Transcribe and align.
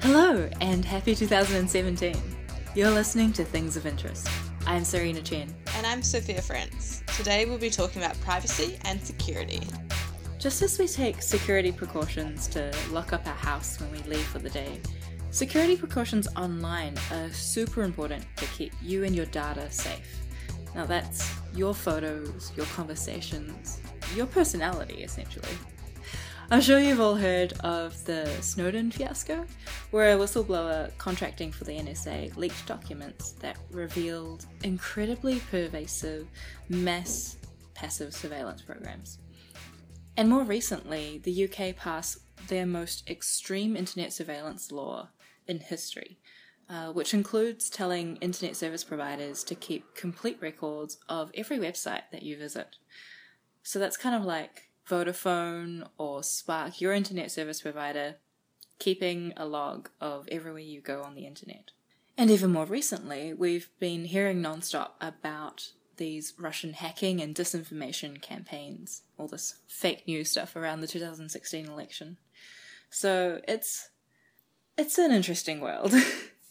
Hello 0.00 0.48
and 0.60 0.84
happy 0.84 1.12
2017. 1.12 2.14
You're 2.76 2.90
listening 2.90 3.32
to 3.32 3.44
Things 3.44 3.76
of 3.76 3.84
Interest. 3.84 4.28
I'm 4.64 4.84
Serena 4.84 5.20
Chen. 5.20 5.52
And 5.74 5.84
I'm 5.84 6.04
Sophia 6.04 6.40
Friends. 6.40 7.02
Today 7.16 7.46
we'll 7.46 7.58
be 7.58 7.68
talking 7.68 8.00
about 8.00 8.18
privacy 8.20 8.78
and 8.84 9.02
security. 9.02 9.60
Just 10.38 10.62
as 10.62 10.78
we 10.78 10.86
take 10.86 11.20
security 11.20 11.72
precautions 11.72 12.46
to 12.48 12.72
lock 12.90 13.12
up 13.12 13.26
our 13.26 13.34
house 13.34 13.80
when 13.80 13.90
we 13.90 13.98
leave 14.08 14.24
for 14.26 14.38
the 14.38 14.50
day, 14.50 14.80
security 15.30 15.76
precautions 15.76 16.28
online 16.36 16.94
are 17.12 17.28
super 17.30 17.82
important 17.82 18.24
to 18.36 18.44
keep 18.46 18.72
you 18.80 19.02
and 19.02 19.16
your 19.16 19.26
data 19.26 19.68
safe. 19.68 20.20
Now, 20.76 20.86
that's 20.86 21.28
your 21.56 21.74
photos, 21.74 22.52
your 22.56 22.66
conversations, 22.66 23.80
your 24.14 24.26
personality, 24.26 25.02
essentially. 25.02 25.48
I'm 26.50 26.62
sure 26.62 26.78
you've 26.78 27.00
all 27.00 27.14
heard 27.14 27.52
of 27.60 28.02
the 28.06 28.26
Snowden 28.40 28.90
fiasco, 28.90 29.44
where 29.90 30.16
a 30.16 30.18
whistleblower 30.18 30.96
contracting 30.96 31.52
for 31.52 31.64
the 31.64 31.72
NSA 31.72 32.34
leaked 32.38 32.64
documents 32.64 33.32
that 33.32 33.58
revealed 33.70 34.46
incredibly 34.64 35.40
pervasive 35.50 36.26
mass 36.70 37.36
passive 37.74 38.14
surveillance 38.14 38.62
programs. 38.62 39.18
And 40.16 40.30
more 40.30 40.42
recently, 40.42 41.20
the 41.22 41.44
UK 41.44 41.76
passed 41.76 42.20
their 42.48 42.64
most 42.64 43.06
extreme 43.10 43.76
internet 43.76 44.14
surveillance 44.14 44.72
law 44.72 45.10
in 45.46 45.58
history, 45.60 46.18
uh, 46.70 46.92
which 46.92 47.12
includes 47.12 47.68
telling 47.68 48.16
internet 48.16 48.56
service 48.56 48.84
providers 48.84 49.44
to 49.44 49.54
keep 49.54 49.94
complete 49.94 50.38
records 50.40 50.96
of 51.10 51.30
every 51.34 51.58
website 51.58 52.04
that 52.10 52.22
you 52.22 52.38
visit. 52.38 52.76
So 53.62 53.78
that's 53.78 53.98
kind 53.98 54.14
of 54.14 54.24
like 54.24 54.67
Vodafone 54.88 55.88
or 55.98 56.22
Spark, 56.22 56.80
your 56.80 56.92
internet 56.92 57.30
service 57.30 57.60
provider, 57.62 58.16
keeping 58.78 59.32
a 59.36 59.46
log 59.46 59.90
of 60.00 60.28
everywhere 60.30 60.60
you 60.60 60.80
go 60.80 61.02
on 61.02 61.14
the 61.14 61.26
internet. 61.26 61.70
And 62.16 62.30
even 62.30 62.52
more 62.52 62.64
recently, 62.64 63.32
we've 63.32 63.68
been 63.78 64.06
hearing 64.06 64.42
nonstop 64.42 64.90
about 65.00 65.72
these 65.98 66.32
Russian 66.38 66.72
hacking 66.72 67.20
and 67.20 67.34
disinformation 67.34 68.20
campaigns, 68.22 69.02
all 69.18 69.28
this 69.28 69.56
fake 69.68 70.06
news 70.06 70.30
stuff 70.30 70.56
around 70.56 70.80
the 70.80 70.86
2016 70.86 71.66
election. 71.66 72.16
So 72.90 73.40
it's 73.46 73.90
it's 74.76 74.96
an 74.98 75.12
interesting 75.12 75.60
world. 75.60 75.92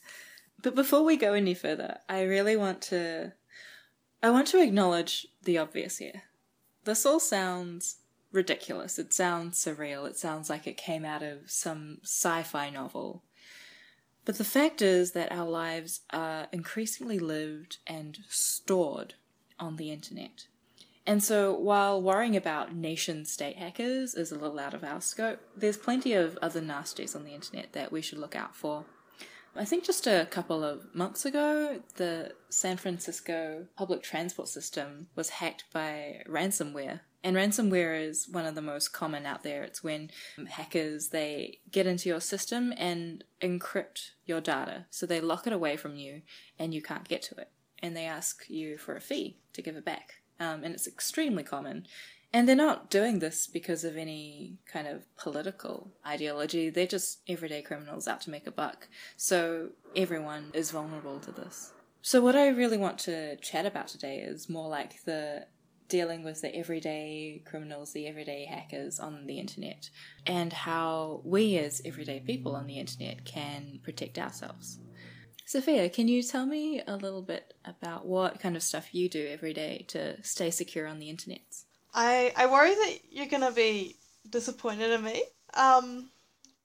but 0.61 0.75
before 0.75 1.03
we 1.03 1.17
go 1.17 1.33
any 1.33 1.53
further, 1.53 1.97
I 2.07 2.23
really 2.23 2.55
want 2.55 2.81
to 2.83 3.33
I 4.21 4.29
want 4.29 4.47
to 4.49 4.61
acknowledge 4.61 5.27
the 5.43 5.57
obvious 5.57 5.97
here. 5.97 6.23
This 6.83 7.05
all 7.05 7.19
sounds 7.19 7.97
ridiculous. 8.31 8.99
It 8.99 9.13
sounds 9.13 9.63
surreal. 9.63 10.07
It 10.07 10.17
sounds 10.17 10.49
like 10.49 10.67
it 10.67 10.77
came 10.77 11.05
out 11.05 11.23
of 11.23 11.49
some 11.49 11.99
sci 12.03 12.43
fi 12.43 12.69
novel. 12.69 13.23
But 14.25 14.37
the 14.37 14.43
fact 14.43 14.81
is 14.81 15.13
that 15.13 15.31
our 15.31 15.47
lives 15.47 16.01
are 16.11 16.47
increasingly 16.51 17.17
lived 17.17 17.77
and 17.87 18.17
stored 18.27 19.13
on 19.59 19.77
the 19.77 19.89
internet. 19.89 20.47
And 21.05 21.23
so, 21.23 21.53
while 21.53 22.01
worrying 22.01 22.35
about 22.35 22.75
nation 22.75 23.23
state 23.23 23.55
hackers 23.55 24.13
is 24.13 24.33
a 24.33 24.37
little 24.37 24.59
out 24.59 24.73
of 24.73 24.83
our 24.83 24.99
scope, 24.99 25.39
there's 25.55 25.77
plenty 25.77 26.11
of 26.11 26.37
other 26.41 26.59
nasties 26.59 27.15
on 27.15 27.23
the 27.23 27.33
internet 27.33 27.71
that 27.71 27.93
we 27.93 28.01
should 28.01 28.17
look 28.17 28.35
out 28.35 28.53
for. 28.53 28.83
I 29.55 29.65
think 29.65 29.85
just 29.85 30.05
a 30.05 30.27
couple 30.29 30.63
of 30.63 30.93
months 30.93 31.25
ago, 31.25 31.81
the 31.95 32.33
San 32.49 32.77
Francisco 32.77 33.65
public 33.75 34.03
transport 34.03 34.49
system 34.49 35.07
was 35.15 35.29
hacked 35.29 35.63
by 35.73 36.21
ransomware. 36.27 36.99
And 37.27 37.35
ransomware 37.35 38.01
is 38.07 38.29
one 38.29 38.45
of 38.45 38.55
the 38.55 38.61
most 38.61 38.93
common 38.93 39.25
out 39.25 39.43
there. 39.43 39.61
It's 39.61 39.83
when 39.83 40.11
hackers 40.47 41.09
they 41.09 41.59
get 41.69 41.85
into 41.85 42.07
your 42.07 42.21
system 42.21 42.73
and 42.77 43.21
encrypt 43.41 44.11
your 44.25 44.39
data. 44.39 44.85
So 44.91 45.05
they 45.05 45.19
lock 45.19 45.45
it 45.45 45.51
away 45.51 45.75
from 45.75 45.97
you 45.97 46.21
and 46.57 46.73
you 46.73 46.81
can't 46.81 47.05
get 47.05 47.21
to 47.23 47.35
it. 47.35 47.49
And 47.79 47.97
they 47.97 48.05
ask 48.05 48.49
you 48.49 48.77
for 48.77 48.95
a 48.95 49.01
fee 49.01 49.39
to 49.51 49.61
give 49.61 49.75
it 49.75 49.83
back. 49.83 50.21
Um, 50.39 50.63
and 50.63 50.73
it's 50.73 50.87
extremely 50.87 51.43
common. 51.43 51.85
And 52.31 52.47
they're 52.47 52.55
not 52.55 52.89
doing 52.89 53.19
this 53.19 53.45
because 53.45 53.83
of 53.83 53.97
any 53.97 54.59
kind 54.65 54.87
of 54.87 55.03
political 55.17 55.91
ideology. 56.07 56.69
They're 56.69 56.87
just 56.87 57.19
everyday 57.27 57.61
criminals 57.61 58.07
out 58.07 58.21
to 58.21 58.29
make 58.29 58.47
a 58.47 58.51
buck. 58.51 58.87
So 59.17 59.71
everyone 59.97 60.51
is 60.53 60.71
vulnerable 60.71 61.19
to 61.19 61.33
this. 61.33 61.73
So, 62.01 62.21
what 62.21 62.37
I 62.37 62.47
really 62.47 62.77
want 62.77 62.99
to 62.99 63.35
chat 63.37 63.65
about 63.65 63.89
today 63.89 64.19
is 64.19 64.47
more 64.47 64.69
like 64.69 65.03
the 65.03 65.47
dealing 65.87 66.23
with 66.23 66.41
the 66.41 66.55
everyday 66.55 67.41
criminals, 67.45 67.93
the 67.93 68.07
everyday 68.07 68.45
hackers 68.45 68.99
on 68.99 69.25
the 69.25 69.39
internet, 69.39 69.89
and 70.25 70.51
how 70.51 71.21
we 71.23 71.57
as 71.57 71.81
everyday 71.85 72.19
people 72.19 72.55
on 72.55 72.67
the 72.67 72.79
internet 72.79 73.25
can 73.25 73.79
protect 73.83 74.17
ourselves. 74.17 74.79
Sophia, 75.45 75.89
can 75.89 76.09
you 76.09 76.21
tell 76.21 76.45
me 76.45 76.81
a 76.87 76.97
little 76.97 77.21
bit 77.21 77.53
about 77.63 78.05
what 78.05 78.39
kind 78.39 78.57
of 78.57 78.63
stuff 78.63 78.93
you 78.93 79.07
do 79.07 79.27
every 79.27 79.53
day 79.53 79.85
to 79.87 80.21
stay 80.21 80.51
secure 80.51 80.87
on 80.87 80.99
the 80.99 81.09
internet? 81.09 81.63
I 81.93 82.33
I 82.35 82.47
worry 82.47 82.75
that 82.75 82.97
you're 83.09 83.27
gonna 83.27 83.51
be 83.51 83.95
disappointed 84.29 84.91
in 84.91 85.03
me. 85.03 85.23
Um, 85.53 86.09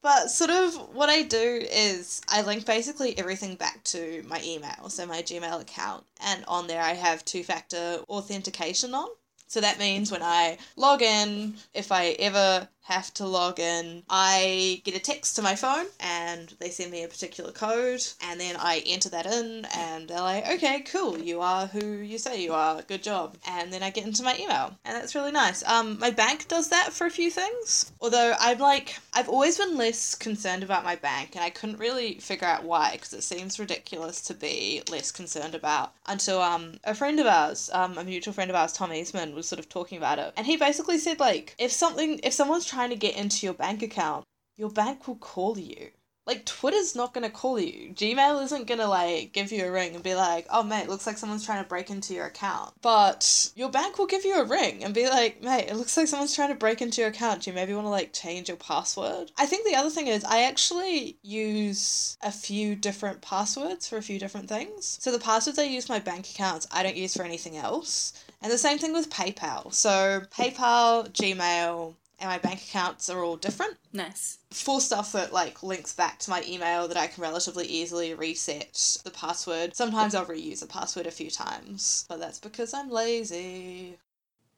but 0.02 0.30
sort 0.30 0.50
of 0.50 0.74
what 0.94 1.08
I 1.08 1.22
do 1.22 1.62
is 1.70 2.20
I 2.28 2.42
link 2.42 2.66
basically 2.66 3.16
everything 3.16 3.54
back 3.54 3.82
to 3.84 4.22
my 4.26 4.40
email, 4.44 4.88
so 4.88 5.06
my 5.06 5.22
Gmail 5.22 5.60
account, 5.60 6.04
and 6.20 6.44
on 6.46 6.66
there 6.66 6.82
I 6.82 6.94
have 6.94 7.24
two 7.24 7.44
factor 7.44 8.00
authentication 8.08 8.94
on. 8.94 9.08
So 9.46 9.60
that 9.60 9.78
means 9.78 10.10
when 10.10 10.22
I 10.22 10.56
log 10.76 11.02
in, 11.02 11.56
if 11.74 11.92
I 11.92 12.10
ever 12.18 12.68
have 12.82 13.15
to 13.15 13.26
log 13.26 13.60
in, 13.60 14.03
I 14.10 14.81
get 14.84 14.97
a 14.97 14.98
text 14.98 15.37
to 15.37 15.43
my 15.43 15.54
phone 15.54 15.87
and 16.00 16.53
they 16.59 16.70
send 16.70 16.91
me 16.91 17.04
a 17.04 17.09
particular 17.09 17.53
code 17.53 18.04
and 18.20 18.41
then 18.41 18.56
I 18.59 18.82
enter 18.84 19.09
that 19.10 19.26
in 19.26 19.66
and 19.76 20.09
they're 20.09 20.20
like, 20.20 20.48
okay, 20.48 20.81
cool, 20.81 21.19
you 21.19 21.41
are 21.41 21.66
who 21.66 21.98
you 21.98 22.19
say 22.19 22.42
you 22.42 22.53
are, 22.53 22.82
good 22.82 23.03
job. 23.03 23.37
And 23.47 23.72
then 23.72 23.82
I 23.82 23.91
get 23.91 24.04
into 24.04 24.22
my 24.22 24.37
email. 24.37 24.76
And 24.84 24.97
that's 24.97 25.15
really 25.15 25.32
nice. 25.32 25.62
Um, 25.65 25.98
my 25.98 26.10
bank 26.10 26.48
does 26.48 26.69
that 26.71 26.92
for 26.92 27.06
a 27.06 27.10
few 27.10 27.31
things, 27.31 27.92
although 28.00 28.34
I'm 28.41 28.59
like, 28.59 28.98
I've 29.15 29.28
always 29.28 29.59
been 29.59 29.76
less 29.76 30.15
concerned 30.15 30.62
about 30.62 30.84
my 30.84 30.97
bank 30.97 31.31
and 31.34 31.44
I 31.44 31.50
couldn't 31.50 31.78
really 31.78 32.15
figure 32.15 32.48
out 32.48 32.65
why 32.65 32.92
because 32.92 33.12
it 33.12 33.22
seems 33.22 33.60
ridiculous 33.60 34.21
to 34.22 34.34
be 34.34 34.82
less 34.91 35.12
concerned 35.12 35.54
about 35.54 35.92
until 36.06 36.42
um, 36.42 36.75
a 36.84 36.94
friend 36.94 37.21
of 37.21 37.26
ours, 37.26 37.71
um, 37.72 37.97
a 37.97 38.04
mutual 38.04 38.34
friend 38.34 38.50
of 38.50 38.56
ours, 38.56 38.72
Tom 38.72 38.92
Eastman, 38.92 39.34
was 39.34 39.48
sort 39.48 39.60
of 39.60 39.69
talking 39.69 39.98
about 39.98 40.19
it. 40.19 40.32
And 40.37 40.47
he 40.47 40.56
basically 40.56 40.98
said 40.98 41.21
like, 41.21 41.54
if 41.59 41.71
something, 41.71 42.19
if 42.25 42.32
someone's 42.32 42.72
trying 42.72 42.91
to 42.91 42.97
get 42.97 43.16
into 43.16 43.47
your 43.47 43.55
bank 43.55 43.83
account, 43.83 44.25
your 44.56 44.71
bank 44.71 45.06
will 45.06 45.16
call 45.16 45.59
you. 45.59 45.91
Like 46.25 46.47
Twitter's 46.47 46.94
not 46.94 47.12
gonna 47.12 47.28
call 47.28 47.59
you. 47.59 47.93
Gmail 47.93 48.44
isn't 48.44 48.69
gonna 48.69 48.87
like 48.87 49.33
give 49.33 49.50
you 49.50 49.66
a 49.66 49.71
ring 49.72 49.97
and 49.97 50.05
be 50.05 50.15
like, 50.15 50.47
"Oh 50.50 50.62
mate, 50.62 50.88
looks 50.88 51.05
like 51.05 51.19
someone's 51.19 51.44
trying 51.44 51.65
to 51.65 51.69
break 51.69 51.91
into 51.91 52.15
your 52.15 52.27
account." 52.27 52.75
But 52.81 53.50
your 53.56 53.69
bank 53.69 53.99
will 53.99 54.06
give 54.06 54.25
you 54.25 54.37
a 54.37 54.44
ring 54.44 54.84
and 54.84 54.94
be 54.94 55.09
like, 55.09 55.43
"Mate, 55.43 55.69
it 55.69 55.75
looks 55.75 55.97
like 55.97 56.06
someone's 56.06 56.34
trying 56.34 56.50
to 56.50 56.55
break 56.55 56.81
into 56.81 57.00
your 57.00 57.10
account. 57.10 57.43
Do 57.43 57.50
you 57.50 57.55
maybe 57.56 57.75
want 57.75 57.87
to 57.87 57.91
like 57.91 58.12
change 58.12 58.47
your 58.47 58.56
password?" 58.56 59.33
I 59.37 59.47
think 59.47 59.66
the 59.66 59.75
other 59.75 59.91
thing 59.91 60.06
is 60.06 60.22
I 60.22 60.43
actually 60.44 61.19
use 61.22 62.16
a 62.22 62.31
few 62.31 62.77
different 62.77 63.21
passwords 63.21 63.89
for 63.89 63.97
a 63.97 64.03
few 64.03 64.21
different 64.21 64.49
things. 64.49 64.99
So 65.00 65.10
the 65.10 65.19
passwords 65.19 65.59
I 65.59 65.65
use 65.65 65.89
my 65.89 65.99
bank 65.99 66.31
accounts, 66.31 66.69
I 66.71 66.84
don't 66.84 66.97
use 66.97 67.15
for 67.15 67.25
anything 67.25 67.56
else. 67.56 68.12
And 68.41 68.53
the 68.53 68.59
same 68.59 68.78
thing 68.78 68.93
with 68.93 69.10
PayPal. 69.10 69.75
So 69.75 70.22
PayPal, 70.31 71.10
Gmail, 71.10 71.94
and 72.22 72.31
my 72.31 72.38
bank 72.38 72.62
accounts 72.62 73.10
are 73.10 73.22
all 73.22 73.37
different. 73.37 73.77
Nice. 73.93 74.38
For 74.53 74.81
stuff 74.81 75.12
that 75.12 75.33
like 75.33 75.62
links 75.62 75.93
back 75.93 76.21
to 76.21 76.31
my 76.31 76.43
email 76.47 76.87
that 76.87 76.97
I 76.97 77.09
can 77.09 77.22
relatively 77.22 77.66
easily 77.66 78.15
reset 78.15 78.99
the 79.05 79.10
password. 79.10 79.75
Sometimes 79.75 80.15
I'll 80.15 80.25
reuse 80.25 80.62
a 80.62 80.66
password 80.66 81.06
a 81.06 81.10
few 81.10 81.31
times, 81.31 82.06
but 82.09 82.21
that's 82.21 82.38
because 82.38 82.72
I'm 82.72 82.91
lazy. 82.91 83.99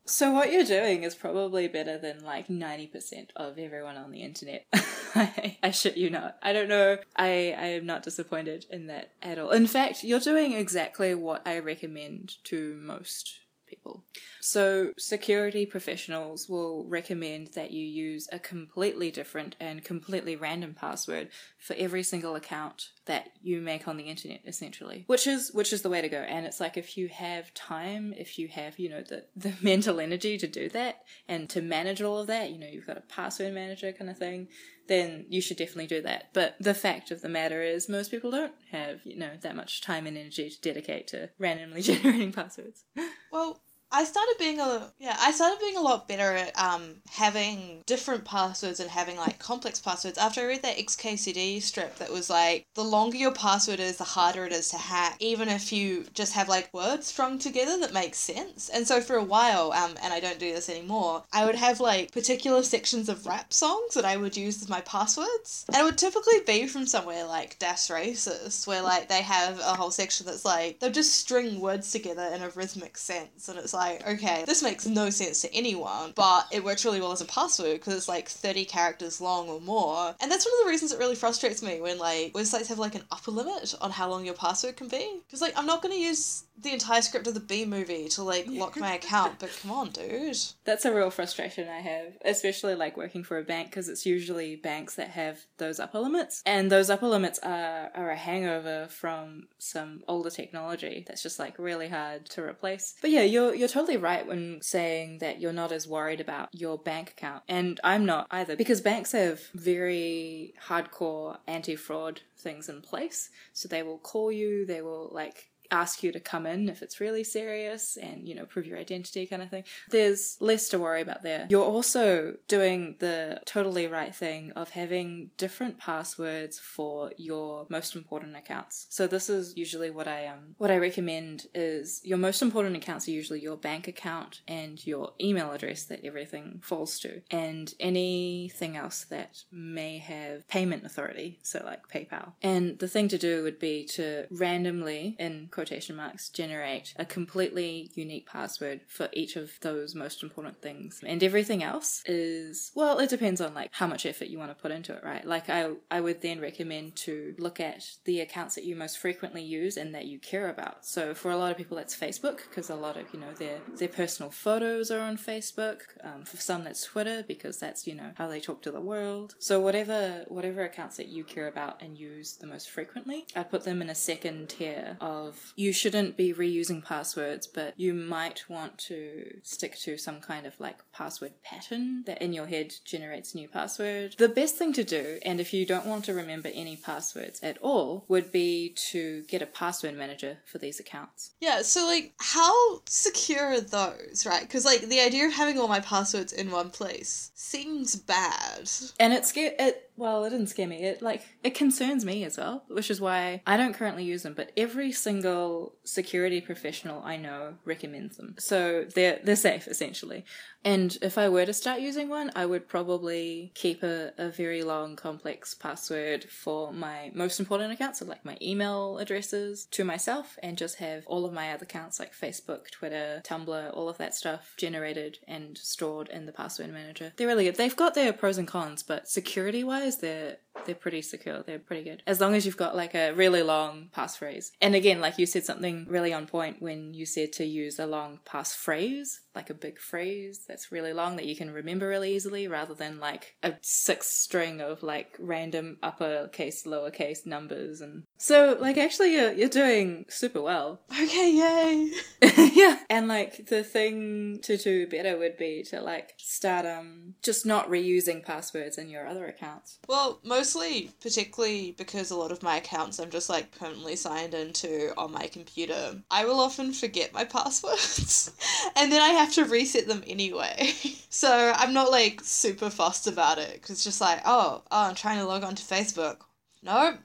So 0.07 0.33
what 0.33 0.53
you're 0.53 0.65
doing 0.65 1.03
is 1.03 1.15
probably 1.15 1.67
better 1.67 1.97
than 1.97 2.23
like 2.23 2.49
90% 2.49 3.29
of 3.37 3.59
everyone 3.59 3.97
on 3.97 4.11
the 4.11 4.21
internet. 4.21 4.67
I, 5.15 5.57
I 5.63 5.71
shit 5.71 5.97
you 5.97 6.11
not. 6.11 6.37
I 6.43 6.53
don't 6.53 6.69
know. 6.69 6.99
I, 7.17 7.29
I 7.59 7.67
am 7.69 7.87
not 7.87 8.03
disappointed 8.03 8.67
in 8.71 8.89
that 8.89 9.13
at 9.23 9.39
all. 9.39 9.51
In 9.51 9.67
fact, 9.67 10.05
you're 10.05 10.21
doing 10.21 10.53
exactly 10.53 11.15
what 11.15 11.41
I 11.49 11.59
recommend 11.61 12.35
to 12.45 12.79
most 12.83 13.39
people. 13.75 14.05
So, 14.41 14.93
security 14.99 15.67
professionals 15.67 16.49
will 16.49 16.85
recommend 16.87 17.49
that 17.55 17.71
you 17.71 17.85
use 17.85 18.29
a 18.33 18.39
completely 18.39 19.11
different 19.11 19.57
and 19.61 19.85
completely 19.85 20.37
random 20.37 20.75
password 20.75 21.29
for 21.59 21.75
every 21.77 22.03
single 22.03 22.37
account 22.37 22.91
that 23.07 23.31
you 23.43 23.61
make 23.61 23.87
on 23.87 23.97
the 23.97 24.05
internet 24.05 24.41
essentially. 24.47 25.05
Which 25.07 25.27
is 25.27 25.53
which 25.53 25.73
is 25.73 25.83
the 25.83 25.91
way 25.91 26.01
to 26.01 26.09
go. 26.09 26.19
And 26.19 26.47
it's 26.47 26.61
like 26.61 26.77
if 26.77 26.97
you 26.97 27.09
have 27.09 27.53
time, 27.55 28.15
if 28.17 28.39
you 28.39 28.49
have, 28.49 28.79
you 28.79 28.89
know, 28.89 29.03
the 29.03 29.25
the 29.37 29.55
mental 29.63 30.01
energy 30.01 30.39
to 30.39 30.47
do 30.47 30.69
that 30.71 31.03
and 31.29 31.49
to 31.51 31.61
manage 31.61 32.03
all 32.03 32.19
of 32.19 32.27
that, 32.29 32.51
you 32.51 32.59
know, 32.59 32.67
you've 32.67 32.87
got 32.87 32.99
a 32.99 33.03
password 33.03 33.53
manager 33.53 33.93
kind 33.93 34.11
of 34.11 34.19
thing, 34.19 34.49
then 34.89 35.27
you 35.29 35.41
should 35.41 35.57
definitely 35.57 35.87
do 35.87 36.03
that. 36.03 36.31
But 36.33 36.57
the 36.61 36.75
fact 36.75 37.11
of 37.11 37.21
the 37.21 37.29
matter 37.29 37.63
is 37.63 37.89
most 37.89 38.11
people 38.11 38.31
don't 38.31 38.55
have, 38.71 39.01
you 39.05 39.17
know, 39.17 39.33
that 39.41 39.57
much 39.57 39.81
time 39.81 40.07
and 40.07 40.17
energy 40.17 40.51
to 40.51 40.61
dedicate 40.61 41.09
to 41.09 41.31
randomly 41.39 41.83
generating 41.83 42.33
passwords. 42.33 42.85
Well, 43.33 43.61
I 43.95 44.03
started 44.03 44.35
being 44.41 44.59
a 44.59 44.91
yeah, 44.99 45.17
I 45.21 45.31
started 45.31 45.61
being 45.61 45.77
a 45.77 45.81
lot 45.81 46.09
better 46.09 46.33
at 46.33 46.59
um 46.59 46.97
having 47.13 47.85
different 47.87 48.25
passwords 48.25 48.81
and 48.81 48.91
having 48.91 49.17
like 49.17 49.39
complex 49.39 49.79
passwords. 49.79 50.19
After 50.19 50.41
I 50.41 50.47
read 50.47 50.63
that 50.63 50.79
XKCD 50.79 51.63
strip 51.63 51.97
that 51.99 52.13
was 52.13 52.29
like 52.29 52.67
the 52.75 52.83
longer 52.83 53.17
your 53.17 53.31
password 53.31 53.79
is, 53.79 53.99
the 53.99 54.05
harder 54.05 54.47
it 54.47 54.53
is 54.53 54.71
to 54.71 54.79
hack, 54.79 55.17
even 55.21 55.49
if 55.49 55.73
you 55.73 56.07
just 56.13 56.33
have 56.33 56.49
like 56.49 56.75
words 56.75 57.07
strung 57.07 57.39
together 57.39 57.79
that 57.79 57.95
make 57.95 58.17
sense. 58.17 58.69
And 58.69 58.85
so 58.89 59.01
for 59.01 59.15
a 59.15 59.23
while, 59.23 59.73
um, 59.73 59.95
and 60.03 60.13
I 60.13 60.19
don't 60.19 60.41
do 60.41 60.53
this 60.53 60.69
anymore, 60.69 61.23
I 61.33 61.45
would 61.45 61.55
have 61.55 61.79
like 61.79 62.11
particular 62.11 62.65
sections 62.65 63.09
of 63.09 63.27
rap 63.27 63.53
songs 63.53 63.95
that 63.95 64.05
I 64.05 64.17
would 64.17 64.37
use 64.37 64.61
as 64.61 64.69
my 64.69 64.81
passwords, 64.81 65.67
and 65.69 65.77
it 65.77 65.85
would 65.85 65.99
typically 65.99 66.41
be 66.45 66.67
from 66.67 66.87
somewhere 66.87 67.25
like 67.27 67.61
Das 67.61 67.89
Racist, 67.89 68.67
where 68.67 68.83
like 68.83 69.09
they 69.09 69.23
have 69.23 69.61
a 69.61 69.77
whole 69.77 69.93
section 69.93 70.27
that's 70.27 70.45
like 70.45 70.81
they'll 70.81 70.91
just 70.91 71.15
string 71.15 71.61
words 71.61 71.93
together 71.93 72.29
in 72.35 72.43
a 72.43 72.49
rhythmic 72.51 72.99
sense, 72.99 73.49
and 73.49 73.57
it's 73.57 73.73
like 73.73 73.84
okay, 74.07 74.45
this 74.47 74.63
makes 74.63 74.87
no 74.87 75.11
sense 75.11 75.43
to 75.43 75.55
anyone, 75.55 76.13
but 76.15 76.47
it 76.53 76.65
works 76.65 76.85
really 76.85 77.01
well 77.01 77.13
as 77.13 77.21
a 77.21 77.27
password 77.27 77.79
because 77.79 77.95
it's 77.95 78.09
like 78.09 78.29
thirty 78.29 78.65
characters 78.65 79.21
long 79.21 79.49
or 79.49 79.61
more, 79.61 80.15
and 80.21 80.31
that's 80.31 80.45
one 80.47 80.55
of 80.61 80.65
the 80.65 80.71
reasons 80.71 80.93
it 80.93 80.99
really 80.99 81.15
frustrates 81.15 81.63
me 81.63 81.81
when 81.81 81.99
like 81.99 82.33
websites 82.33 82.69
have 82.69 82.79
like 82.79 82.95
an 82.95 83.05
upper 83.11 83.31
limit 83.31 83.75
on 83.81 83.91
how 83.91 84.09
long 84.09 84.25
your 84.25 84.35
password 84.35 84.77
can 84.77 84.89
be, 84.89 85.21
because 85.27 85.41
like 85.41 85.57
I'm 85.57 85.67
not 85.67 85.83
gonna 85.83 85.95
use 85.95 86.45
the 86.57 86.73
entire 86.73 87.03
script 87.03 87.27
of 87.27 87.35
the 87.35 87.41
Bee 87.41 87.65
Movie 87.65 88.09
to 88.11 88.23
like 88.23 88.47
lock 88.49 88.77
my 88.77 88.95
account, 88.97 89.39
but 89.39 89.51
come 89.61 89.71
on, 89.71 89.91
dude. 89.91 90.37
That's 90.65 90.85
a 90.85 90.95
real 90.95 91.11
frustration 91.11 91.69
I 91.69 91.81
have, 91.81 92.17
especially 92.25 92.75
like 92.75 92.97
working 92.97 93.25
for 93.25 93.39
a 93.39 93.43
bank 93.43 93.71
because 93.71 93.89
it's 93.89 94.07
usually 94.07 94.57
banks 94.57 94.95
that 94.95 95.11
have 95.11 95.41
those 95.59 95.81
upper 95.81 95.99
limits, 95.99 96.43
and 96.47 96.71
those 96.71 96.91
upper 96.91 97.09
limits 97.09 97.39
are 97.41 97.91
are 97.95 98.11
a 98.11 98.17
hangover 98.17 98.87
from 98.89 99.49
some 99.59 100.03
older 100.07 100.31
technology 100.31 101.05
that's 101.07 101.23
just 101.23 101.39
like 101.39 101.59
really 101.59 101.89
hard 101.89 102.27
to 102.27 102.43
replace. 102.43 102.95
But 103.01 103.11
yeah, 103.11 103.23
you're 103.23 103.55
you're 103.55 103.69
totally 103.69 103.97
right 103.97 104.27
when 104.27 104.61
saying 104.63 105.19
that 105.19 105.41
you're 105.41 105.53
not 105.53 105.73
as 105.73 105.89
worried 105.89 106.21
about 106.21 106.49
your 106.53 106.79
bank 106.79 107.11
account, 107.11 107.43
and 107.49 107.81
I'm 107.83 108.07
not 108.07 108.29
either 108.31 108.57
because 108.57 108.81
banks 108.81 109.13
have 109.13 109.41
very 109.55 110.55
hardcore 110.69 111.39
anti-fraud 111.47 112.21
things 112.39 112.69
in 112.69 112.81
place, 112.81 113.31
so 113.53 113.69
they 113.69 113.83
will 113.83 113.99
call 113.99 114.31
you, 114.31 114.65
they 114.67 114.81
will 114.81 115.11
like 115.13 115.51
ask 115.75 116.03
you 116.03 116.13
to 116.13 116.21
come 116.21 116.47
in 116.47 116.69
if 116.69 116.83
it's 116.83 117.01
really 117.01 117.25
serious 117.25 117.97
and 117.97 118.29
you 118.29 118.35
know 118.35 118.47
prove 118.47 118.67
your 118.67 118.79
identity 118.79 119.27
kind 119.27 119.43
of 119.43 119.51
thing. 119.51 119.65
There's 119.91 120.37
less 120.41 120.69
to 120.71 120.79
worry 120.79 121.03
about 121.03 121.23
there. 121.23 121.47
You're 121.51 121.65
also 121.65 122.37
doing 122.49 122.97
the 123.01 123.41
totally 123.45 123.87
right 123.87 124.15
thing 124.15 124.53
of 124.53 124.71
having 124.71 125.31
different 125.37 125.79
passwords 125.79 126.59
for 126.59 127.13
your 127.17 127.67
most 127.69 127.97
important 127.97 128.37
accounts. 128.37 128.87
So 128.91 129.07
this 129.07 129.29
is 129.29 129.57
usually 129.57 129.91
what 129.91 130.09
i 130.09 130.27
um 130.27 130.55
what 130.59 130.71
i 130.71 130.77
recommend 130.77 131.47
is 131.55 132.01
your 132.05 132.19
most 132.19 132.41
important 132.43 132.77
accounts 132.77 133.09
are 133.09 133.19
usually 133.21 133.41
your 133.41 133.57
bank 133.57 133.89
account 133.89 134.41
and 134.47 134.85
your 134.87 135.13
email 135.21 135.53
address 135.53 135.85
that 135.85 136.05
everything 136.05 136.61
falls 136.63 136.99
to 137.01 137.21
and 137.31 137.75
anything 137.81 138.77
else 138.77 139.05
that 139.11 139.43
may 139.51 139.99
have 139.99 140.47
payment 140.49 140.85
authority 140.85 141.39
so 141.43 141.63
like 141.65 141.89
paypal. 141.89 142.33
And 142.43 142.79
the 142.79 142.89
thing 142.89 143.09
to 143.09 143.19
do 143.19 143.43
would 143.43 143.59
be 143.59 143.85
to 143.97 144.27
randomly 144.31 145.17
in 145.19 145.49
marks 145.95 146.29
generate 146.29 146.95
a 146.97 147.05
completely 147.05 147.91
unique 147.95 148.27
password 148.27 148.81
for 148.87 149.09
each 149.13 149.37
of 149.37 149.53
those 149.61 149.95
most 149.95 150.23
important 150.23 150.61
things. 150.61 151.01
And 151.07 151.23
everything 151.23 151.63
else 151.63 152.03
is 152.07 152.73
well 152.75 152.99
it 152.99 153.11
depends 153.11 153.41
on 153.41 153.55
like 153.55 153.71
how 153.73 153.87
much 153.87 154.07
effort 154.07 154.29
you 154.29 154.39
want 154.39 154.51
to 154.51 154.63
put 154.63 154.71
into 154.71 154.95
it 154.95 155.03
right? 155.05 155.25
Like 155.27 155.49
i 155.49 155.71
i 155.91 156.01
would 156.01 156.23
then 156.23 156.41
recommend 156.41 156.97
to 156.97 157.35
look 157.39 157.61
at 157.61 157.85
the 158.05 158.21
accounts 158.21 158.55
that 158.55 158.65
you 158.65 158.77
most 158.77 158.99
frequently 158.99 159.43
use 159.43 159.77
and 159.77 159.95
that 159.95 160.07
you 160.07 160.19
care 160.19 160.49
about. 160.49 160.85
So 160.85 161.15
for 161.15 161.31
a 161.31 161.37
lot 161.37 161.51
of 161.51 161.57
people 161.57 161.77
that's 161.77 161.97
facebook 161.97 162.39
because 162.49 162.71
a 162.71 162.75
lot 162.75 162.97
of 162.97 163.13
you 163.13 163.21
know 163.21 163.33
their 163.39 163.59
their 163.77 163.89
personal 163.89 164.31
photos 164.31 164.91
are 164.91 165.01
on 165.01 165.17
facebook 165.17 165.81
um, 166.03 166.25
for 166.25 166.37
some 166.37 166.65
that's 166.65 166.85
twitter 166.85 167.25
because 167.27 167.59
that's 167.59 167.87
you 167.87 167.95
know 167.95 168.11
how 168.17 168.29
they 168.29 168.41
talk 168.41 168.63
to 168.63 168.71
the 168.71 168.81
world. 168.81 169.35
So 169.39 169.61
whatever 169.61 170.25
whatever 170.29 170.63
accounts 170.63 170.97
that 170.97 171.09
you 171.09 171.25
care 171.25 171.49
about 171.49 171.83
and 171.83 171.99
use 171.99 172.37
the 172.37 172.47
most 172.47 172.71
frequently 172.71 173.27
i 173.37 173.43
put 173.43 173.65
them 173.65 173.83
in 173.83 173.91
a 173.91 173.95
second 173.95 174.49
tier 174.49 174.97
of 175.01 175.44
you 175.57 175.73
shouldn't 175.73 176.17
be 176.17 176.33
reusing 176.33 176.85
passwords, 176.85 177.47
but 177.47 177.75
you 177.77 177.95
might 177.95 178.45
want 178.49 178.79
to 178.79 179.39
stick 179.43 179.79
to 179.81 179.97
some 179.97 180.21
kind 180.21 180.47
of 180.47 180.59
like 180.61 180.79
password 180.93 181.33
pattern 181.43 182.05
that 182.07 182.23
in 182.23 182.33
your 182.33 182.47
head 182.47 182.75
generates 182.85 183.35
new 183.35 183.49
password. 183.49 184.15
The 184.19 184.29
best 184.29 184.57
thing 184.57 184.73
to 184.75 184.85
do, 184.85 185.19
and 185.25 185.41
if 185.41 185.53
you 185.53 185.67
don't 185.67 185.87
want 185.87 186.05
to 186.07 186.15
remember 186.15 186.51
any 186.53 186.77
passwords 186.77 187.41
at 187.43 187.59
all, 187.59 188.05
would 188.09 188.33
be 188.33 188.75
to 188.91 189.23
get 189.23 189.43
a 189.43 189.47
password 189.47 189.97
manager 189.97 190.39
for 190.47 190.59
these 190.59 190.81
accounts. 190.81 191.33
Yeah, 191.41 191.63
so 191.63 191.87
like, 191.87 192.15
how 192.19 192.83
secure 192.87 193.53
are 193.53 193.61
those, 193.61 194.25
right? 194.27 194.43
Because 194.43 194.65
like 194.65 194.83
the 194.83 195.01
idea 195.01 195.27
of 195.27 195.33
having 195.33 195.59
all 195.59 195.69
my 195.69 195.81
passwords 195.81 196.33
in 196.33 196.51
one 196.51 196.71
place 196.71 197.31
seems 197.35 197.97
bad. 197.97 198.71
And 198.99 199.13
it's 199.13 199.33
it. 199.37 199.84
Well, 199.97 200.25
it 200.25 200.31
didn't 200.31 200.49
scare 200.49 200.67
me. 200.67 200.85
It 200.85 201.03
like 201.03 201.23
it 201.43 201.55
concerns 201.55 202.05
me 202.05 202.25
as 202.25 202.37
well, 202.37 202.65
which 202.69 202.91
is 202.91 203.01
why 203.01 203.43
I 203.47 203.57
don't 203.57 203.75
currently 203.75 204.05
use 204.05 204.25
them. 204.25 204.35
But 204.35 204.51
every 204.57 204.91
single 204.91 205.75
security 205.85 206.41
professional 206.41 207.03
I 207.05 207.17
know 207.17 207.55
recommends 207.65 208.17
them, 208.17 208.35
so 208.39 208.85
they're 208.95 209.21
they're 209.23 209.37
safe 209.37 209.69
essentially. 209.69 210.25
And 210.65 210.97
if 211.03 211.19
I 211.19 211.29
were 211.29 211.45
to 211.45 211.53
start 211.53 211.81
using 211.81 212.09
one, 212.09 212.33
I 212.35 212.47
would 212.47 212.69
probably 212.69 213.53
keep 213.55 213.83
a, 213.83 214.13
a 214.17 214.31
very 214.31 214.63
long, 214.63 214.97
complex 214.97 215.53
password 215.53 216.25
for 216.25 216.73
my 216.73 217.11
most 217.15 217.39
important 217.39 217.71
accounts, 217.73 217.99
so 217.99 218.07
like 218.07 218.25
my 218.25 218.39
email 218.41 218.97
addresses 218.99 219.67
to 219.73 219.85
myself, 219.85 220.39
and 220.43 220.57
just 220.57 220.77
have 220.77 221.05
all 221.07 221.27
of 221.27 221.35
my 221.35 221.53
other 221.53 221.65
accounts 221.65 222.01
like 222.01 222.15
Facebook, 222.15 222.71
Twitter, 222.71 223.21
Tumblr, 223.25 223.77
all 223.77 223.91
of 223.91 223.99
that 223.99 224.15
stuff 224.15 224.55
generated 224.57 225.19
and 225.29 225.59
stored 225.59 226.09
in 226.09 226.25
the 226.25 226.33
password 226.33 226.73
manager. 226.73 227.13
They're 227.17 227.29
really 227.29 227.45
good. 227.45 227.57
They've 227.57 227.77
got 227.77 227.95
their 227.95 228.15
pros 228.15 228.39
and 228.39 228.49
cons, 228.49 228.83
but 228.83 229.07
security 229.07 229.63
wise, 229.63 229.84
they're 229.93 230.37
they're 230.67 230.75
pretty 230.75 231.03
secure. 231.03 231.43
They're 231.43 231.59
pretty 231.59 231.85
good. 231.85 232.03
As 232.07 232.21
long 232.21 232.35
as 232.35 232.47
you've 232.47 232.57
got 232.57 232.77
like 232.77 232.95
a 232.95 233.13
really 233.13 233.43
long 233.43 233.89
passphrase. 233.95 234.51
And 234.61 234.75
again, 234.75 235.01
like 235.01 235.19
you 235.19 235.27
said 235.27 235.45
something 235.45 235.87
really 235.89 236.13
on 236.13 236.27
point 236.27 236.63
when 236.63 236.95
you 236.95 237.07
said 237.07 237.33
to 237.35 237.45
use 237.45 237.79
a 237.79 237.87
long 237.87 238.21
passphrase, 238.25 239.19
like 239.35 239.51
a 239.51 239.55
big 239.55 239.79
phrase 239.79 240.45
that's 240.47 240.73
really 240.73 240.93
long 240.93 241.17
that 241.17 241.27
you 241.27 241.37
can 241.37 241.53
remember 241.53 241.89
really 241.89 242.15
easily 242.15 242.47
rather 242.49 242.75
than 242.75 243.01
like 243.01 243.35
a 243.43 243.55
six 243.61 244.07
string 244.09 244.61
of 244.61 244.83
like 244.83 245.17
random 245.19 245.79
uppercase, 245.83 246.65
lowercase 246.65 247.27
numbers. 247.27 247.81
And 247.81 248.05
so 248.17 248.57
like 248.61 248.79
actually 248.79 249.15
you're, 249.15 249.33
you're 249.33 249.49
doing 249.49 250.07
super 250.09 250.41
well. 250.41 250.81
Okay, 251.05 251.33
yay. 251.33 251.93
yeah. 252.55 252.79
And 252.89 253.09
like 253.09 253.47
the 253.47 253.63
thing 253.63 254.39
to 254.43 254.57
do 254.57 254.87
better 254.87 255.19
would 255.19 255.37
be 255.37 255.63
to 255.65 255.83
like 255.83 256.15
start 256.17 256.65
um 256.65 257.15
just 257.23 257.45
not 257.45 257.69
reusing 257.69 258.25
passwords 258.25 258.79
in 258.79 258.89
your 258.89 259.07
other 259.07 259.27
accounts. 259.27 259.79
Well, 259.87 260.21
mostly, 260.45 260.91
particularly 261.01 261.75
because 261.79 262.11
a 262.11 262.17
lot 262.17 262.31
of 262.31 262.43
my 262.43 262.59
accounts 262.59 262.99
I'm 262.99 263.09
just 263.09 263.31
like 263.31 263.51
permanently 263.59 263.97
signed 263.97 264.35
into 264.35 264.93
on 264.99 265.11
my 265.11 265.27
computer, 265.27 265.97
I 266.11 266.27
will 266.27 266.39
often 266.39 266.75
forget 266.75 267.15
my 267.15 267.25
passwords. 267.37 268.31
and 268.77 268.93
then 268.93 269.01
I 269.01 269.09
have 269.09 269.33
to 269.35 269.47
reset 269.47 269.89
them 269.89 270.05
anyway. 270.07 270.75
so 271.09 271.55
I'm 271.57 271.73
not 271.73 271.91
like 271.91 272.21
super 272.23 272.69
fussed 272.69 273.07
about 273.07 273.39
it 273.39 273.55
because 273.55 273.71
it's 273.71 273.85
just 273.85 274.03
like, 274.03 274.21
oh, 274.27 274.63
oh, 274.71 274.89
I'm 274.89 274.95
trying 274.95 275.19
to 275.19 275.25
log 275.25 275.45
on 275.45 275.55
to 275.55 275.63
Facebook. 275.63 276.19
Nope. 276.63 276.97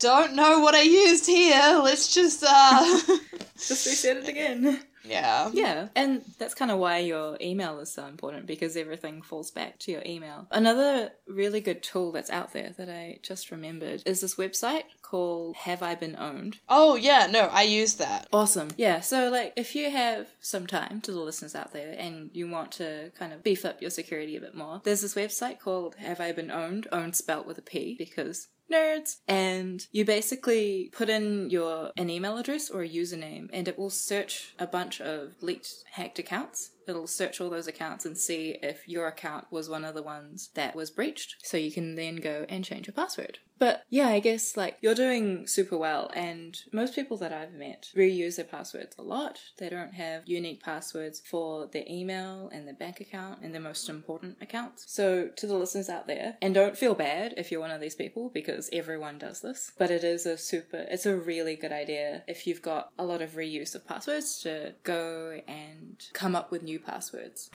Don't 0.00 0.34
know 0.34 0.58
what 0.58 0.74
I 0.74 0.82
used 0.82 1.26
here. 1.26 1.80
Let's 1.84 2.12
just 2.12 2.42
uh 2.44 2.98
Just 3.54 3.86
reset 3.86 4.16
it 4.16 4.28
again. 4.28 4.80
Yeah. 5.04 5.50
Yeah, 5.52 5.88
and 5.94 6.22
that's 6.38 6.54
kind 6.54 6.70
of 6.70 6.78
why 6.78 6.98
your 6.98 7.36
email 7.40 7.78
is 7.80 7.92
so 7.92 8.06
important 8.06 8.46
because 8.46 8.76
everything 8.76 9.22
falls 9.22 9.50
back 9.50 9.78
to 9.80 9.92
your 9.92 10.02
email. 10.06 10.46
Another 10.50 11.12
really 11.26 11.60
good 11.60 11.82
tool 11.82 12.12
that's 12.12 12.30
out 12.30 12.52
there 12.52 12.70
that 12.76 12.88
I 12.88 13.18
just 13.22 13.50
remembered 13.50 14.02
is 14.06 14.20
this 14.20 14.36
website 14.36 14.84
called 15.02 15.56
Have 15.56 15.82
I 15.82 15.94
Been 15.94 16.14
Pwned? 16.14 16.56
Oh 16.68 16.96
yeah, 16.96 17.26
no, 17.30 17.48
I 17.52 17.62
use 17.62 17.94
that. 17.94 18.28
Awesome. 18.32 18.68
Yeah, 18.76 19.00
so 19.00 19.30
like 19.30 19.52
if 19.56 19.74
you 19.74 19.90
have 19.90 20.28
some 20.40 20.66
time 20.66 21.00
to 21.02 21.12
the 21.12 21.20
listeners 21.20 21.54
out 21.54 21.72
there 21.72 21.94
and 21.98 22.30
you 22.32 22.48
want 22.48 22.72
to 22.72 23.10
kind 23.18 23.32
of 23.32 23.42
beef 23.42 23.64
up 23.64 23.80
your 23.80 23.90
security 23.90 24.36
a 24.36 24.40
bit 24.40 24.54
more, 24.54 24.80
there's 24.84 25.02
this 25.02 25.14
website 25.14 25.58
called 25.58 25.96
Have 25.96 26.20
I 26.20 26.32
Been 26.32 26.48
Pwned? 26.48 26.86
Owned 26.92 27.16
spelt 27.16 27.46
with 27.46 27.58
a 27.58 27.62
P 27.62 27.94
because 27.98 28.48
nerds. 28.70 29.16
And 29.28 29.86
you 29.92 30.04
basically 30.04 30.90
put 30.92 31.08
in 31.08 31.50
your 31.50 31.90
an 31.96 32.10
email 32.10 32.36
address 32.38 32.70
or 32.70 32.82
a 32.82 32.88
username 32.88 33.48
and 33.52 33.68
it 33.68 33.78
will 33.78 33.90
search 33.90 34.54
a 34.58 34.66
bunch 34.66 35.00
of 35.00 35.34
leaked 35.40 35.84
hacked 35.92 36.18
accounts 36.18 36.70
it'll 36.86 37.06
search 37.06 37.40
all 37.40 37.50
those 37.50 37.66
accounts 37.66 38.04
and 38.04 38.16
see 38.16 38.58
if 38.62 38.88
your 38.88 39.06
account 39.06 39.46
was 39.50 39.68
one 39.68 39.84
of 39.84 39.94
the 39.94 40.02
ones 40.02 40.50
that 40.54 40.74
was 40.74 40.90
breached. 40.90 41.36
So 41.42 41.56
you 41.56 41.72
can 41.72 41.94
then 41.94 42.16
go 42.16 42.46
and 42.48 42.64
change 42.64 42.86
your 42.86 42.94
password. 42.94 43.38
But 43.62 43.84
yeah, 43.90 44.08
I 44.08 44.18
guess 44.18 44.56
like 44.56 44.78
you're 44.80 44.92
doing 44.92 45.46
super 45.46 45.78
well, 45.78 46.10
and 46.16 46.58
most 46.72 46.96
people 46.96 47.16
that 47.18 47.32
I've 47.32 47.52
met 47.52 47.90
reuse 47.96 48.34
their 48.34 48.44
passwords 48.44 48.96
a 48.98 49.02
lot. 49.02 49.38
They 49.58 49.68
don't 49.68 49.94
have 49.94 50.24
unique 50.26 50.64
passwords 50.64 51.22
for 51.24 51.68
their 51.68 51.84
email 51.88 52.50
and 52.52 52.66
their 52.66 52.74
bank 52.74 53.00
account 53.00 53.38
and 53.40 53.54
their 53.54 53.60
most 53.60 53.88
important 53.88 54.38
accounts. 54.40 54.86
So 54.88 55.28
to 55.36 55.46
the 55.46 55.54
listeners 55.54 55.88
out 55.88 56.08
there, 56.08 56.38
and 56.42 56.52
don't 56.52 56.76
feel 56.76 56.96
bad 56.96 57.34
if 57.36 57.52
you're 57.52 57.60
one 57.60 57.70
of 57.70 57.80
these 57.80 57.94
people 57.94 58.30
because 58.34 58.68
everyone 58.72 59.18
does 59.18 59.42
this, 59.42 59.70
but 59.78 59.92
it 59.92 60.02
is 60.02 60.26
a 60.26 60.36
super, 60.36 60.84
it's 60.90 61.06
a 61.06 61.14
really 61.14 61.54
good 61.54 61.72
idea 61.72 62.24
if 62.26 62.48
you've 62.48 62.62
got 62.62 62.90
a 62.98 63.04
lot 63.04 63.22
of 63.22 63.36
reuse 63.36 63.76
of 63.76 63.86
passwords 63.86 64.40
to 64.40 64.74
go 64.82 65.40
and 65.46 66.02
come 66.14 66.34
up 66.34 66.50
with 66.50 66.64
new 66.64 66.71
passwords. 66.78 67.50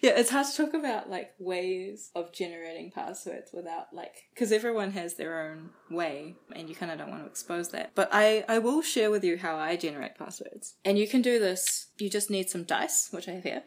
Yeah, 0.00 0.12
it's 0.16 0.30
hard 0.30 0.46
to 0.46 0.56
talk 0.56 0.72
about 0.72 1.10
like 1.10 1.32
ways 1.38 2.10
of 2.14 2.32
generating 2.32 2.90
passwords 2.90 3.50
without 3.52 3.92
like 3.92 4.14
because 4.32 4.50
everyone 4.50 4.92
has 4.92 5.14
their 5.14 5.50
own 5.50 5.70
way 5.90 6.36
and 6.56 6.70
you 6.70 6.74
kind 6.74 6.90
of 6.90 6.98
don't 6.98 7.10
want 7.10 7.22
to 7.22 7.28
expose 7.28 7.68
that. 7.70 7.92
But 7.94 8.08
I 8.10 8.44
I 8.48 8.58
will 8.58 8.80
share 8.80 9.10
with 9.10 9.24
you 9.24 9.36
how 9.36 9.56
I 9.56 9.76
generate 9.76 10.16
passwords. 10.16 10.76
And 10.84 10.98
you 10.98 11.06
can 11.06 11.20
do 11.20 11.38
this. 11.38 11.88
You 11.98 12.08
just 12.08 12.30
need 12.30 12.48
some 12.48 12.64
dice, 12.64 13.08
which 13.10 13.28
I 13.28 13.32
have 13.32 13.44
here. 13.44 13.62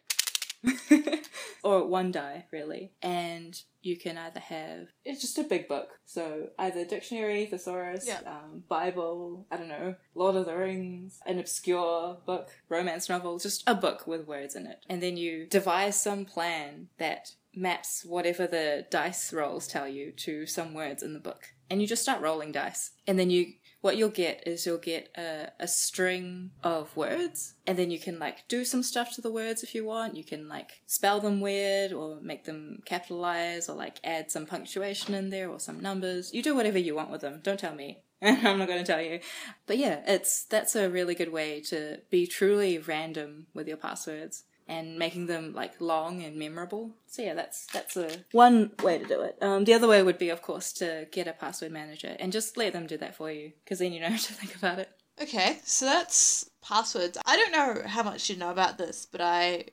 or 1.64 1.86
one 1.86 2.12
die 2.12 2.46
really 2.52 2.94
and 3.02 3.62
you 3.84 3.98
can 3.98 4.18
either 4.18 4.40
have 4.40 4.88
it's 5.06 5.22
just 5.22 5.38
a 5.38 5.44
big 5.44 5.68
book. 5.68 5.90
So 6.06 6.48
either 6.58 6.86
dictionary 6.86 7.46
thesaurus 7.46 8.06
Yeah. 8.08 8.22
um, 8.26 8.64
bible 8.70 9.46
i 9.52 9.58
don't 9.58 9.68
know 9.68 9.96
lord 10.16 10.36
of 10.36 10.46
the 10.46 10.56
rings 10.58 11.20
an 11.26 11.38
obscure 11.40 12.18
book 12.26 12.50
romance 12.70 13.10
novel 13.10 13.38
just 13.40 13.64
a 13.68 13.76
book 13.76 14.08
with 14.08 14.26
words 14.28 14.56
in 14.56 14.66
it. 14.68 14.80
And 14.90 15.02
then 15.04 15.18
you 15.18 15.46
devise 15.48 16.00
some 16.02 16.26
plan 16.26 16.88
that 16.98 17.34
maps 17.56 18.04
whatever 18.04 18.48
the 18.48 18.86
dice 18.90 19.32
rolls 19.32 19.68
tell 19.68 19.88
you 19.88 20.12
to 20.12 20.46
some 20.48 20.74
words 20.74 21.04
in 21.04 21.14
the 21.14 21.20
book. 21.20 21.54
And 21.70 21.82
you 21.82 21.88
just 21.88 22.02
start 22.02 22.22
rolling 22.22 22.52
dice. 22.52 22.92
And 23.08 23.18
then 23.20 23.30
you 23.30 23.54
what 23.84 23.98
you'll 23.98 24.08
get 24.08 24.48
is 24.48 24.66
you'll 24.66 24.78
get 24.78 25.10
a, 25.18 25.52
a 25.60 25.68
string 25.68 26.52
of 26.64 26.96
words 26.96 27.56
and 27.68 27.78
then 27.78 27.92
you 27.92 28.00
can 28.00 28.18
like 28.18 28.48
do 28.48 28.64
some 28.64 28.82
stuff 28.82 29.14
to 29.14 29.20
the 29.20 29.30
words 29.30 29.62
if 29.62 29.76
you 29.76 29.84
want. 29.84 30.16
You 30.16 30.24
can 30.24 30.48
like 30.48 30.80
spell 30.88 31.20
them 31.20 31.42
weird 31.42 31.92
or 31.92 32.18
make 32.22 32.46
them 32.46 32.82
capitalize 32.86 33.68
or 33.68 33.76
like 33.76 34.00
add 34.02 34.32
some 34.32 34.46
punctuation 34.46 35.14
in 35.14 35.32
there 35.32 35.50
or 35.50 35.60
some 35.60 35.82
numbers. 35.82 36.34
You 36.34 36.42
do 36.42 36.56
whatever 36.56 36.80
you 36.80 36.96
want 36.96 37.12
with 37.12 37.20
them. 37.20 37.42
Don't 37.44 37.60
tell 37.60 37.76
me. 37.76 38.00
I'm 38.22 38.58
not 38.58 38.70
going 38.70 38.80
to 38.82 38.90
tell 38.90 39.02
you. 39.02 39.20
But 39.68 39.78
yeah 39.78 40.00
it's 40.08 40.46
that's 40.46 40.78
a 40.78 40.90
really 40.90 41.14
good 41.14 41.34
way 41.34 41.60
to 41.68 41.98
be 42.10 42.26
truly 42.26 42.78
random 42.78 43.48
with 43.54 43.68
your 43.68 43.76
passwords 43.76 44.46
and 44.68 44.98
making 44.98 45.28
them 45.28 45.54
like 45.54 45.80
long 45.80 46.24
and 46.24 46.38
memorable. 46.38 46.92
So 47.08 47.22
yeah, 47.22 47.34
that's 47.34 47.66
that's 47.68 47.98
a 47.98 48.10
one 48.32 48.72
way 48.82 49.00
to 49.00 49.06
do 49.06 49.22
it. 49.22 49.38
Um, 49.42 49.66
the 49.66 49.74
other 49.74 49.88
way 49.88 50.04
would 50.04 50.18
be, 50.18 50.30
of 50.30 50.42
course, 50.42 50.74
to 50.74 51.08
get 51.12 51.28
a 51.28 51.34
password 51.34 51.72
manager 51.72 52.16
and 52.20 52.32
just 52.32 52.58
let 52.58 52.74
them 52.74 52.88
do 52.88 52.98
that 52.98 53.16
for 53.16 53.32
you, 53.32 53.54
because 53.64 53.80
then 53.80 53.94
you 53.94 54.00
don't 54.00 54.12
have 54.14 54.28
to 54.28 54.34
think 54.34 54.56
about 54.56 54.80
it. 54.80 54.90
Okay, 55.22 55.60
so 55.64 55.86
that's 55.86 56.50
passwords. 56.64 57.18
I 57.26 57.38
don't 57.38 57.52
know 57.52 57.88
how 57.88 58.04
much 58.04 58.30
you 58.30 58.36
know 58.36 58.52
about 58.52 58.78
this, 58.78 59.06
but 59.10 59.22
I 59.22 59.66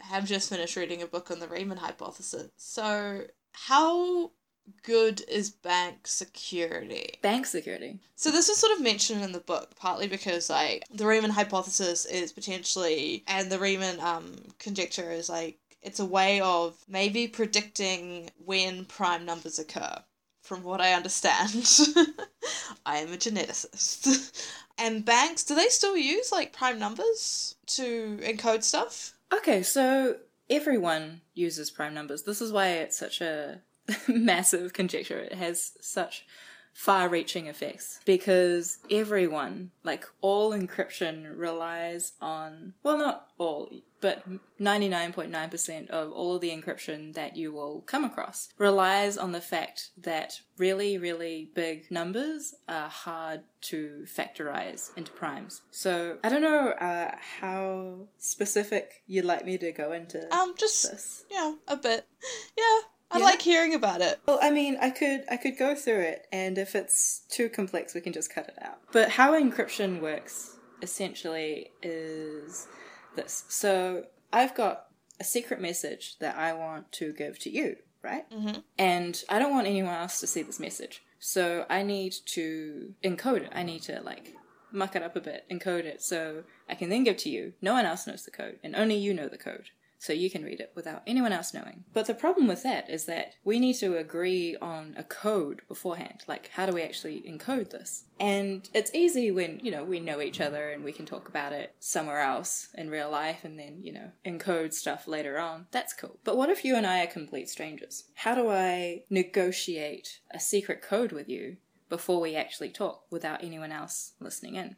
have 0.00 0.24
just 0.24 0.48
finished 0.48 0.76
reading 0.76 1.02
a 1.02 1.06
book 1.06 1.30
on 1.30 1.38
the 1.38 1.48
Riemann 1.48 1.78
hypothesis. 1.78 2.50
So, 2.56 3.22
how 3.52 4.32
good 4.82 5.22
is 5.28 5.50
bank 5.50 6.06
security? 6.06 7.18
Bank 7.22 7.46
security. 7.46 7.98
So 8.16 8.30
this 8.30 8.48
was 8.48 8.58
sort 8.58 8.72
of 8.72 8.82
mentioned 8.82 9.22
in 9.22 9.32
the 9.32 9.40
book, 9.40 9.74
partly 9.76 10.08
because 10.08 10.50
like 10.50 10.84
the 10.90 11.06
Riemann 11.06 11.30
hypothesis 11.30 12.04
is 12.06 12.32
potentially, 12.32 13.24
and 13.26 13.50
the 13.50 13.58
Riemann 13.58 14.00
um 14.00 14.36
conjecture 14.58 15.10
is 15.10 15.28
like 15.28 15.58
it's 15.82 16.00
a 16.00 16.04
way 16.04 16.40
of 16.40 16.76
maybe 16.88 17.28
predicting 17.28 18.30
when 18.44 18.84
prime 18.84 19.24
numbers 19.24 19.58
occur. 19.58 20.02
From 20.42 20.62
what 20.62 20.80
I 20.80 20.94
understand, 20.94 21.52
I 22.86 22.98
am 22.98 23.12
a 23.12 23.18
geneticist. 23.18 24.32
and 24.78 25.04
banks, 25.04 25.44
do 25.44 25.54
they 25.54 25.68
still 25.68 25.96
use 25.96 26.32
like 26.32 26.54
prime 26.54 26.78
numbers 26.78 27.56
to 27.66 28.18
encode 28.22 28.62
stuff? 28.62 29.12
Okay, 29.32 29.62
so 29.62 30.16
everyone 30.48 31.20
uses 31.34 31.70
prime 31.70 31.94
numbers. 31.94 32.22
This 32.22 32.40
is 32.40 32.50
why 32.52 32.68
it's 32.68 32.96
such 32.96 33.20
a 33.20 33.60
massive 34.08 34.72
conjecture. 34.72 35.18
It 35.18 35.34
has 35.34 35.72
such 35.80 36.24
far 36.72 37.08
reaching 37.08 37.46
effects 37.48 37.98
because 38.04 38.78
everyone, 38.88 39.70
like 39.82 40.04
all 40.20 40.52
encryption, 40.52 41.36
relies 41.36 42.12
on, 42.20 42.74
well, 42.84 42.96
not 42.98 43.26
all, 43.36 43.68
but 44.00 44.22
99.9% 44.60 45.90
of 45.90 46.12
all 46.12 46.36
of 46.36 46.40
the 46.40 46.50
encryption 46.50 47.14
that 47.14 47.36
you 47.36 47.52
will 47.52 47.80
come 47.86 48.04
across 48.04 48.50
relies 48.58 49.18
on 49.18 49.32
the 49.32 49.40
fact 49.40 49.90
that 50.00 50.40
really, 50.56 50.98
really 50.98 51.50
big 51.54 51.90
numbers 51.90 52.54
are 52.68 52.88
hard 52.88 53.40
to 53.62 54.04
factorize 54.06 54.96
into 54.96 55.10
primes. 55.10 55.62
So 55.72 56.18
I 56.22 56.28
don't 56.28 56.42
know 56.42 56.68
uh, 56.70 57.10
how 57.40 58.06
specific 58.18 59.02
you'd 59.08 59.24
like 59.24 59.44
me 59.44 59.58
to 59.58 59.72
go 59.72 59.90
into 59.90 60.32
Um, 60.32 60.54
just 60.56 60.88
this. 60.90 61.24
yeah, 61.28 61.54
a 61.66 61.76
bit. 61.76 62.06
Yeah, 62.56 62.78
I 63.10 63.18
Yeah? 63.18 63.24
like 63.24 63.40
hearing 63.42 63.74
about 63.74 64.00
it. 64.02 64.18
Well, 64.26 64.38
I 64.42 64.50
mean, 64.50 64.76
I 64.80 64.90
could 64.90 65.24
I 65.30 65.36
could 65.36 65.56
go 65.58 65.74
through 65.74 66.00
it, 66.00 66.26
and 66.32 66.58
if 66.58 66.74
it's 66.74 67.22
too 67.30 67.48
complex, 67.48 67.94
we 67.94 68.00
can 68.00 68.12
just 68.12 68.32
cut 68.32 68.48
it 68.48 68.58
out. 68.62 68.80
But 68.92 69.10
how 69.10 69.32
encryption 69.32 70.00
works 70.00 70.56
essentially 70.82 71.72
is 71.82 72.66
this. 73.16 73.44
So 73.48 74.04
I've 74.32 74.54
got 74.54 74.86
a 75.20 75.24
secret 75.24 75.60
message 75.60 76.18
that 76.18 76.36
I 76.36 76.52
want 76.52 76.92
to 76.92 77.12
give 77.12 77.38
to 77.40 77.50
you, 77.50 77.76
right? 78.02 78.28
Mhm. 78.30 78.62
And 78.78 79.24
I 79.28 79.38
don't 79.38 79.50
want 79.52 79.66
anyone 79.66 79.94
else 79.94 80.20
to 80.20 80.26
see 80.26 80.42
this 80.42 80.60
message. 80.60 81.02
So 81.18 81.66
I 81.68 81.82
need 81.82 82.12
to 82.26 82.94
encode 83.02 83.42
it. 83.42 83.50
I 83.52 83.62
need 83.64 83.82
to 83.82 84.00
like 84.02 84.34
muck 84.70 84.94
it 84.94 85.02
up 85.02 85.16
a 85.16 85.20
bit, 85.20 85.44
encode 85.50 85.84
it, 85.86 86.02
so 86.02 86.44
I 86.68 86.74
can 86.74 86.90
then 86.90 87.02
give 87.02 87.16
to 87.18 87.30
you. 87.30 87.54
No 87.62 87.72
one 87.72 87.86
else 87.86 88.06
knows 88.06 88.24
the 88.24 88.30
code, 88.30 88.58
and 88.62 88.76
only 88.76 88.96
you 88.96 89.14
know 89.14 89.26
the 89.28 89.38
code 89.38 89.70
so 89.98 90.12
you 90.12 90.30
can 90.30 90.44
read 90.44 90.60
it 90.60 90.72
without 90.74 91.02
anyone 91.06 91.32
else 91.32 91.52
knowing. 91.52 91.84
But 91.92 92.06
the 92.06 92.14
problem 92.14 92.46
with 92.46 92.62
that 92.62 92.88
is 92.88 93.06
that 93.06 93.34
we 93.44 93.58
need 93.58 93.74
to 93.74 93.96
agree 93.96 94.56
on 94.60 94.94
a 94.96 95.04
code 95.04 95.62
beforehand. 95.68 96.22
Like, 96.26 96.50
how 96.54 96.66
do 96.66 96.72
we 96.72 96.82
actually 96.82 97.22
encode 97.22 97.70
this? 97.70 98.04
And 98.20 98.68
it's 98.72 98.94
easy 98.94 99.30
when, 99.30 99.60
you 99.62 99.70
know, 99.70 99.84
we 99.84 100.00
know 100.00 100.20
each 100.20 100.40
other 100.40 100.70
and 100.70 100.84
we 100.84 100.92
can 100.92 101.06
talk 101.06 101.28
about 101.28 101.52
it 101.52 101.74
somewhere 101.80 102.20
else 102.20 102.68
in 102.74 102.90
real 102.90 103.10
life 103.10 103.44
and 103.44 103.58
then, 103.58 103.80
you 103.82 103.92
know, 103.92 104.10
encode 104.24 104.72
stuff 104.72 105.06
later 105.06 105.38
on. 105.38 105.66
That's 105.70 105.94
cool. 105.94 106.18
But 106.24 106.36
what 106.36 106.50
if 106.50 106.64
you 106.64 106.76
and 106.76 106.86
I 106.86 107.04
are 107.04 107.08
complete 107.08 107.48
strangers? 107.48 108.04
How 108.14 108.34
do 108.34 108.50
I 108.50 109.02
negotiate 109.10 110.20
a 110.30 110.40
secret 110.40 110.82
code 110.82 111.12
with 111.12 111.28
you 111.28 111.56
before 111.88 112.20
we 112.20 112.36
actually 112.36 112.70
talk 112.70 113.04
without 113.10 113.42
anyone 113.42 113.72
else 113.72 114.12
listening 114.20 114.56
in? 114.56 114.76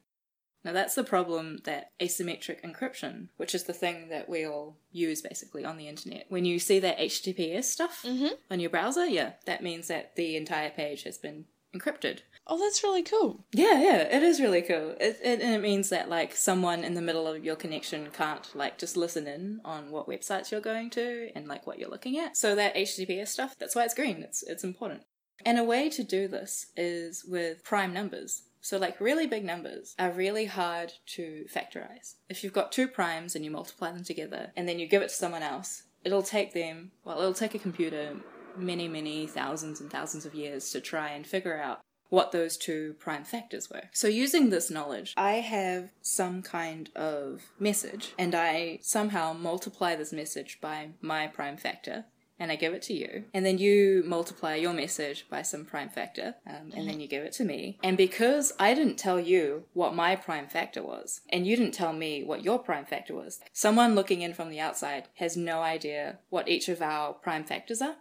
Now 0.65 0.73
that's 0.73 0.95
the 0.95 1.05
problem 1.05 1.61
that 1.65 1.93
asymmetric 2.01 2.63
encryption, 2.63 3.29
which 3.37 3.55
is 3.55 3.65
the 3.65 3.73
thing 3.73 4.09
that 4.11 4.29
we 4.29 4.45
all 4.47 4.77
use 4.93 5.23
basically 5.23 5.65
on 5.65 5.77
the 5.79 5.89
internet. 5.89 6.27
When 6.29 6.45
you 6.45 6.59
see 6.59 6.79
that 6.81 6.99
HTTPS 6.99 7.65
stuff 7.65 8.03
Mhm. 8.03 8.33
on 8.51 8.61
your 8.61 8.71
browser, 8.71 9.07
yeah, 9.07 9.33
that 9.47 9.63
means 9.63 9.89
that 9.89 10.17
the 10.17 10.37
entire 10.37 10.71
page 10.71 11.05
has 11.05 11.17
been 11.19 11.47
encrypted. 11.75 12.21
Oh, 12.47 12.59
that's 12.59 12.83
really 12.83 13.03
cool. 13.03 13.45
Yeah, 13.53 13.81
yeah, 13.81 13.99
it 14.17 14.23
is 14.25 14.41
really 14.41 14.63
cool. 14.63 14.91
It, 15.01 15.19
it, 15.23 15.41
and 15.41 15.55
it 15.55 15.61
means 15.61 15.89
that 15.91 16.09
like 16.09 16.35
someone 16.35 16.83
in 16.83 16.95
the 16.95 17.03
middle 17.03 17.29
of 17.29 17.45
your 17.45 17.55
connection 17.55 18.11
can't 18.11 18.55
like 18.57 18.77
just 18.77 18.97
listen 18.97 19.27
in 19.29 19.61
on 19.65 19.91
what 19.93 20.09
websites 20.09 20.51
you're 20.51 20.61
going 20.61 20.91
to 20.91 21.31
and 21.37 21.47
like 21.47 21.67
what 21.67 21.79
you're 21.79 21.89
looking 21.91 22.19
at. 22.19 22.37
So 22.37 22.55
that 22.57 22.75
HTTPS 22.75 23.29
stuff, 23.29 23.55
that's 23.59 23.77
why 23.77 23.85
it's 23.85 23.95
green. 23.95 24.23
It's 24.23 24.43
it's 24.43 24.65
important. 24.65 25.03
And 25.47 25.59
a 25.59 25.65
way 25.65 25.89
to 25.91 26.03
do 26.03 26.27
this 26.29 26.67
is 26.77 27.25
with 27.25 27.63
prime 27.63 27.95
numbers. 27.95 28.43
So 28.61 28.79
like 28.79 29.01
really 29.01 29.27
big 29.27 29.45
numbers 29.45 29.95
are 29.99 30.11
really 30.11 30.47
hard 30.47 30.93
to 31.15 31.47
factorize. 31.53 32.15
If 32.29 32.45
you've 32.45 32.53
got 32.53 32.73
two 32.73 32.89
primes 32.89 33.35
and 33.35 33.45
you 33.45 33.51
multiply 33.51 33.91
them 33.93 34.05
together 34.05 34.53
and 34.57 34.69
then 34.69 34.79
you 34.79 34.87
give 34.87 35.03
it 35.03 35.09
to 35.09 35.15
someone 35.15 35.43
else, 35.43 35.85
it'll 36.05 36.23
take 36.23 36.53
them, 36.53 36.93
well, 37.05 37.19
it'll 37.19 37.35
take 37.35 37.55
a 37.55 37.59
computer 37.59 38.17
many, 38.57 38.89
many 38.89 39.27
thousands 39.27 39.81
and 39.81 39.91
thousands 39.91 40.27
of 40.27 40.35
years 40.35 40.71
to 40.71 40.81
try 40.81 41.11
and 41.11 41.27
figure 41.27 41.61
out 41.61 41.81
what 42.09 42.33
those 42.33 42.57
two 42.57 42.95
prime 42.99 43.25
factors 43.25 43.71
were. 43.71 43.85
So 43.93 44.09
using 44.09 44.51
this 44.51 44.71
knowledge, 44.71 45.15
I 45.17 45.35
have 45.35 45.91
some 46.03 46.43
kind 46.43 46.91
of 46.97 47.43
message 47.59 48.15
and 48.19 48.35
I 48.35 48.81
somehow 48.83 49.33
multiply 49.33 49.95
this 49.95 50.13
message 50.13 50.59
by 50.61 50.91
my 51.01 51.29
prime 51.29 51.57
factor 51.57 52.07
and 52.41 52.51
I 52.51 52.57
give 52.57 52.73
it 52.73 52.83
to 52.83 52.95
you. 52.95 53.25
And 53.33 53.47
then 53.47 53.59
you 53.59 54.03
multiply 54.07 54.57
your 54.57 54.73
message 54.73 55.27
by 55.31 55.43
some 55.43 55.65
prime 55.65 55.91
factor, 55.91 56.35
um, 56.47 56.73
and 56.75 56.89
then 56.89 56.99
you 56.99 57.07
give 57.07 57.23
it 57.23 57.33
to 57.35 57.45
me. 57.45 57.79
And 57.85 57.97
because 57.97 58.53
I 58.59 58.75
didn't 58.75 58.97
tell 58.97 59.21
you 59.21 59.65
what 59.75 59.95
my 59.95 60.17
prime 60.17 60.49
factor 60.49 60.83
was, 60.83 61.21
and 61.29 61.47
you 61.47 61.55
didn't 61.55 61.75
tell 61.75 61.93
me 61.93 62.25
what 62.25 62.43
your 62.43 62.59
prime 62.59 62.87
factor 62.87 63.15
was, 63.15 63.39
someone 63.53 63.95
looking 63.95 64.23
in 64.23 64.35
from 64.35 64.49
the 64.49 64.59
outside 64.59 65.09
has 65.17 65.37
no 65.37 65.61
idea 65.61 66.19
what 66.31 66.49
each 66.49 66.69
of 66.69 66.81
our 66.81 67.13
prime 67.13 67.45
factors 67.45 67.83
are. 67.83 67.97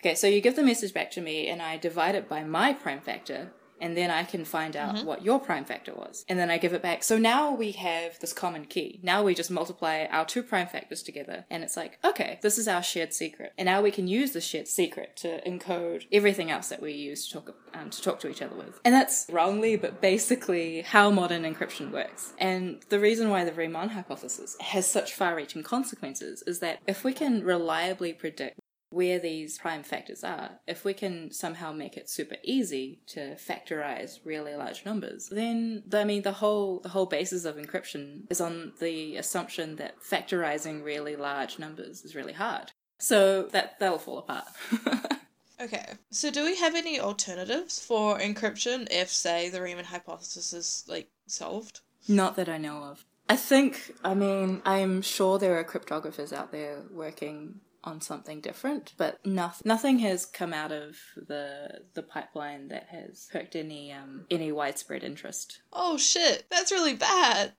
Okay, 0.00 0.14
so 0.14 0.26
you 0.26 0.40
give 0.40 0.56
the 0.56 0.62
message 0.62 0.92
back 0.92 1.10
to 1.12 1.20
me, 1.20 1.48
and 1.48 1.62
I 1.62 1.76
divide 1.76 2.14
it 2.14 2.28
by 2.28 2.44
my 2.44 2.72
prime 2.72 3.00
factor, 3.00 3.52
and 3.82 3.96
then 3.96 4.10
I 4.10 4.24
can 4.24 4.44
find 4.44 4.76
out 4.76 5.04
what 5.04 5.22
your 5.22 5.38
prime 5.38 5.66
factor 5.66 5.92
was, 5.92 6.24
and 6.28 6.38
then 6.38 6.50
I 6.50 6.56
give 6.56 6.72
it 6.72 6.82
back. 6.82 7.02
So 7.02 7.18
now 7.18 7.52
we 7.52 7.72
have 7.72 8.18
this 8.20 8.32
common 8.32 8.64
key. 8.64 9.00
Now 9.02 9.22
we 9.22 9.34
just 9.34 9.50
multiply 9.50 10.06
our 10.10 10.24
two 10.24 10.42
prime 10.42 10.68
factors 10.68 11.02
together, 11.02 11.44
and 11.50 11.62
it's 11.62 11.76
like, 11.76 11.98
okay, 12.04 12.38
this 12.42 12.56
is 12.56 12.68
our 12.68 12.82
shared 12.82 13.12
secret, 13.12 13.52
and 13.58 13.66
now 13.66 13.82
we 13.82 13.90
can 13.90 14.08
use 14.08 14.32
the 14.32 14.40
shared 14.40 14.68
secret 14.68 15.16
to 15.16 15.42
encode 15.42 16.06
everything 16.10 16.50
else 16.50 16.68
that 16.68 16.80
we 16.80 16.92
use 16.92 17.26
to 17.26 17.34
talk 17.34 17.56
um, 17.74 17.90
to 17.90 18.02
talk 18.02 18.20
to 18.20 18.28
each 18.28 18.42
other 18.42 18.54
with. 18.54 18.80
And 18.84 18.94
that's 18.94 19.26
wrongly, 19.30 19.76
but 19.76 20.00
basically 20.00 20.82
how 20.82 21.10
modern 21.10 21.42
encryption 21.42 21.90
works. 21.90 22.34
And 22.38 22.82
the 22.88 23.00
reason 23.00 23.30
why 23.30 23.44
the 23.44 23.52
Riemann 23.52 23.90
hypothesis 23.90 24.56
has 24.60 24.88
such 24.88 25.14
far-reaching 25.14 25.62
consequences 25.62 26.42
is 26.46 26.60
that 26.60 26.78
if 26.86 27.02
we 27.02 27.12
can 27.12 27.42
reliably 27.42 28.12
predict 28.12 28.60
where 28.92 29.18
these 29.18 29.58
prime 29.58 29.82
factors 29.82 30.22
are, 30.22 30.60
if 30.66 30.84
we 30.84 30.94
can 30.94 31.30
somehow 31.32 31.72
make 31.72 31.96
it 31.96 32.10
super 32.10 32.36
easy 32.44 33.00
to 33.06 33.36
factorize 33.36 34.18
really 34.24 34.54
large 34.54 34.84
numbers, 34.84 35.28
then 35.30 35.84
I 35.92 36.04
mean 36.04 36.22
the 36.22 36.32
whole 36.32 36.80
the 36.80 36.90
whole 36.90 37.06
basis 37.06 37.44
of 37.44 37.56
encryption 37.56 38.22
is 38.30 38.40
on 38.40 38.72
the 38.80 39.16
assumption 39.16 39.76
that 39.76 40.00
factorizing 40.00 40.84
really 40.84 41.16
large 41.16 41.58
numbers 41.58 42.04
is 42.04 42.14
really 42.14 42.34
hard. 42.34 42.72
So 42.98 43.44
that 43.44 43.78
that'll 43.80 43.98
fall 43.98 44.18
apart. 44.18 44.44
Okay. 45.62 45.86
So 46.10 46.30
do 46.30 46.44
we 46.44 46.56
have 46.56 46.74
any 46.74 46.98
alternatives 46.98 47.78
for 47.78 48.18
encryption 48.18 48.88
if, 48.90 49.08
say, 49.10 49.48
the 49.48 49.62
Riemann 49.62 49.84
hypothesis 49.84 50.52
is 50.52 50.84
like 50.88 51.08
solved? 51.26 51.80
Not 52.08 52.34
that 52.36 52.48
I 52.48 52.58
know 52.58 52.82
of. 52.82 53.04
I 53.28 53.36
think, 53.36 53.94
I 54.02 54.14
mean, 54.14 54.60
I'm 54.64 55.02
sure 55.02 55.38
there 55.38 55.56
are 55.56 55.64
cryptographers 55.64 56.32
out 56.32 56.50
there 56.50 56.82
working 56.90 57.60
on 57.84 58.00
something 58.00 58.40
different, 58.40 58.92
but 58.96 59.24
nothing, 59.26 59.62
nothing 59.64 59.98
has 60.00 60.26
come 60.26 60.52
out 60.52 60.72
of 60.72 60.96
the 61.16 61.80
the 61.94 62.02
pipeline 62.02 62.68
that 62.68 62.88
has 62.90 63.28
perked 63.32 63.56
any 63.56 63.92
um 63.92 64.26
any 64.30 64.52
widespread 64.52 65.02
interest. 65.02 65.60
Oh 65.72 65.96
shit, 65.96 66.46
that's 66.50 66.72
really 66.72 66.94
bad. 66.94 67.52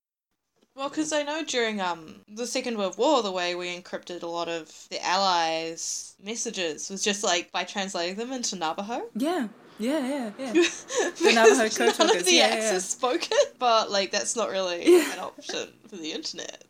Well, 0.76 0.90
because 0.90 1.14
I 1.14 1.24
know 1.24 1.44
during 1.44 1.82
um 1.82 2.22
the 2.28 2.48
Second 2.48 2.78
World 2.78 2.98
War, 2.98 3.22
the 3.22 3.32
way 3.32 3.54
we 3.56 3.76
encrypted 3.76 4.24
a 4.24 4.28
lot 4.28 4.50
of 4.50 4.88
the 4.90 5.04
Allies' 5.06 6.16
messages 6.22 6.90
was 6.90 7.04
just 7.04 7.24
like 7.24 7.52
by 7.52 7.64
translating 7.64 8.16
them 8.16 8.32
into 8.32 8.56
Navajo. 8.56 9.04
Yeah, 9.16 9.50
yeah, 9.78 10.08
yeah, 10.08 10.32
yeah. 10.40 10.54
The 11.22 11.32
Navajo 11.36 11.70
code 11.70 12.00
None 12.00 12.18
of 12.18 12.26
the 12.26 12.34
yeah, 12.34 12.56
yeah. 12.56 12.78
spoken, 12.80 13.38
but 13.60 13.92
like 13.92 14.12
that's 14.12 14.36
not 14.36 14.50
really 14.50 14.84
an 15.12 15.20
option 15.20 15.70
for 15.88 15.98
the 15.98 16.12
internet. 16.12 16.64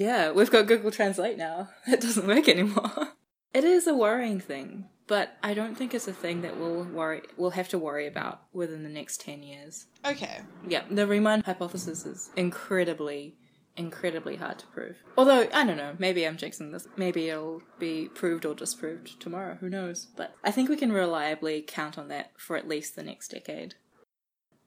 Yeah, 0.00 0.30
we've 0.30 0.50
got 0.50 0.66
Google 0.66 0.90
Translate 0.90 1.36
now. 1.36 1.68
It 1.86 2.00
doesn't 2.00 2.26
work 2.26 2.48
anymore. 2.48 3.08
It 3.52 3.64
is 3.64 3.88
a 3.88 3.94
worrying 3.94 4.38
thing, 4.38 4.84
but 5.08 5.36
I 5.42 5.54
don't 5.54 5.76
think 5.76 5.92
it's 5.92 6.06
a 6.06 6.12
thing 6.12 6.42
that 6.42 6.56
we'll 6.56 6.84
worry 6.84 7.22
we'll 7.36 7.50
have 7.50 7.68
to 7.70 7.78
worry 7.80 8.06
about 8.06 8.42
within 8.52 8.84
the 8.84 8.88
next 8.88 9.20
10 9.22 9.42
years. 9.42 9.86
Okay. 10.06 10.42
Yeah, 10.68 10.84
the 10.88 11.04
Riemann 11.04 11.42
hypothesis 11.42 12.06
is 12.06 12.30
incredibly 12.36 13.34
incredibly 13.76 14.36
hard 14.36 14.60
to 14.60 14.66
prove. 14.68 14.98
Although, 15.18 15.48
I 15.52 15.64
don't 15.64 15.76
know, 15.76 15.96
maybe 15.98 16.24
I'm 16.24 16.36
jinxing 16.36 16.70
this. 16.70 16.86
Maybe 16.96 17.28
it'll 17.28 17.62
be 17.80 18.08
proved 18.14 18.46
or 18.46 18.54
disproved 18.54 19.20
tomorrow, 19.20 19.56
who 19.58 19.68
knows. 19.68 20.06
But 20.16 20.36
I 20.44 20.52
think 20.52 20.68
we 20.68 20.76
can 20.76 20.92
reliably 20.92 21.60
count 21.66 21.98
on 21.98 22.06
that 22.08 22.30
for 22.36 22.56
at 22.56 22.68
least 22.68 22.94
the 22.94 23.02
next 23.02 23.32
decade. 23.32 23.74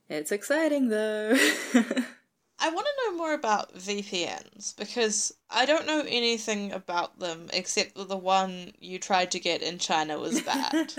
It's 0.09 0.33
exciting 0.33 0.89
though. 0.89 1.37
I 2.63 2.69
want 2.69 2.87
to 2.87 3.11
know 3.11 3.17
more 3.17 3.33
about 3.33 3.75
VPNs 3.75 4.77
because 4.77 5.35
I 5.49 5.65
don't 5.65 5.85
know 5.85 6.05
anything 6.07 6.71
about 6.71 7.19
them 7.19 7.49
except 7.51 7.95
that 7.95 8.07
the 8.07 8.15
one 8.15 8.71
you 8.79 8.99
tried 8.99 9.31
to 9.31 9.39
get 9.39 9.61
in 9.61 9.79
China 9.79 10.17
was 10.17 10.39
bad. 10.41 10.93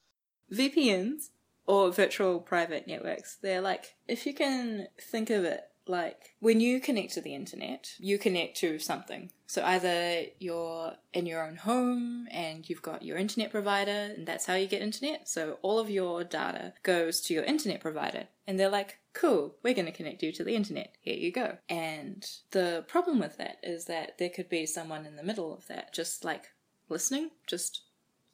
VPNs 0.52 1.28
or 1.66 1.92
virtual 1.92 2.40
private 2.40 2.86
networks, 2.86 3.36
they're 3.36 3.60
like, 3.60 3.96
if 4.08 4.24
you 4.24 4.32
can 4.32 4.88
think 4.98 5.28
of 5.28 5.44
it 5.44 5.64
like 5.86 6.36
when 6.40 6.58
you 6.58 6.80
connect 6.80 7.12
to 7.14 7.20
the 7.20 7.34
internet, 7.34 7.92
you 7.98 8.16
connect 8.16 8.56
to 8.58 8.78
something. 8.78 9.30
So 9.46 9.62
either 9.62 10.22
you're 10.38 10.94
in 11.12 11.26
your 11.26 11.46
own 11.46 11.56
home 11.56 12.28
and 12.30 12.66
you've 12.66 12.80
got 12.80 13.02
your 13.02 13.18
internet 13.18 13.50
provider, 13.50 14.14
and 14.16 14.26
that's 14.26 14.46
how 14.46 14.54
you 14.54 14.66
get 14.66 14.80
internet. 14.80 15.28
So 15.28 15.58
all 15.60 15.78
of 15.78 15.90
your 15.90 16.24
data 16.24 16.72
goes 16.82 17.20
to 17.22 17.34
your 17.34 17.44
internet 17.44 17.80
provider, 17.80 18.28
and 18.46 18.58
they're 18.58 18.70
like, 18.70 18.99
cool, 19.12 19.56
we're 19.62 19.74
going 19.74 19.86
to 19.86 19.92
connect 19.92 20.22
you 20.22 20.32
to 20.32 20.44
the 20.44 20.54
internet. 20.54 20.94
Here 21.00 21.16
you 21.16 21.32
go. 21.32 21.58
And 21.68 22.24
the 22.50 22.84
problem 22.88 23.18
with 23.18 23.36
that 23.38 23.58
is 23.62 23.86
that 23.86 24.18
there 24.18 24.30
could 24.30 24.48
be 24.48 24.66
someone 24.66 25.06
in 25.06 25.16
the 25.16 25.22
middle 25.22 25.54
of 25.54 25.66
that, 25.68 25.92
just 25.92 26.24
like 26.24 26.44
listening, 26.88 27.30
just 27.46 27.82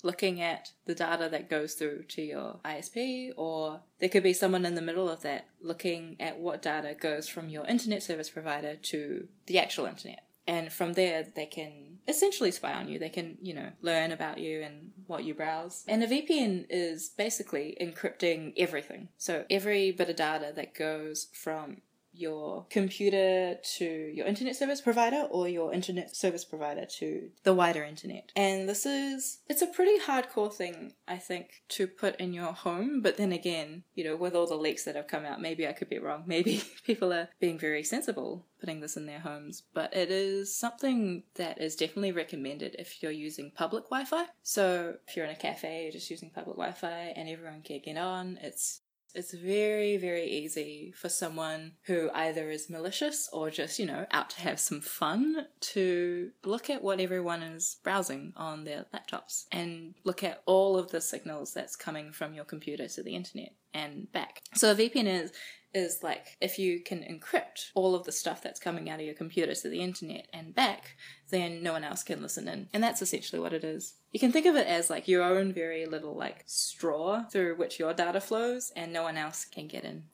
looking 0.02 0.40
at 0.40 0.72
the 0.84 0.94
data 0.94 1.28
that 1.30 1.50
goes 1.50 1.74
through 1.74 2.04
to 2.04 2.22
your 2.22 2.60
ISP, 2.64 3.30
or 3.36 3.80
there 3.98 4.08
could 4.08 4.22
be 4.22 4.32
someone 4.32 4.66
in 4.66 4.74
the 4.74 4.82
middle 4.82 5.08
of 5.08 5.22
that 5.22 5.46
looking 5.60 6.16
at 6.20 6.38
what 6.38 6.62
data 6.62 6.94
goes 6.98 7.28
from 7.28 7.48
your 7.48 7.66
internet 7.66 8.02
service 8.02 8.30
provider 8.30 8.76
to 8.76 9.26
the 9.46 9.58
actual 9.58 9.86
internet. 9.86 10.24
And 10.46 10.72
from 10.72 10.92
there, 10.92 11.26
they 11.34 11.46
can 11.46 11.95
essentially 12.08 12.50
spy 12.50 12.72
on 12.72 12.88
you. 12.88 12.98
They 12.98 13.08
can, 13.08 13.38
you 13.42 13.54
know, 13.54 13.70
learn 13.82 14.12
about 14.12 14.38
you 14.38 14.62
and 14.62 14.90
what 15.06 15.24
you 15.24 15.34
browse. 15.34 15.84
And 15.88 16.02
a 16.02 16.06
VPN 16.06 16.66
is 16.70 17.08
basically 17.08 17.76
encrypting 17.80 18.52
everything. 18.56 19.08
So 19.18 19.44
every 19.50 19.92
bit 19.92 20.10
of 20.10 20.16
data 20.16 20.52
that 20.54 20.74
goes 20.74 21.28
from 21.32 21.82
your 22.16 22.66
computer 22.70 23.56
to 23.76 23.84
your 23.84 24.26
internet 24.26 24.56
service 24.56 24.80
provider 24.80 25.26
or 25.30 25.48
your 25.48 25.72
internet 25.72 26.14
service 26.14 26.44
provider 26.44 26.86
to 26.98 27.30
the 27.44 27.54
wider 27.54 27.84
internet. 27.84 28.32
And 28.34 28.68
this 28.68 28.86
is, 28.86 29.38
it's 29.48 29.62
a 29.62 29.66
pretty 29.66 29.98
hardcore 29.98 30.52
thing, 30.52 30.94
I 31.06 31.18
think, 31.18 31.62
to 31.70 31.86
put 31.86 32.16
in 32.16 32.32
your 32.32 32.52
home. 32.52 33.00
But 33.02 33.16
then 33.16 33.32
again, 33.32 33.84
you 33.94 34.04
know, 34.04 34.16
with 34.16 34.34
all 34.34 34.46
the 34.46 34.54
leaks 34.54 34.84
that 34.84 34.96
have 34.96 35.08
come 35.08 35.24
out, 35.24 35.40
maybe 35.40 35.66
I 35.66 35.72
could 35.72 35.88
be 35.88 35.98
wrong. 35.98 36.24
Maybe 36.36 36.62
people 36.84 37.12
are 37.12 37.28
being 37.40 37.58
very 37.58 37.82
sensible 37.82 38.46
putting 38.60 38.80
this 38.80 38.96
in 38.96 39.06
their 39.06 39.20
homes. 39.20 39.62
But 39.74 39.94
it 39.94 40.10
is 40.10 40.54
something 40.54 41.24
that 41.34 41.60
is 41.60 41.76
definitely 41.76 42.12
recommended 42.12 42.76
if 42.78 43.02
you're 43.02 43.12
using 43.12 43.52
public 43.54 43.84
Wi 43.84 44.04
Fi. 44.04 44.24
So 44.42 44.94
if 45.06 45.16
you're 45.16 45.26
in 45.26 45.32
a 45.32 45.36
cafe, 45.36 45.84
you're 45.84 45.92
just 45.92 46.10
using 46.10 46.30
public 46.30 46.56
Wi 46.56 46.72
Fi 46.72 47.12
and 47.16 47.28
everyone 47.28 47.62
can 47.62 47.80
get 47.84 47.96
on, 47.96 48.38
it's 48.42 48.80
it's 49.14 49.32
very, 49.32 49.96
very 49.96 50.26
easy 50.26 50.92
for 50.94 51.08
someone 51.08 51.72
who 51.84 52.10
either 52.14 52.50
is 52.50 52.68
malicious 52.68 53.28
or 53.32 53.50
just, 53.50 53.78
you 53.78 53.86
know, 53.86 54.06
out 54.10 54.30
to 54.30 54.40
have 54.40 54.60
some 54.60 54.80
fun 54.80 55.46
to 55.60 56.30
look 56.44 56.68
at 56.68 56.82
what 56.82 57.00
everyone 57.00 57.42
is 57.42 57.78
browsing 57.82 58.32
on 58.36 58.64
their 58.64 58.86
laptops 58.94 59.46
and 59.50 59.94
look 60.04 60.22
at 60.22 60.42
all 60.46 60.76
of 60.76 60.90
the 60.90 61.00
signals 61.00 61.54
that's 61.54 61.76
coming 61.76 62.12
from 62.12 62.34
your 62.34 62.44
computer 62.44 62.88
to 62.88 63.02
the 63.02 63.14
internet 63.14 63.54
and 63.72 64.10
back. 64.12 64.42
So 64.54 64.72
a 64.72 64.74
VPN 64.74 65.06
is 65.06 65.32
is 65.76 66.02
like 66.02 66.36
if 66.40 66.58
you 66.58 66.80
can 66.80 67.00
encrypt 67.00 67.70
all 67.74 67.94
of 67.94 68.04
the 68.04 68.12
stuff 68.12 68.42
that's 68.42 68.58
coming 68.58 68.88
out 68.88 68.98
of 68.98 69.06
your 69.06 69.14
computer 69.14 69.54
to 69.54 69.68
the 69.68 69.80
internet 69.80 70.26
and 70.32 70.54
back, 70.54 70.96
then 71.30 71.62
no 71.62 71.72
one 71.72 71.84
else 71.84 72.02
can 72.02 72.22
listen 72.22 72.48
in. 72.48 72.68
And 72.72 72.82
that's 72.82 73.02
essentially 73.02 73.40
what 73.40 73.52
it 73.52 73.62
is. 73.62 73.94
You 74.12 74.18
can 74.18 74.32
think 74.32 74.46
of 74.46 74.56
it 74.56 74.66
as 74.66 74.88
like 74.88 75.06
your 75.06 75.22
own 75.22 75.52
very 75.52 75.86
little 75.86 76.16
like 76.16 76.44
straw 76.46 77.24
through 77.24 77.56
which 77.56 77.78
your 77.78 77.92
data 77.92 78.20
flows 78.20 78.72
and 78.74 78.92
no 78.92 79.02
one 79.02 79.18
else 79.18 79.44
can 79.44 79.68
get 79.68 79.84
in. 79.84 80.04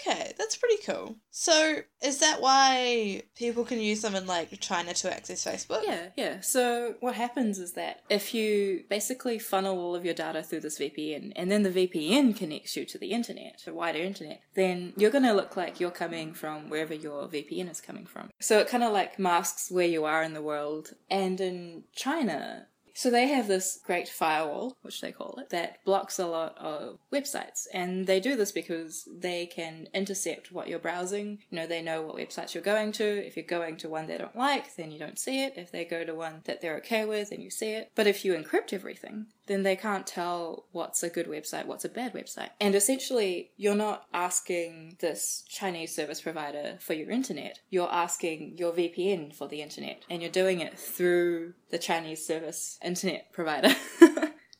Okay, 0.00 0.32
that's 0.36 0.56
pretty 0.56 0.82
cool. 0.84 1.16
So, 1.30 1.80
is 2.02 2.18
that 2.18 2.40
why 2.40 3.22
people 3.36 3.64
can 3.64 3.80
use 3.80 4.02
them 4.02 4.14
in 4.14 4.26
like 4.26 4.58
China 4.60 4.94
to 4.94 5.12
access 5.12 5.44
Facebook? 5.44 5.82
Yeah, 5.84 6.08
yeah. 6.16 6.40
So 6.40 6.94
what 7.00 7.14
happens 7.14 7.58
is 7.58 7.72
that 7.72 8.02
if 8.10 8.34
you 8.34 8.84
basically 8.88 9.38
funnel 9.38 9.78
all 9.78 9.94
of 9.94 10.04
your 10.04 10.14
data 10.14 10.42
through 10.42 10.60
this 10.60 10.78
VPN 10.78 11.32
and 11.36 11.50
then 11.50 11.62
the 11.62 11.70
VPN 11.70 12.36
connects 12.36 12.76
you 12.76 12.84
to 12.86 12.98
the 12.98 13.10
internet, 13.12 13.62
the 13.64 13.74
wider 13.74 13.98
internet, 13.98 14.40
then 14.54 14.92
you're 14.96 15.10
going 15.10 15.24
to 15.24 15.32
look 15.32 15.56
like 15.56 15.80
you're 15.80 15.90
coming 15.90 16.34
from 16.34 16.68
wherever 16.68 16.94
your 16.94 17.26
VPN 17.28 17.70
is 17.70 17.80
coming 17.80 18.06
from. 18.06 18.30
So 18.40 18.58
it 18.58 18.68
kind 18.68 18.84
of 18.84 18.92
like 18.92 19.18
masks 19.18 19.70
where 19.70 19.86
you 19.86 20.04
are 20.04 20.22
in 20.22 20.34
the 20.34 20.42
world. 20.42 20.90
And 21.10 21.40
in 21.40 21.84
China, 21.94 22.66
so 22.96 23.10
they 23.10 23.28
have 23.28 23.46
this 23.46 23.78
great 23.84 24.08
firewall, 24.08 24.78
which 24.80 25.02
they 25.02 25.12
call 25.12 25.38
it, 25.38 25.50
that 25.50 25.84
blocks 25.84 26.18
a 26.18 26.26
lot 26.26 26.56
of 26.56 26.98
websites. 27.12 27.66
And 27.74 28.06
they 28.06 28.20
do 28.20 28.36
this 28.36 28.52
because 28.52 29.06
they 29.14 29.44
can 29.44 29.88
intercept 29.92 30.50
what 30.50 30.66
you're 30.66 30.78
browsing. 30.78 31.40
You 31.50 31.56
know, 31.56 31.66
they 31.66 31.82
know 31.82 32.00
what 32.00 32.16
websites 32.16 32.54
you're 32.54 32.62
going 32.62 32.92
to. 32.92 33.04
If 33.04 33.36
you're 33.36 33.44
going 33.44 33.76
to 33.78 33.90
one 33.90 34.06
they 34.06 34.16
don't 34.16 34.34
like, 34.34 34.76
then 34.76 34.90
you 34.90 34.98
don't 34.98 35.18
see 35.18 35.44
it. 35.44 35.52
If 35.56 35.70
they 35.70 35.84
go 35.84 36.04
to 36.04 36.14
one 36.14 36.40
that 36.44 36.62
they're 36.62 36.78
okay 36.78 37.04
with, 37.04 37.28
then 37.28 37.42
you 37.42 37.50
see 37.50 37.72
it. 37.72 37.92
But 37.94 38.06
if 38.06 38.24
you 38.24 38.32
encrypt 38.32 38.72
everything, 38.72 39.26
then 39.46 39.62
they 39.62 39.76
can't 39.76 40.06
tell 40.06 40.64
what's 40.72 41.02
a 41.02 41.10
good 41.10 41.26
website, 41.26 41.66
what's 41.66 41.84
a 41.84 41.90
bad 41.90 42.14
website. 42.14 42.50
And 42.60 42.74
essentially, 42.74 43.50
you're 43.58 43.74
not 43.74 44.06
asking 44.12 44.96
this 45.00 45.44
Chinese 45.48 45.94
service 45.94 46.20
provider 46.22 46.78
for 46.80 46.94
your 46.94 47.10
internet. 47.10 47.60
You're 47.68 47.92
asking 47.92 48.56
your 48.56 48.72
VPN 48.72 49.34
for 49.34 49.48
the 49.48 49.60
internet. 49.60 50.02
And 50.08 50.22
you're 50.22 50.30
doing 50.30 50.60
it 50.60 50.78
through 50.78 51.54
the 51.70 51.78
Chinese 51.78 52.24
service 52.26 52.78
internet 52.86 53.32
provider. 53.32 53.74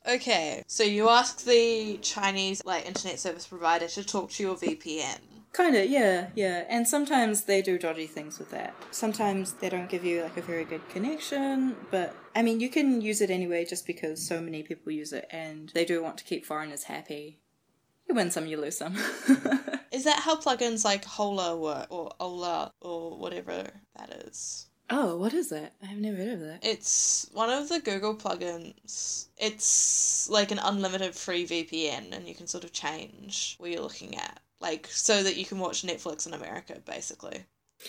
Okay, 0.08 0.62
so 0.68 0.84
you 0.84 1.08
ask 1.08 1.44
the 1.44 1.98
Chinese 2.00 2.64
like 2.64 2.86
internet 2.86 3.18
service 3.18 3.44
provider 3.44 3.88
to 3.88 4.04
talk 4.04 4.30
to 4.30 4.42
your 4.44 4.54
VPN. 4.54 5.18
Kinda, 5.52 5.88
yeah, 5.88 6.28
yeah. 6.36 6.64
And 6.68 6.86
sometimes 6.86 7.44
they 7.44 7.60
do 7.60 7.76
dodgy 7.76 8.06
things 8.06 8.38
with 8.38 8.50
that. 8.52 8.74
Sometimes 8.92 9.54
they 9.54 9.68
don't 9.68 9.88
give 9.88 10.04
you 10.04 10.22
like 10.22 10.36
a 10.36 10.42
very 10.42 10.64
good 10.64 10.88
connection, 10.90 11.74
but 11.90 12.14
I 12.36 12.42
mean, 12.42 12.60
you 12.60 12.68
can 12.68 13.00
use 13.00 13.20
it 13.20 13.30
anyway 13.30 13.64
just 13.64 13.84
because 13.84 14.24
so 14.24 14.40
many 14.40 14.62
people 14.62 14.92
use 14.92 15.12
it 15.12 15.26
and 15.30 15.72
they 15.74 15.84
do 15.84 16.02
want 16.02 16.18
to 16.18 16.24
keep 16.24 16.46
foreigners 16.46 16.84
happy. 16.84 17.40
You 18.08 18.14
win 18.14 18.30
some, 18.30 18.46
you 18.46 18.60
lose 18.60 18.78
some. 18.78 18.94
Is 19.92 20.04
that 20.04 20.20
how 20.20 20.36
plugins 20.36 20.84
like 20.84 21.04
Hola 21.04 21.56
work 21.56 21.86
or 21.90 22.12
Ola 22.20 22.70
or 22.80 23.18
whatever 23.18 23.70
that 23.96 24.10
is? 24.26 24.68
Oh, 24.90 25.16
what 25.16 25.32
is 25.34 25.50
that? 25.50 25.74
I 25.82 25.86
have 25.86 25.98
never 25.98 26.16
heard 26.16 26.34
of 26.34 26.40
that. 26.40 26.64
It's 26.64 27.28
one 27.32 27.50
of 27.50 27.68
the 27.68 27.80
Google 27.80 28.14
plugins. 28.14 29.26
It's 29.36 30.28
like 30.30 30.50
an 30.50 30.60
unlimited 30.62 31.14
free 31.14 31.46
VPN, 31.46 32.12
and 32.16 32.28
you 32.28 32.34
can 32.34 32.46
sort 32.46 32.64
of 32.64 32.72
change 32.72 33.56
what 33.58 33.70
you're 33.70 33.82
looking 33.82 34.16
at. 34.16 34.40
Like, 34.60 34.88
so 34.90 35.22
that 35.22 35.36
you 35.36 35.44
can 35.44 35.58
watch 35.58 35.82
Netflix 35.82 36.26
in 36.26 36.34
America, 36.34 36.80
basically. 36.84 37.44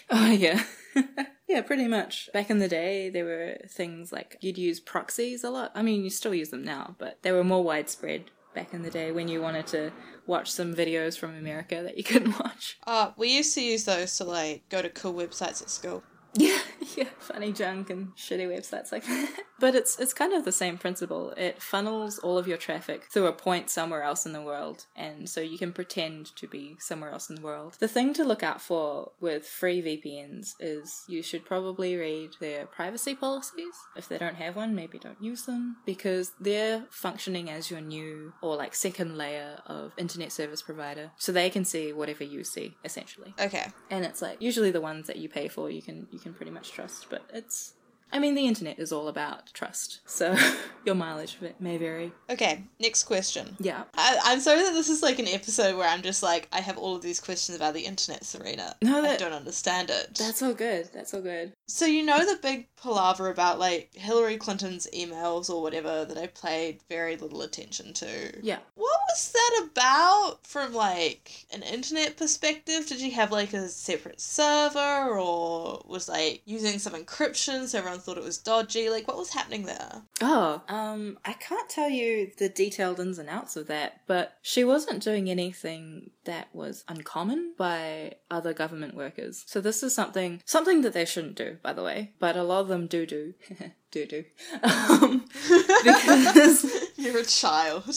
Oh, 0.09 0.31
yeah. 0.31 0.63
yeah, 1.47 1.61
pretty 1.61 1.87
much. 1.87 2.29
Back 2.33 2.49
in 2.49 2.59
the 2.59 2.67
day, 2.67 3.09
there 3.09 3.25
were 3.25 3.57
things 3.69 4.11
like 4.11 4.37
you'd 4.41 4.57
use 4.57 4.79
proxies 4.79 5.43
a 5.43 5.49
lot. 5.49 5.71
I 5.75 5.81
mean, 5.81 6.03
you 6.03 6.09
still 6.09 6.33
use 6.33 6.49
them 6.49 6.63
now, 6.63 6.95
but 6.97 7.21
they 7.21 7.31
were 7.31 7.43
more 7.43 7.63
widespread 7.63 8.31
back 8.53 8.73
in 8.73 8.81
the 8.81 8.89
day 8.89 9.11
when 9.11 9.27
you 9.27 9.41
wanted 9.41 9.67
to 9.67 9.91
watch 10.25 10.51
some 10.51 10.73
videos 10.73 11.17
from 11.17 11.35
America 11.35 11.81
that 11.83 11.97
you 11.97 12.03
couldn't 12.03 12.39
watch. 12.43 12.77
Uh, 12.85 13.11
we 13.15 13.29
used 13.29 13.53
to 13.53 13.61
use 13.61 13.85
those 13.85 14.17
to, 14.17 14.23
like, 14.23 14.67
go 14.69 14.81
to 14.81 14.89
cool 14.89 15.13
websites 15.13 15.61
at 15.61 15.69
school. 15.69 16.03
Yeah, 16.33 16.59
yeah, 16.95 17.09
FunnyJunk 17.27 17.89
and 17.89 18.15
shitty 18.15 18.47
websites 18.47 18.91
like 18.91 19.05
that. 19.05 19.29
But 19.59 19.73
it's 19.73 19.97
it's 19.97 20.13
kind 20.13 20.33
of 20.33 20.45
the 20.45 20.51
same 20.51 20.77
principle. 20.77 21.31
It 21.35 21.63
funnels 21.63 22.19
all 22.19 22.37
of 22.37 22.47
your 22.47 22.57
traffic 22.59 23.05
through 23.11 23.25
a 23.25 23.33
point 23.33 23.71
somewhere 23.71 24.03
else 24.03 24.23
in 24.23 24.31
the 24.31 24.41
world, 24.43 24.85
and 24.95 25.27
so 25.27 25.41
you 25.41 25.57
can 25.57 25.73
pretend 25.73 26.35
to 26.35 26.47
be 26.47 26.75
somewhere 26.79 27.09
else 27.09 27.27
in 27.27 27.37
the 27.37 27.41
world. 27.41 27.75
The 27.79 27.87
thing 27.87 28.13
to 28.13 28.23
look 28.23 28.43
out 28.43 28.61
for 28.61 29.13
with 29.19 29.47
free 29.47 29.81
VPNs 29.81 30.53
is 30.59 31.05
you 31.07 31.23
should 31.23 31.43
probably 31.43 31.95
read 31.95 32.35
their 32.39 32.67
privacy 32.67 33.15
policies. 33.15 33.73
If 33.95 34.07
they 34.07 34.19
don't 34.19 34.35
have 34.35 34.55
one, 34.55 34.75
maybe 34.75 34.99
don't 34.99 35.19
use 35.19 35.45
them 35.45 35.77
because 35.87 36.33
they're 36.39 36.83
functioning 36.91 37.49
as 37.49 37.71
your 37.71 37.81
new 37.81 38.33
or 38.43 38.55
like 38.57 38.75
second 38.75 39.17
layer 39.17 39.57
of 39.65 39.91
internet 39.97 40.31
service 40.31 40.61
provider, 40.61 41.09
so 41.17 41.31
they 41.31 41.49
can 41.49 41.65
see 41.65 41.91
whatever 41.91 42.23
you 42.23 42.43
see 42.43 42.75
essentially 42.85 43.33
Okay. 43.39 43.65
and 43.89 44.05
it's 44.05 44.21
like 44.21 44.39
usually 44.39 44.69
the 44.69 44.81
ones 44.81 45.07
that 45.07 45.15
you 45.15 45.27
pay 45.29 45.47
for 45.47 45.71
you 45.71 45.81
can 45.81 46.05
you 46.11 46.19
can 46.19 46.35
pretty 46.35 46.51
much 46.51 46.71
trust 46.77 47.07
but 47.09 47.23
it's 47.33 47.73
i 48.11 48.19
mean 48.19 48.35
the 48.35 48.45
internet 48.47 48.79
is 48.79 48.91
all 48.91 49.07
about 49.07 49.51
trust 49.53 49.99
so 50.05 50.35
your 50.85 50.95
mileage 50.95 51.37
may 51.59 51.77
vary 51.77 52.11
Okay, 52.29 52.63
next 52.79 53.03
question. 53.05 53.55
yeah 53.59 53.83
I, 53.95 54.19
I'm 54.25 54.39
sorry 54.39 54.63
that 54.63 54.73
this 54.73 54.89
is 54.89 55.01
like 55.01 55.19
an 55.19 55.27
episode 55.27 55.75
where 55.77 55.87
I'm 55.87 56.01
just 56.01 56.21
like, 56.23 56.47
I 56.51 56.59
have 56.61 56.77
all 56.77 56.95
of 56.95 57.01
these 57.01 57.19
questions 57.19 57.55
about 57.57 57.73
the 57.73 57.85
internet, 57.85 58.23
Serena. 58.25 58.75
No, 58.81 59.03
I 59.03 59.15
don't 59.17 59.31
understand 59.33 59.89
it. 59.89 60.15
that's 60.15 60.41
all 60.41 60.53
good 60.53 60.89
that's 60.93 61.13
all 61.13 61.21
good 61.21 61.53
So 61.67 61.85
you 61.85 62.03
know 62.03 62.19
the 62.19 62.39
big 62.41 62.67
palaver 62.75 63.29
about 63.29 63.59
like 63.59 63.89
Hillary 63.93 64.37
Clinton's 64.37 64.87
emails 64.93 65.49
or 65.49 65.61
whatever 65.61 66.05
that 66.05 66.17
I 66.17 66.27
paid 66.27 66.79
very 66.89 67.15
little 67.17 67.41
attention 67.41 67.93
to. 67.95 68.39
yeah 68.43 68.59
What 68.75 68.99
was 69.09 69.31
that 69.31 69.67
about 69.71 70.45
from 70.45 70.73
like 70.73 71.45
an 71.53 71.63
internet 71.63 72.17
perspective? 72.17 72.85
Did 72.87 73.01
you 73.01 73.11
have 73.11 73.31
like 73.31 73.53
a 73.53 73.67
separate 73.69 74.21
server 74.21 75.17
or 75.17 75.81
was 75.87 76.07
like 76.09 76.41
using 76.45 76.79
some 76.79 76.93
encryption 76.93 77.67
so 77.67 77.79
everyone 77.79 77.96
thought 77.97 78.17
it 78.17 78.23
was 78.23 78.37
dodgy? 78.37 78.89
Like 78.89 79.07
what 79.07 79.17
was 79.17 79.33
happening 79.33 79.63
there? 79.65 80.01
oh 80.21 80.61
um 80.67 81.17
i 81.25 81.33
can't 81.33 81.69
tell 81.69 81.89
you 81.89 82.31
the 82.39 82.49
detailed 82.49 82.99
ins 82.99 83.19
and 83.19 83.29
outs 83.29 83.55
of 83.55 83.67
that 83.67 84.01
but 84.07 84.37
she 84.41 84.63
wasn't 84.63 85.03
doing 85.03 85.29
anything 85.29 86.09
that 86.25 86.47
was 86.53 86.83
uncommon 86.87 87.53
by 87.57 88.11
other 88.31 88.51
government 88.53 88.95
workers 88.95 89.43
so 89.45 89.61
this 89.61 89.83
is 89.83 89.93
something 89.93 90.41
something 90.45 90.81
that 90.81 90.93
they 90.93 91.05
shouldn't 91.05 91.35
do 91.35 91.57
by 91.61 91.71
the 91.71 91.83
way 91.83 92.11
but 92.19 92.35
a 92.35 92.41
lot 92.43 92.61
of 92.61 92.67
them 92.67 92.87
do 92.87 93.05
do 93.05 93.33
do 93.91 94.05
do 94.07 94.23
um 94.63 95.23
because 95.83 96.65
You're 96.97 97.19
a 97.19 97.25
child. 97.25 97.95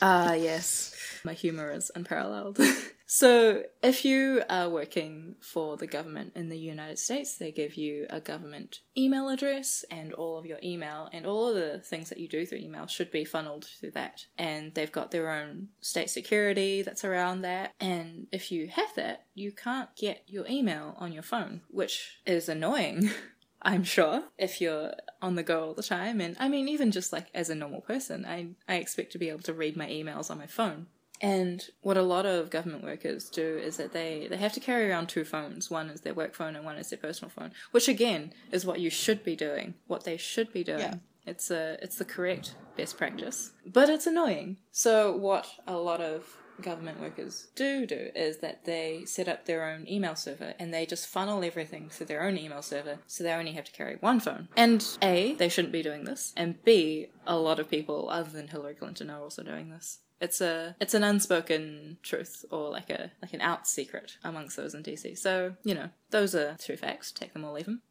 Ah, 0.00 0.34
yes. 0.34 0.94
My 1.24 1.32
humor 1.32 1.72
is 1.72 1.90
unparalleled. 1.94 2.58
so, 3.12 3.64
if 3.82 4.04
you 4.04 4.44
are 4.48 4.68
working 4.68 5.34
for 5.40 5.76
the 5.76 5.88
government 5.88 6.30
in 6.36 6.48
the 6.48 6.56
United 6.56 6.96
States, 6.96 7.36
they 7.36 7.50
give 7.50 7.74
you 7.74 8.06
a 8.08 8.20
government 8.20 8.82
email 8.96 9.28
address, 9.28 9.84
and 9.90 10.12
all 10.12 10.38
of 10.38 10.46
your 10.46 10.60
email 10.62 11.08
and 11.12 11.26
all 11.26 11.48
of 11.48 11.56
the 11.56 11.80
things 11.80 12.08
that 12.10 12.18
you 12.18 12.28
do 12.28 12.46
through 12.46 12.58
email 12.58 12.86
should 12.86 13.10
be 13.10 13.24
funneled 13.24 13.64
through 13.64 13.90
that. 13.90 14.26
And 14.38 14.72
they've 14.76 14.92
got 14.92 15.10
their 15.10 15.28
own 15.28 15.70
state 15.80 16.08
security 16.08 16.82
that's 16.82 17.04
around 17.04 17.40
that. 17.40 17.74
And 17.80 18.28
if 18.30 18.52
you 18.52 18.68
have 18.68 18.94
that, 18.94 19.26
you 19.34 19.50
can't 19.50 19.88
get 19.96 20.22
your 20.28 20.46
email 20.46 20.94
on 20.98 21.10
your 21.10 21.24
phone, 21.24 21.62
which 21.68 22.20
is 22.26 22.48
annoying. 22.48 23.10
I'm 23.60 23.82
sure 23.82 24.22
if 24.38 24.60
you're 24.60 24.94
on 25.20 25.34
the 25.34 25.42
go 25.42 25.64
all 25.64 25.74
the 25.74 25.82
time. 25.82 26.20
And 26.20 26.36
I 26.38 26.48
mean, 26.48 26.68
even 26.68 26.92
just 26.92 27.12
like 27.12 27.26
as 27.34 27.50
a 27.50 27.56
normal 27.56 27.80
person, 27.80 28.24
I, 28.24 28.50
I 28.68 28.76
expect 28.76 29.10
to 29.12 29.18
be 29.18 29.30
able 29.30 29.42
to 29.42 29.52
read 29.52 29.76
my 29.76 29.88
emails 29.88 30.30
on 30.30 30.38
my 30.38 30.46
phone. 30.46 30.86
And 31.20 31.62
what 31.82 31.96
a 31.96 32.02
lot 32.02 32.24
of 32.24 32.50
government 32.50 32.82
workers 32.82 33.28
do 33.28 33.58
is 33.58 33.76
that 33.76 33.92
they, 33.92 34.26
they 34.30 34.38
have 34.38 34.54
to 34.54 34.60
carry 34.60 34.90
around 34.90 35.08
two 35.08 35.24
phones. 35.24 35.70
One 35.70 35.90
is 35.90 36.00
their 36.00 36.14
work 36.14 36.34
phone 36.34 36.56
and 36.56 36.64
one 36.64 36.76
is 36.76 36.90
their 36.90 36.98
personal 36.98 37.30
phone, 37.30 37.52
which 37.72 37.88
again 37.88 38.32
is 38.50 38.64
what 38.64 38.80
you 38.80 38.90
should 38.90 39.22
be 39.22 39.36
doing, 39.36 39.74
what 39.86 40.04
they 40.04 40.16
should 40.16 40.52
be 40.52 40.64
doing. 40.64 40.80
Yeah. 40.80 40.94
It's 41.26 41.50
a 41.50 41.76
it's 41.82 41.96
the 41.96 42.04
correct 42.04 42.54
best 42.76 42.96
practice. 42.96 43.52
But 43.66 43.90
it's 43.90 44.06
annoying. 44.06 44.56
So 44.72 45.14
what 45.14 45.46
a 45.66 45.76
lot 45.76 46.00
of 46.00 46.36
government 46.60 47.00
workers 47.00 47.48
do 47.54 47.86
do 47.86 48.10
is 48.14 48.38
that 48.38 48.64
they 48.64 49.04
set 49.06 49.28
up 49.28 49.46
their 49.46 49.64
own 49.64 49.88
email 49.88 50.14
server 50.14 50.54
and 50.58 50.72
they 50.72 50.86
just 50.86 51.06
funnel 51.06 51.42
everything 51.42 51.88
through 51.88 52.06
their 52.06 52.22
own 52.22 52.36
email 52.36 52.62
server 52.62 52.98
so 53.06 53.24
they 53.24 53.32
only 53.32 53.52
have 53.52 53.64
to 53.64 53.72
carry 53.72 53.96
one 54.00 54.20
phone. 54.20 54.48
And 54.56 54.86
A, 55.02 55.34
they 55.34 55.48
shouldn't 55.48 55.72
be 55.72 55.82
doing 55.82 56.04
this, 56.04 56.32
and 56.36 56.62
B, 56.64 57.08
a 57.26 57.36
lot 57.36 57.58
of 57.58 57.70
people 57.70 58.08
other 58.10 58.30
than 58.30 58.48
Hillary 58.48 58.74
Clinton 58.74 59.10
are 59.10 59.20
also 59.20 59.42
doing 59.42 59.70
this. 59.70 60.00
It's 60.20 60.40
a 60.40 60.76
it's 60.80 60.94
an 60.94 61.02
unspoken 61.02 61.98
truth 62.02 62.44
or 62.50 62.70
like 62.70 62.90
a 62.90 63.10
like 63.22 63.32
an 63.32 63.40
out 63.40 63.66
secret 63.66 64.18
amongst 64.22 64.56
those 64.56 64.74
in 64.74 64.82
DC. 64.82 65.16
So, 65.18 65.54
you 65.64 65.74
know, 65.74 65.90
those 66.10 66.34
are 66.34 66.56
true 66.58 66.76
facts, 66.76 67.10
take 67.10 67.32
them 67.32 67.44
or 67.44 67.52
leave 67.52 67.66
them. 67.66 67.82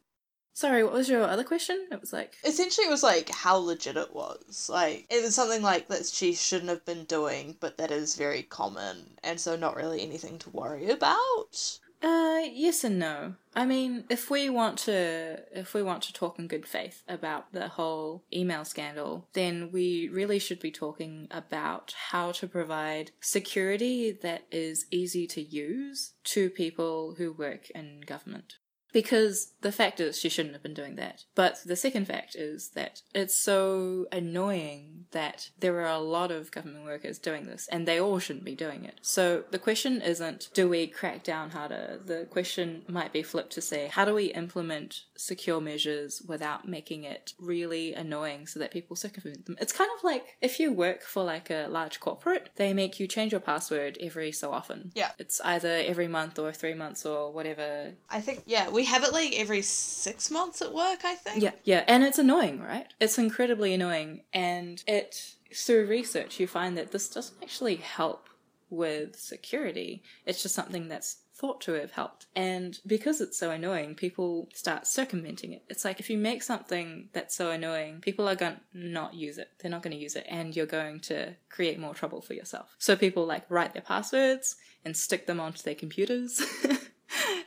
Sorry, 0.52 0.84
what 0.84 0.92
was 0.92 1.08
your 1.08 1.22
other 1.22 1.44
question? 1.44 1.88
It 1.90 2.00
was 2.00 2.12
like 2.12 2.34
Essentially, 2.44 2.86
it 2.86 2.90
was 2.90 3.02
like 3.02 3.30
how 3.30 3.56
legit 3.56 3.96
it 3.96 4.14
was. 4.14 4.68
Like, 4.68 5.06
it 5.08 5.22
was 5.22 5.34
something 5.34 5.62
like 5.62 5.88
that 5.88 6.06
she 6.06 6.34
shouldn't 6.34 6.70
have 6.70 6.84
been 6.84 7.04
doing, 7.04 7.56
but 7.60 7.78
that 7.78 7.90
is 7.90 8.16
very 8.16 8.42
common, 8.42 9.18
and 9.22 9.40
so 9.40 9.56
not 9.56 9.76
really 9.76 10.02
anything 10.02 10.38
to 10.40 10.50
worry 10.50 10.90
about. 10.90 11.78
Uh, 12.02 12.40
yes 12.52 12.82
and 12.82 12.98
no. 12.98 13.34
I 13.54 13.66
mean, 13.66 14.04
if 14.08 14.30
we 14.30 14.48
want 14.48 14.78
to, 14.80 15.40
if 15.52 15.74
we 15.74 15.82
want 15.82 16.02
to 16.04 16.12
talk 16.12 16.38
in 16.38 16.46
good 16.46 16.66
faith 16.66 17.02
about 17.08 17.52
the 17.52 17.68
whole 17.68 18.24
email 18.32 18.64
scandal, 18.64 19.28
then 19.34 19.70
we 19.72 20.08
really 20.08 20.38
should 20.38 20.60
be 20.60 20.70
talking 20.70 21.28
about 21.30 21.94
how 22.10 22.32
to 22.32 22.46
provide 22.46 23.10
security 23.20 24.12
that 24.22 24.44
is 24.50 24.86
easy 24.90 25.26
to 25.28 25.42
use 25.42 26.12
to 26.24 26.48
people 26.48 27.16
who 27.18 27.32
work 27.32 27.68
in 27.70 28.00
government. 28.06 28.54
Because 28.92 29.52
the 29.60 29.72
fact 29.72 30.00
is, 30.00 30.18
she 30.18 30.28
shouldn't 30.28 30.54
have 30.54 30.62
been 30.62 30.74
doing 30.74 30.96
that. 30.96 31.24
But 31.34 31.60
the 31.64 31.76
second 31.76 32.06
fact 32.06 32.34
is 32.34 32.70
that 32.70 33.02
it's 33.14 33.36
so 33.36 34.06
annoying 34.12 35.06
that 35.12 35.50
there 35.58 35.80
are 35.80 35.92
a 35.92 35.98
lot 35.98 36.30
of 36.30 36.50
government 36.50 36.84
workers 36.84 37.18
doing 37.18 37.46
this, 37.46 37.68
and 37.70 37.86
they 37.86 38.00
all 38.00 38.18
shouldn't 38.18 38.44
be 38.44 38.54
doing 38.54 38.84
it. 38.84 39.00
So 39.02 39.44
the 39.50 39.58
question 39.58 40.00
isn't, 40.00 40.48
do 40.54 40.68
we 40.68 40.86
crack 40.86 41.22
down 41.22 41.50
harder? 41.50 42.00
The 42.04 42.26
question 42.30 42.82
might 42.88 43.12
be 43.12 43.22
flipped 43.22 43.52
to 43.54 43.60
say, 43.60 43.88
how 43.88 44.04
do 44.04 44.14
we 44.14 44.26
implement 44.26 45.02
secure 45.16 45.60
measures 45.60 46.22
without 46.26 46.66
making 46.66 47.04
it 47.04 47.34
really 47.38 47.94
annoying 47.94 48.46
so 48.46 48.58
that 48.60 48.70
people 48.70 48.96
circumvent 48.96 49.46
them? 49.46 49.56
It's 49.60 49.72
kind 49.72 49.90
of 49.96 50.04
like 50.04 50.36
if 50.40 50.58
you 50.58 50.72
work 50.72 51.02
for 51.02 51.22
like 51.22 51.50
a 51.50 51.66
large 51.68 52.00
corporate, 52.00 52.50
they 52.56 52.72
make 52.72 52.98
you 52.98 53.06
change 53.06 53.32
your 53.32 53.40
password 53.40 53.98
every 54.00 54.32
so 54.32 54.52
often. 54.52 54.92
Yeah. 54.94 55.10
It's 55.18 55.40
either 55.42 55.82
every 55.84 56.08
month 56.08 56.38
or 56.38 56.52
three 56.52 56.74
months 56.74 57.04
or 57.04 57.32
whatever 57.32 57.92
I 58.08 58.20
think, 58.20 58.42
yeah, 58.46 58.68
we 58.70 58.79
have 58.84 59.04
it 59.04 59.12
like 59.12 59.34
every 59.38 59.62
six 59.62 60.30
months 60.30 60.62
at 60.62 60.72
work, 60.72 61.04
I 61.04 61.14
think. 61.14 61.42
Yeah, 61.42 61.52
yeah, 61.64 61.84
and 61.86 62.04
it's 62.04 62.18
annoying, 62.18 62.60
right? 62.60 62.86
It's 63.00 63.18
incredibly 63.18 63.74
annoying, 63.74 64.22
and 64.32 64.82
it 64.86 65.34
through 65.54 65.86
research 65.86 66.38
you 66.38 66.46
find 66.46 66.76
that 66.78 66.92
this 66.92 67.08
doesn't 67.08 67.42
actually 67.42 67.76
help 67.76 68.28
with 68.70 69.16
security. 69.18 70.02
It's 70.24 70.42
just 70.42 70.54
something 70.54 70.88
that's 70.88 71.18
thought 71.40 71.60
to 71.62 71.72
have 71.72 71.92
helped. 71.92 72.26
And 72.36 72.78
because 72.86 73.20
it's 73.20 73.38
so 73.38 73.50
annoying, 73.50 73.94
people 73.94 74.48
start 74.52 74.86
circumventing 74.86 75.52
it. 75.54 75.62
It's 75.68 75.84
like 75.86 75.98
if 75.98 76.10
you 76.10 76.18
make 76.18 76.42
something 76.42 77.08
that's 77.14 77.34
so 77.34 77.50
annoying, 77.50 78.00
people 78.00 78.28
are 78.28 78.34
going 78.34 78.56
to 78.56 78.60
not 78.74 79.14
use 79.14 79.38
it. 79.38 79.48
They're 79.58 79.70
not 79.70 79.82
going 79.82 79.96
to 79.96 80.02
use 80.02 80.16
it, 80.16 80.26
and 80.28 80.54
you're 80.54 80.66
going 80.66 81.00
to 81.00 81.34
create 81.48 81.80
more 81.80 81.94
trouble 81.94 82.20
for 82.20 82.34
yourself. 82.34 82.76
So 82.78 82.94
people 82.94 83.26
like 83.26 83.44
write 83.48 83.72
their 83.72 83.82
passwords 83.82 84.56
and 84.84 84.94
stick 84.94 85.26
them 85.26 85.40
onto 85.40 85.62
their 85.62 85.74
computers. 85.74 86.42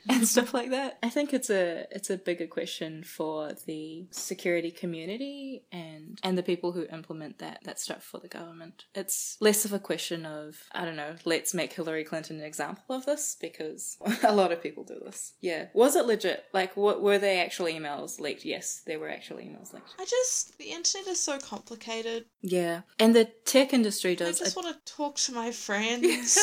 and 0.10 0.28
stuff 0.28 0.54
like 0.54 0.72
that. 0.72 0.98
I 1.02 1.10
think 1.10 1.34
it's 1.34 1.50
a 1.50 1.86
it's 1.92 2.10
a 2.10 2.18
bigger 2.18 2.48
question 2.48 3.04
for 3.04 3.54
the 3.66 4.08
security 4.12 4.72
community 4.72 5.64
and 5.72 6.20
and 6.24 6.38
the 6.38 6.44
people 6.44 6.72
who 6.74 6.86
implement 6.92 7.40
that 7.40 7.60
that 7.64 7.80
stuff 7.80 8.04
for 8.04 8.20
the 8.20 8.28
government. 8.28 8.86
It's 8.94 9.38
less 9.40 9.66
of 9.66 9.74
a 9.74 9.80
question 9.80 10.26
of 10.26 10.58
I 10.74 10.84
don't 10.86 10.96
know, 10.96 11.16
let's 11.26 11.54
make 11.54 11.74
Hillary 11.74 12.04
Clinton 12.04 12.40
an 12.40 12.46
example 12.46 12.96
of 12.96 13.06
this 13.06 13.38
because 13.40 13.98
a 14.24 14.34
lot 14.36 14.52
of 14.52 14.62
people 14.62 14.84
do 14.84 15.00
this. 15.06 15.34
Yeah, 15.42 15.68
was 15.74 15.96
it 15.96 16.06
legit? 16.06 16.44
Like, 16.54 16.76
what 16.76 17.02
were 17.02 17.18
they 17.20 17.40
actual 17.40 17.68
emails 17.68 18.20
leaked? 18.20 18.44
Yes, 18.46 18.82
there 18.86 19.00
were 19.00 19.10
actual 19.10 19.38
emails 19.38 19.74
leaked. 19.74 19.96
I 20.00 20.06
just 20.06 20.58
the 20.58 20.72
internet 20.72 21.08
is 21.08 21.20
so 21.20 21.38
complicated. 21.40 22.26
Yeah, 22.42 22.82
and 23.00 23.16
the 23.16 23.26
tech 23.46 23.74
industry 23.74 24.16
does. 24.16 24.42
I 24.42 24.46
just 24.46 24.58
a- 24.58 24.60
want 24.60 24.76
to 24.86 24.94
talk 24.94 25.16
to 25.16 25.34
my 25.34 25.52
friends. 25.68 26.36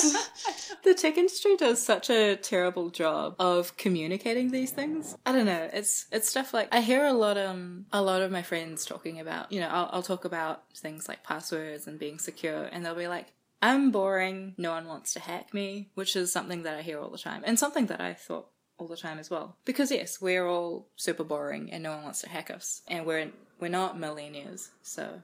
the 0.84 0.94
tech 0.94 1.18
industry 1.18 1.56
does 1.56 1.82
such 1.82 2.08
a 2.10 2.36
terrible 2.36 2.88
job 2.90 3.34
of 3.38 3.49
communicating 3.76 4.50
these 4.50 4.70
things. 4.70 5.16
I 5.26 5.32
don't 5.32 5.46
know. 5.46 5.68
It's 5.72 6.06
it's 6.12 6.28
stuff 6.28 6.54
like 6.54 6.68
I 6.72 6.80
hear 6.80 7.04
a 7.04 7.12
lot 7.12 7.36
um 7.36 7.86
a 7.92 8.02
lot 8.02 8.22
of 8.22 8.30
my 8.30 8.42
friends 8.42 8.84
talking 8.84 9.20
about. 9.20 9.52
You 9.52 9.60
know, 9.60 9.68
I'll, 9.68 9.90
I'll 9.92 10.02
talk 10.02 10.24
about 10.24 10.62
things 10.74 11.08
like 11.08 11.24
passwords 11.24 11.86
and 11.86 11.98
being 11.98 12.18
secure, 12.18 12.64
and 12.64 12.84
they'll 12.84 12.94
be 12.94 13.08
like. 13.08 13.26
I'm 13.62 13.90
boring. 13.90 14.54
No 14.56 14.70
one 14.70 14.86
wants 14.86 15.12
to 15.12 15.20
hack 15.20 15.52
me, 15.52 15.90
which 15.94 16.16
is 16.16 16.32
something 16.32 16.62
that 16.62 16.78
I 16.78 16.80
hear 16.80 16.98
all 16.98 17.10
the 17.10 17.18
time, 17.18 17.42
and 17.44 17.58
something 17.58 17.86
that 17.86 18.00
I 18.00 18.14
thought 18.14 18.46
all 18.78 18.88
the 18.88 18.96
time 18.96 19.18
as 19.18 19.28
well. 19.28 19.58
Because 19.66 19.90
yes, 19.90 20.18
we're 20.18 20.46
all 20.46 20.88
super 20.96 21.24
boring, 21.24 21.70
and 21.70 21.82
no 21.82 21.90
one 21.94 22.04
wants 22.04 22.22
to 22.22 22.30
hack 22.30 22.50
us, 22.50 22.80
and 22.88 23.04
we're 23.04 23.30
we're 23.60 23.68
not 23.68 24.00
millionaires, 24.00 24.70
so. 24.80 25.22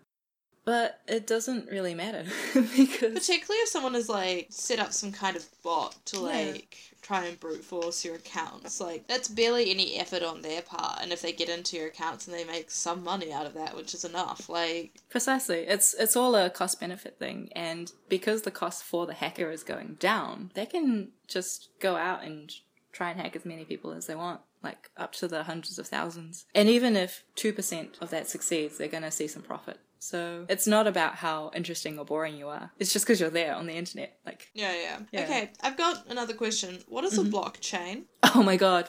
But 0.67 1.01
it 1.09 1.27
doesn't 1.27 1.71
really 1.71 1.95
matter 1.95 2.25
because 2.55 3.15
Particularly 3.15 3.61
if 3.63 3.69
someone 3.69 3.95
has 3.95 4.09
like 4.11 4.49
set 4.51 4.79
up 4.81 4.93
some 4.93 5.13
kind 5.13 5.37
of 5.37 5.47
bot 5.63 5.97
to 6.07 6.17
Yeah. 6.17 6.23
like 6.23 6.77
try 7.03 7.25
and 7.27 7.39
brute 7.39 7.63
force 7.63 8.05
your 8.05 8.17
accounts. 8.17 8.81
Like 8.81 9.07
that's 9.07 9.29
barely 9.29 9.71
any 9.71 9.95
effort 9.97 10.25
on 10.25 10.43
their 10.43 10.63
part. 10.63 10.99
And 11.01 11.13
if 11.13 11.23
they 11.23 11.33
get 11.33 11.49
into 11.49 11.77
your 11.77 11.87
accounts 11.87 12.27
and 12.27 12.37
they 12.37 12.43
make 12.45 12.69
some 12.71 13.05
money 13.05 13.33
out 13.33 13.47
of 13.47 13.55
that, 13.55 13.77
which 13.77 13.95
is 13.95 14.05
enough, 14.05 14.49
like 14.49 14.91
Precisely. 15.09 15.59
It's 15.61 15.95
it's 15.95 16.17
all 16.17 16.35
a 16.35 16.51
cost 16.51 16.81
benefit 16.81 17.17
thing 17.19 17.49
and 17.55 17.93
because 18.09 18.43
the 18.43 18.51
cost 18.51 18.83
for 18.83 19.07
the 19.07 19.15
hacker 19.15 19.51
is 19.53 19.63
going 19.63 19.95
down, 20.01 20.51
they 20.55 20.67
can 20.67 21.13
just 21.29 21.69
go 21.81 21.95
out 21.95 22.25
and 22.25 22.53
try 22.93 23.11
and 23.11 23.21
hack 23.21 23.37
as 23.37 23.45
many 23.45 23.65
people 23.65 23.93
as 23.93 24.07
they 24.07 24.17
want, 24.17 24.41
like 24.65 24.91
up 24.97 25.13
to 25.13 25.29
the 25.29 25.45
hundreds 25.45 25.79
of 25.79 25.87
thousands. 25.87 26.47
And 26.57 26.69
even 26.69 26.97
if 26.97 27.23
2% 27.37 28.01
of 28.01 28.09
that 28.11 28.27
succeeds, 28.27 28.79
they're 28.79 28.89
going 28.89 29.03
to 29.03 29.11
see 29.11 29.29
some 29.29 29.43
profit. 29.43 29.79
So 29.99 30.47
it's 30.49 30.67
not 30.67 30.87
about 30.87 31.17
how 31.17 31.51
interesting 31.55 31.99
or 31.99 32.05
boring 32.05 32.37
you 32.37 32.49
are. 32.49 32.71
It's 32.79 32.93
just 32.93 33.05
because 33.05 33.21
you're 33.21 33.31
there 33.31 33.55
on 33.55 33.67
the 33.67 33.75
internet. 33.75 34.19
Like, 34.25 34.49
yeah, 34.55 34.75
yeah, 34.75 34.99
Yeah. 35.13 35.25
Okay, 35.25 35.51
I've 35.63 35.77
got 35.77 36.07
another 36.09 36.35
question. 36.35 36.79
What 36.89 37.05
is 37.05 37.19
a 37.19 37.23
mm-hmm. 37.23 37.35
blockchain? 37.35 38.05
oh 38.35 38.43
my 38.43 38.57
god. 38.57 38.89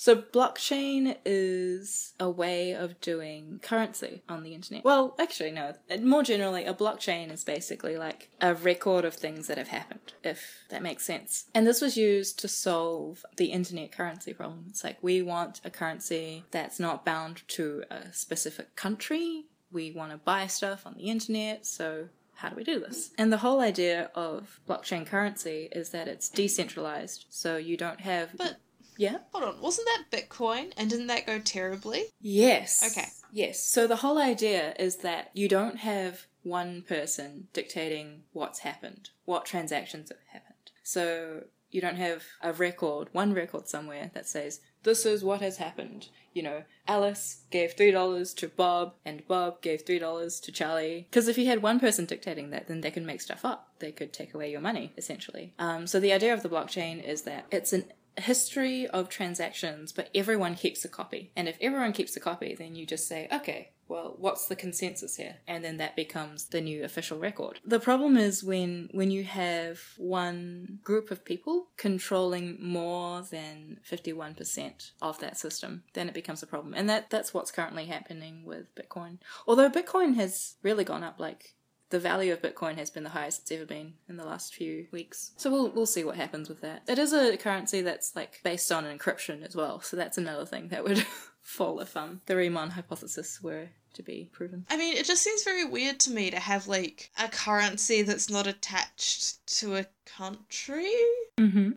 So 0.00 0.16
blockchain 0.16 1.18
is 1.26 2.14
a 2.18 2.30
way 2.30 2.72
of 2.72 2.98
doing 3.02 3.60
currency 3.62 4.22
on 4.30 4.42
the 4.42 4.54
internet. 4.54 4.82
Well, 4.82 5.14
actually 5.18 5.50
no. 5.50 5.74
More 6.00 6.22
generally, 6.22 6.64
a 6.64 6.72
blockchain 6.72 7.30
is 7.30 7.44
basically 7.44 7.98
like 7.98 8.30
a 8.40 8.54
record 8.54 9.04
of 9.04 9.12
things 9.12 9.46
that 9.48 9.58
have 9.58 9.68
happened, 9.68 10.14
if 10.24 10.64
that 10.70 10.82
makes 10.82 11.04
sense. 11.04 11.44
And 11.54 11.66
this 11.66 11.82
was 11.82 11.98
used 11.98 12.38
to 12.38 12.48
solve 12.48 13.26
the 13.36 13.52
internet 13.52 13.92
currency 13.92 14.32
problem. 14.32 14.64
It's 14.70 14.82
like 14.82 14.96
we 15.02 15.20
want 15.20 15.60
a 15.66 15.70
currency 15.70 16.44
that's 16.50 16.80
not 16.80 17.04
bound 17.04 17.42
to 17.48 17.84
a 17.90 18.10
specific 18.10 18.76
country. 18.76 19.44
We 19.72 19.92
want 19.92 20.12
to 20.12 20.18
buy 20.18 20.46
stuff 20.46 20.86
on 20.86 20.94
the 20.94 21.04
internet, 21.04 21.66
so 21.66 22.08
how 22.34 22.48
do 22.48 22.56
we 22.56 22.64
do 22.64 22.80
this? 22.80 23.10
And 23.18 23.32
the 23.32 23.38
whole 23.38 23.60
idea 23.60 24.10
of 24.14 24.60
blockchain 24.68 25.06
currency 25.06 25.68
is 25.72 25.90
that 25.90 26.08
it's 26.08 26.28
decentralized, 26.28 27.26
so 27.28 27.56
you 27.56 27.76
don't 27.76 28.00
have 28.00 28.36
But 28.36 28.56
yeah. 28.96 29.18
hold 29.32 29.44
on, 29.44 29.60
wasn't 29.60 29.88
that 29.88 30.10
Bitcoin? 30.10 30.72
And 30.76 30.90
didn't 30.90 31.08
that 31.08 31.26
go 31.26 31.38
terribly? 31.38 32.04
Yes. 32.20 32.82
Okay. 32.90 33.08
Yes. 33.32 33.62
So 33.62 33.86
the 33.86 33.96
whole 33.96 34.18
idea 34.18 34.74
is 34.78 34.96
that 34.96 35.30
you 35.34 35.48
don't 35.48 35.78
have 35.78 36.26
one 36.42 36.82
person 36.82 37.48
dictating 37.52 38.22
what's 38.32 38.60
happened, 38.60 39.10
what 39.24 39.44
transactions 39.44 40.08
have 40.08 40.18
happened. 40.32 40.70
So 40.82 41.44
you 41.70 41.80
don't 41.80 41.96
have 41.96 42.24
a 42.42 42.52
record, 42.52 43.08
one 43.12 43.32
record 43.32 43.68
somewhere 43.68 44.10
that 44.14 44.26
says, 44.26 44.60
this 44.82 45.04
is 45.04 45.22
what 45.22 45.40
has 45.40 45.58
happened. 45.58 46.08
You 46.32 46.42
know, 46.42 46.62
Alice 46.88 47.42
gave 47.50 47.76
$3 47.76 48.36
to 48.36 48.48
Bob, 48.48 48.94
and 49.04 49.26
Bob 49.28 49.60
gave 49.60 49.84
$3 49.84 50.42
to 50.42 50.52
Charlie. 50.52 51.06
Because 51.10 51.28
if 51.28 51.36
you 51.36 51.46
had 51.46 51.62
one 51.62 51.80
person 51.80 52.06
dictating 52.06 52.50
that, 52.50 52.66
then 52.68 52.80
they 52.80 52.90
could 52.90 53.04
make 53.04 53.20
stuff 53.20 53.44
up. 53.44 53.74
They 53.78 53.92
could 53.92 54.12
take 54.12 54.34
away 54.34 54.50
your 54.50 54.60
money, 54.60 54.92
essentially. 54.96 55.54
Um, 55.58 55.86
so 55.86 56.00
the 56.00 56.12
idea 56.12 56.32
of 56.32 56.42
the 56.42 56.48
blockchain 56.48 57.02
is 57.02 57.22
that 57.22 57.46
it's 57.50 57.72
an 57.72 57.84
history 58.16 58.86
of 58.88 59.08
transactions, 59.08 59.92
but 59.92 60.10
everyone 60.14 60.54
keeps 60.54 60.84
a 60.84 60.88
copy. 60.88 61.30
And 61.36 61.48
if 61.48 61.56
everyone 61.60 61.92
keeps 61.92 62.16
a 62.16 62.20
copy, 62.20 62.54
then 62.54 62.74
you 62.74 62.86
just 62.86 63.08
say, 63.08 63.28
okay, 63.32 63.70
well, 63.90 64.14
what's 64.18 64.46
the 64.46 64.54
consensus 64.54 65.16
here? 65.16 65.38
And 65.48 65.64
then 65.64 65.78
that 65.78 65.96
becomes 65.96 66.46
the 66.46 66.60
new 66.60 66.84
official 66.84 67.18
record. 67.18 67.58
The 67.66 67.80
problem 67.80 68.16
is 68.16 68.44
when 68.44 68.88
when 68.92 69.10
you 69.10 69.24
have 69.24 69.80
one 69.98 70.78
group 70.84 71.10
of 71.10 71.24
people 71.24 71.66
controlling 71.76 72.56
more 72.60 73.22
than 73.22 73.80
51% 73.90 74.92
of 75.02 75.18
that 75.18 75.36
system, 75.36 75.82
then 75.94 76.08
it 76.08 76.14
becomes 76.14 76.42
a 76.42 76.46
problem. 76.46 76.72
And 76.72 76.88
that 76.88 77.10
that's 77.10 77.34
what's 77.34 77.50
currently 77.50 77.86
happening 77.86 78.44
with 78.44 78.72
Bitcoin. 78.76 79.18
Although 79.46 79.68
Bitcoin 79.68 80.14
has 80.14 80.54
really 80.62 80.84
gone 80.84 81.02
up 81.02 81.18
like 81.18 81.56
the 81.90 81.98
value 81.98 82.32
of 82.32 82.40
Bitcoin 82.40 82.78
has 82.78 82.88
been 82.88 83.02
the 83.02 83.10
highest 83.10 83.42
it's 83.42 83.52
ever 83.52 83.66
been 83.66 83.94
in 84.08 84.16
the 84.16 84.24
last 84.24 84.54
few 84.54 84.86
weeks. 84.92 85.32
So 85.36 85.50
we'll 85.50 85.70
we'll 85.70 85.86
see 85.86 86.04
what 86.04 86.14
happens 86.14 86.48
with 86.48 86.60
that. 86.60 86.82
It 86.86 87.00
is 87.00 87.12
a 87.12 87.36
currency 87.36 87.82
that's 87.82 88.14
like 88.14 88.40
based 88.44 88.70
on 88.70 88.84
encryption 88.84 89.44
as 89.44 89.56
well, 89.56 89.80
so 89.80 89.96
that's 89.96 90.16
another 90.16 90.46
thing 90.46 90.68
that 90.68 90.84
would 90.84 91.04
fall 91.42 91.80
if 91.80 91.96
um 91.96 92.20
the 92.26 92.36
Riemann 92.36 92.70
hypothesis 92.70 93.40
were 93.42 93.70
to 93.94 94.02
be 94.02 94.28
proven. 94.32 94.66
I 94.70 94.76
mean, 94.76 94.96
it 94.96 95.04
just 95.04 95.22
seems 95.22 95.42
very 95.42 95.64
weird 95.64 96.00
to 96.00 96.10
me 96.10 96.30
to 96.30 96.38
have 96.38 96.66
like 96.66 97.10
a 97.18 97.28
currency 97.28 98.02
that's 98.02 98.30
not 98.30 98.46
attached 98.46 99.46
to 99.58 99.76
a 99.76 99.86
country. 100.06 100.92
Mm-hmm. 101.38 101.70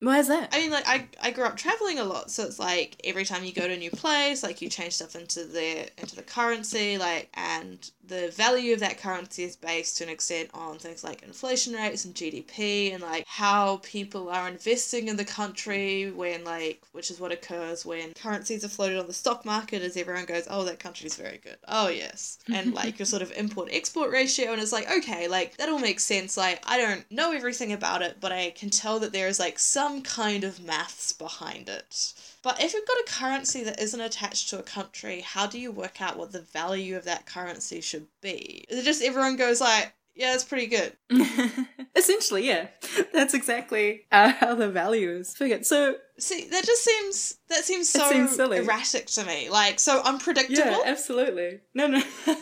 Why 0.00 0.18
is 0.18 0.28
that? 0.28 0.50
I 0.52 0.58
mean, 0.58 0.70
like 0.70 0.86
I, 0.86 1.08
I 1.22 1.30
grew 1.30 1.44
up 1.44 1.56
traveling 1.56 1.98
a 1.98 2.04
lot, 2.04 2.30
so 2.30 2.44
it's 2.44 2.58
like 2.58 2.96
every 3.02 3.24
time 3.24 3.44
you 3.44 3.52
go 3.52 3.66
to 3.66 3.72
a 3.72 3.78
new 3.78 3.90
place, 3.90 4.42
like 4.42 4.60
you 4.60 4.68
change 4.68 4.92
stuff 4.92 5.16
into 5.16 5.44
the 5.44 5.88
into 5.98 6.14
the 6.14 6.22
currency, 6.22 6.98
like 6.98 7.30
and 7.32 7.90
the 8.04 8.30
value 8.36 8.74
of 8.74 8.80
that 8.80 8.98
currency 8.98 9.42
is 9.42 9.56
based 9.56 9.96
to 9.96 10.04
an 10.04 10.10
extent 10.10 10.50
on 10.54 10.78
things 10.78 11.02
like 11.02 11.22
inflation 11.22 11.72
rates 11.72 12.04
and 12.04 12.14
GDP 12.14 12.92
and 12.92 13.02
like 13.02 13.24
how 13.26 13.78
people 13.82 14.28
are 14.28 14.48
investing 14.48 15.08
in 15.08 15.16
the 15.16 15.24
country 15.24 16.10
when 16.10 16.44
like 16.44 16.82
which 16.92 17.10
is 17.10 17.18
what 17.18 17.32
occurs 17.32 17.84
when 17.84 18.12
currencies 18.14 18.64
are 18.64 18.68
floated 18.68 18.98
on 18.98 19.06
the 19.06 19.12
stock 19.14 19.44
market 19.46 19.82
as 19.82 19.96
everyone 19.96 20.26
goes, 20.26 20.46
Oh, 20.50 20.64
that 20.64 20.78
country's 20.78 21.16
very 21.16 21.38
good. 21.38 21.56
Oh 21.68 21.88
yes. 21.88 22.38
And 22.52 22.74
like 22.74 22.98
your 22.98 23.06
sort 23.06 23.22
of 23.22 23.32
import 23.32 23.70
export 23.72 24.10
ratio 24.10 24.52
and 24.52 24.60
it's 24.60 24.72
like, 24.72 24.90
okay, 24.90 25.26
like 25.26 25.56
that 25.56 25.68
all 25.70 25.78
makes 25.78 26.04
sense. 26.04 26.36
Like 26.36 26.62
I 26.66 26.76
don't 26.78 27.10
know 27.10 27.32
everything 27.32 27.72
about 27.72 28.02
it, 28.02 28.18
but 28.20 28.30
I 28.30 28.50
can 28.50 28.70
tell 28.70 28.98
that 29.00 29.12
there 29.12 29.28
is 29.28 29.38
like 29.40 29.58
some 29.58 29.95
kind 30.02 30.44
of 30.44 30.62
maths 30.62 31.12
behind 31.12 31.68
it. 31.68 32.12
But 32.42 32.62
if 32.62 32.74
you've 32.74 32.86
got 32.86 32.98
a 32.98 33.12
currency 33.12 33.64
that 33.64 33.80
isn't 33.80 34.00
attached 34.00 34.48
to 34.50 34.58
a 34.58 34.62
country, 34.62 35.20
how 35.20 35.46
do 35.46 35.58
you 35.58 35.70
work 35.70 36.00
out 36.00 36.16
what 36.16 36.32
the 36.32 36.40
value 36.40 36.96
of 36.96 37.04
that 37.04 37.26
currency 37.26 37.80
should 37.80 38.06
be? 38.20 38.64
Is 38.68 38.78
it 38.78 38.84
just 38.84 39.02
everyone 39.02 39.36
goes 39.36 39.60
like, 39.60 39.92
yeah, 40.14 40.34
it's 40.34 40.44
pretty 40.44 40.66
good. 40.66 40.96
Essentially, 41.96 42.46
yeah. 42.46 42.68
That's 43.12 43.34
exactly 43.34 44.06
uh, 44.10 44.32
how 44.32 44.54
the 44.54 44.70
value 44.70 45.10
is 45.10 45.36
figured. 45.36 45.66
So, 45.66 45.96
See, 46.18 46.48
that 46.48 46.64
just 46.64 46.82
seems 46.82 47.36
that 47.48 47.64
seems 47.64 47.90
so 47.90 48.10
seems 48.10 48.38
erratic 48.38 49.06
to 49.08 49.24
me. 49.24 49.50
Like 49.50 49.78
so 49.78 50.00
unpredictable. 50.02 50.70
yeah, 50.70 50.80
absolutely. 50.86 51.60
No, 51.74 51.86
no. 51.86 52.02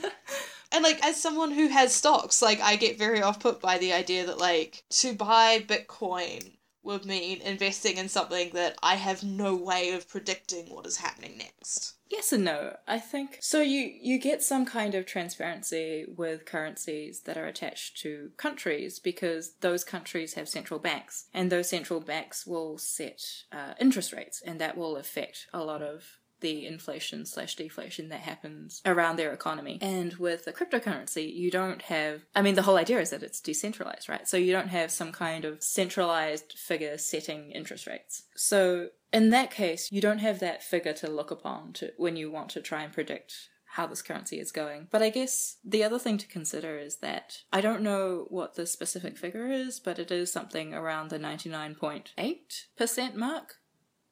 And 0.74 0.82
like 0.82 1.04
as 1.06 1.20
someone 1.20 1.52
who 1.52 1.68
has 1.68 1.94
stocks, 1.94 2.42
like 2.42 2.60
I 2.60 2.74
get 2.74 2.98
very 2.98 3.22
off 3.22 3.38
put 3.38 3.60
by 3.60 3.78
the 3.78 3.92
idea 3.92 4.26
that 4.26 4.38
like 4.38 4.82
to 4.90 5.14
buy 5.14 5.60
Bitcoin 5.60 6.50
would 6.84 7.04
mean 7.04 7.40
investing 7.40 7.96
in 7.96 8.08
something 8.08 8.50
that 8.52 8.76
I 8.82 8.96
have 8.96 9.22
no 9.22 9.56
way 9.56 9.92
of 9.92 10.08
predicting 10.08 10.66
what 10.66 10.86
is 10.86 10.98
happening 10.98 11.38
next. 11.38 11.94
Yes 12.10 12.32
and 12.32 12.44
no. 12.44 12.76
I 12.86 12.98
think 12.98 13.38
so. 13.40 13.60
You 13.60 13.92
you 14.00 14.20
get 14.20 14.42
some 14.42 14.66
kind 14.66 14.94
of 14.94 15.06
transparency 15.06 16.04
with 16.06 16.44
currencies 16.44 17.22
that 17.22 17.36
are 17.36 17.46
attached 17.46 17.96
to 18.02 18.30
countries 18.36 18.98
because 18.98 19.54
those 19.60 19.82
countries 19.82 20.34
have 20.34 20.48
central 20.48 20.78
banks, 20.78 21.26
and 21.32 21.50
those 21.50 21.68
central 21.68 22.00
banks 22.00 22.46
will 22.46 22.78
set 22.78 23.20
uh, 23.50 23.74
interest 23.80 24.12
rates, 24.12 24.42
and 24.44 24.60
that 24.60 24.76
will 24.76 24.96
affect 24.96 25.46
a 25.52 25.64
lot 25.64 25.82
of 25.82 26.18
the 26.44 26.66
inflation 26.66 27.24
slash 27.24 27.56
deflation 27.56 28.10
that 28.10 28.20
happens 28.20 28.82
around 28.84 29.16
their 29.16 29.32
economy. 29.32 29.78
And 29.80 30.12
with 30.16 30.44
the 30.44 30.52
cryptocurrency, 30.52 31.34
you 31.34 31.50
don't 31.50 31.80
have, 31.80 32.26
I 32.34 32.42
mean, 32.42 32.54
the 32.54 32.60
whole 32.60 32.76
idea 32.76 33.00
is 33.00 33.08
that 33.10 33.22
it's 33.22 33.40
decentralized, 33.40 34.10
right? 34.10 34.28
So 34.28 34.36
you 34.36 34.52
don't 34.52 34.68
have 34.68 34.90
some 34.90 35.10
kind 35.10 35.46
of 35.46 35.62
centralized 35.62 36.52
figure 36.52 36.98
setting 36.98 37.50
interest 37.52 37.86
rates. 37.86 38.24
So 38.36 38.88
in 39.10 39.30
that 39.30 39.50
case, 39.50 39.88
you 39.90 40.02
don't 40.02 40.18
have 40.18 40.40
that 40.40 40.62
figure 40.62 40.92
to 40.92 41.08
look 41.08 41.30
upon 41.30 41.72
to, 41.74 41.92
when 41.96 42.14
you 42.16 42.30
want 42.30 42.50
to 42.50 42.60
try 42.60 42.82
and 42.82 42.92
predict 42.92 43.32
how 43.64 43.86
this 43.86 44.02
currency 44.02 44.38
is 44.38 44.52
going. 44.52 44.88
But 44.90 45.00
I 45.00 45.08
guess 45.08 45.56
the 45.64 45.82
other 45.82 45.98
thing 45.98 46.18
to 46.18 46.28
consider 46.28 46.76
is 46.76 46.98
that 46.98 47.38
I 47.54 47.62
don't 47.62 47.80
know 47.80 48.26
what 48.28 48.54
the 48.54 48.66
specific 48.66 49.16
figure 49.16 49.46
is, 49.50 49.80
but 49.80 49.98
it 49.98 50.10
is 50.10 50.30
something 50.30 50.74
around 50.74 51.08
the 51.08 51.18
99.8% 51.18 53.14
mark 53.14 53.54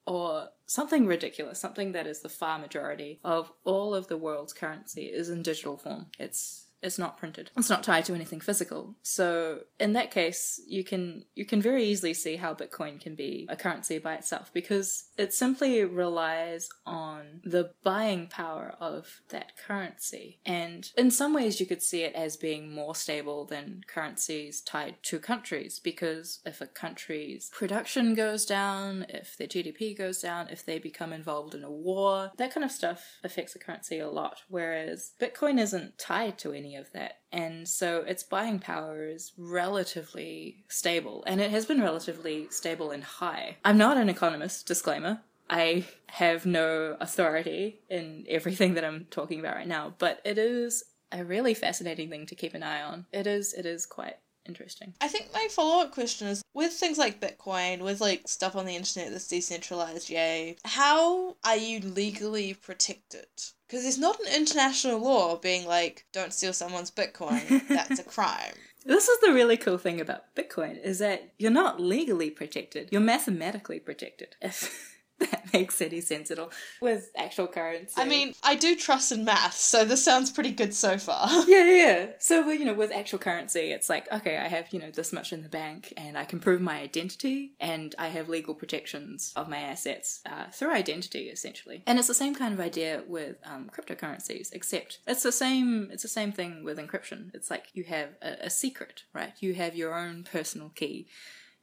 or 0.06 0.48
something 0.66 1.06
ridiculous, 1.06 1.60
something 1.60 1.92
that 1.92 2.06
is 2.06 2.20
the 2.20 2.28
far 2.28 2.58
majority 2.58 3.20
of 3.22 3.52
all 3.64 3.94
of 3.94 4.08
the 4.08 4.16
world's 4.16 4.52
currency 4.52 5.06
is 5.06 5.28
in 5.28 5.42
digital 5.42 5.76
form. 5.76 6.06
It's 6.18 6.66
it's 6.82 6.98
not 6.98 7.18
printed. 7.18 7.50
It's 7.56 7.70
not 7.70 7.82
tied 7.82 8.04
to 8.06 8.14
anything 8.14 8.40
physical. 8.40 8.96
So 9.02 9.60
in 9.78 9.92
that 9.92 10.10
case, 10.10 10.60
you 10.66 10.84
can 10.84 11.24
you 11.34 11.44
can 11.44 11.62
very 11.62 11.84
easily 11.84 12.14
see 12.14 12.36
how 12.36 12.54
Bitcoin 12.54 13.00
can 13.00 13.14
be 13.14 13.46
a 13.48 13.56
currency 13.56 13.98
by 13.98 14.14
itself 14.14 14.50
because 14.52 15.04
it 15.16 15.32
simply 15.32 15.84
relies 15.84 16.68
on 16.84 17.40
the 17.44 17.72
buying 17.84 18.26
power 18.26 18.74
of 18.80 19.20
that 19.28 19.56
currency. 19.56 20.40
And 20.44 20.90
in 20.96 21.10
some 21.10 21.32
ways 21.32 21.60
you 21.60 21.66
could 21.66 21.82
see 21.82 22.02
it 22.02 22.14
as 22.14 22.36
being 22.36 22.74
more 22.74 22.94
stable 22.94 23.44
than 23.44 23.84
currencies 23.86 24.60
tied 24.60 24.96
to 25.04 25.18
countries 25.18 25.78
because 25.78 26.40
if 26.44 26.60
a 26.60 26.66
country's 26.66 27.50
production 27.54 28.14
goes 28.14 28.44
down, 28.44 29.06
if 29.08 29.36
their 29.36 29.46
GDP 29.46 29.96
goes 29.96 30.20
down, 30.20 30.48
if 30.48 30.64
they 30.64 30.78
become 30.78 31.12
involved 31.12 31.54
in 31.54 31.62
a 31.62 31.70
war, 31.70 32.32
that 32.36 32.52
kind 32.52 32.64
of 32.64 32.72
stuff 32.72 33.18
affects 33.22 33.52
the 33.52 33.58
currency 33.58 33.98
a 33.98 34.10
lot. 34.10 34.42
Whereas 34.48 35.12
Bitcoin 35.20 35.60
isn't 35.60 35.98
tied 35.98 36.38
to 36.38 36.52
any 36.52 36.71
of 36.76 36.92
that. 36.92 37.20
And 37.30 37.68
so 37.68 37.98
its 37.98 38.22
buying 38.22 38.58
power 38.58 39.06
is 39.06 39.32
relatively 39.36 40.64
stable, 40.68 41.24
and 41.26 41.40
it 41.40 41.50
has 41.50 41.66
been 41.66 41.80
relatively 41.80 42.48
stable 42.50 42.90
and 42.90 43.04
high. 43.04 43.56
I'm 43.64 43.78
not 43.78 43.96
an 43.96 44.08
economist, 44.08 44.66
disclaimer. 44.66 45.20
I 45.50 45.84
have 46.06 46.46
no 46.46 46.96
authority 47.00 47.80
in 47.90 48.24
everything 48.28 48.74
that 48.74 48.84
I'm 48.84 49.06
talking 49.10 49.40
about 49.40 49.56
right 49.56 49.68
now, 49.68 49.94
but 49.98 50.20
it 50.24 50.38
is 50.38 50.84
a 51.12 51.24
really 51.24 51.54
fascinating 51.54 52.08
thing 52.08 52.26
to 52.26 52.34
keep 52.34 52.54
an 52.54 52.62
eye 52.62 52.82
on. 52.82 53.06
It 53.12 53.26
is 53.26 53.52
it 53.52 53.66
is 53.66 53.84
quite 53.86 54.16
interesting. 54.46 54.94
I 55.00 55.08
think 55.08 55.28
my 55.32 55.48
follow 55.50 55.82
up 55.82 55.92
question 55.92 56.28
is 56.28 56.42
with 56.54 56.72
things 56.72 56.98
like 56.98 57.20
Bitcoin, 57.20 57.80
with 57.80 58.00
like 58.00 58.22
stuff 58.26 58.56
on 58.56 58.66
the 58.66 58.76
internet 58.76 59.10
that's 59.10 59.28
decentralized, 59.28 60.10
yay, 60.10 60.56
how 60.64 61.36
are 61.44 61.56
you 61.56 61.80
legally 61.80 62.54
protected? 62.54 63.26
Because 63.66 63.82
there's 63.82 63.98
not 63.98 64.20
an 64.20 64.34
international 64.34 64.98
law 64.98 65.36
being 65.36 65.66
like, 65.66 66.04
don't 66.12 66.32
steal 66.32 66.52
someone's 66.52 66.90
Bitcoin, 66.90 67.66
that's 67.68 67.98
a 67.98 68.04
crime. 68.04 68.54
This 68.84 69.08
is 69.08 69.20
the 69.20 69.32
really 69.32 69.56
cool 69.56 69.78
thing 69.78 70.00
about 70.00 70.34
Bitcoin 70.34 70.82
is 70.82 70.98
that 70.98 71.32
you're 71.38 71.50
not 71.50 71.80
legally 71.80 72.30
protected. 72.30 72.88
You're 72.90 73.00
mathematically 73.00 73.78
protected. 73.78 74.34
If 74.40 74.91
that 75.30 75.52
makes 75.52 75.80
any 75.80 76.00
sense 76.00 76.30
at 76.30 76.38
all 76.38 76.50
with 76.80 77.10
actual 77.16 77.46
currency. 77.46 77.94
I 77.96 78.04
mean, 78.04 78.34
I 78.42 78.54
do 78.54 78.76
trust 78.76 79.12
in 79.12 79.24
math, 79.24 79.54
so 79.54 79.84
this 79.84 80.04
sounds 80.04 80.30
pretty 80.30 80.52
good 80.52 80.74
so 80.74 80.98
far. 80.98 81.28
yeah, 81.46 81.64
yeah, 81.64 81.86
yeah. 81.86 82.06
So, 82.18 82.50
you 82.50 82.64
know, 82.64 82.74
with 82.74 82.92
actual 82.92 83.18
currency, 83.18 83.72
it's 83.72 83.88
like, 83.88 84.10
okay, 84.12 84.38
I 84.38 84.48
have, 84.48 84.72
you 84.72 84.80
know, 84.80 84.90
this 84.90 85.12
much 85.12 85.32
in 85.32 85.42
the 85.42 85.48
bank 85.48 85.92
and 85.96 86.16
I 86.16 86.24
can 86.24 86.40
prove 86.40 86.60
my 86.60 86.80
identity 86.80 87.52
and 87.60 87.94
I 87.98 88.08
have 88.08 88.28
legal 88.28 88.54
protections 88.54 89.32
of 89.36 89.48
my 89.48 89.58
assets 89.58 90.20
uh, 90.26 90.50
through 90.52 90.72
identity, 90.72 91.28
essentially. 91.28 91.82
And 91.86 91.98
it's 91.98 92.08
the 92.08 92.14
same 92.14 92.34
kind 92.34 92.54
of 92.54 92.60
idea 92.60 93.02
with 93.06 93.36
um, 93.44 93.70
cryptocurrencies, 93.74 94.52
except 94.52 94.98
it's 95.06 95.22
the 95.22 95.32
same, 95.32 95.88
it's 95.92 96.02
the 96.02 96.08
same 96.08 96.32
thing 96.32 96.64
with 96.64 96.78
encryption. 96.78 97.34
It's 97.34 97.50
like 97.50 97.66
you 97.74 97.84
have 97.84 98.10
a, 98.22 98.46
a 98.46 98.50
secret, 98.50 99.02
right? 99.12 99.32
You 99.40 99.54
have 99.54 99.76
your 99.76 99.94
own 99.94 100.24
personal 100.24 100.70
key 100.70 101.08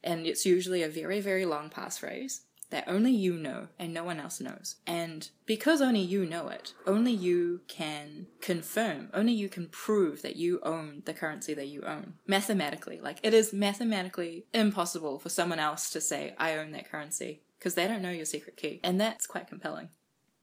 and 0.02 0.26
it's 0.26 0.46
usually 0.46 0.82
a 0.82 0.88
very, 0.88 1.20
very 1.20 1.44
long 1.44 1.70
passphrase 1.70 2.40
that 2.70 2.84
only 2.86 3.12
you 3.12 3.34
know 3.34 3.68
and 3.78 3.92
no 3.92 4.04
one 4.04 4.18
else 4.18 4.40
knows. 4.40 4.76
And 4.86 5.28
because 5.46 5.80
only 5.82 6.00
you 6.00 6.24
know 6.24 6.48
it, 6.48 6.72
only 6.86 7.12
you 7.12 7.60
can 7.68 8.26
confirm, 8.40 9.10
only 9.12 9.32
you 9.32 9.48
can 9.48 9.66
prove 9.66 10.22
that 10.22 10.36
you 10.36 10.60
own 10.62 11.02
the 11.04 11.14
currency 11.14 11.54
that 11.54 11.68
you 11.68 11.82
own. 11.82 12.14
Mathematically. 12.26 13.00
Like, 13.00 13.18
it 13.22 13.34
is 13.34 13.52
mathematically 13.52 14.46
impossible 14.54 15.18
for 15.18 15.28
someone 15.28 15.58
else 15.58 15.90
to 15.90 16.00
say, 16.00 16.34
I 16.38 16.56
own 16.56 16.72
that 16.72 16.90
currency, 16.90 17.42
because 17.58 17.74
they 17.74 17.86
don't 17.86 18.02
know 18.02 18.10
your 18.10 18.24
secret 18.24 18.56
key. 18.56 18.80
And 18.82 19.00
that's 19.00 19.26
quite 19.26 19.48
compelling. 19.48 19.88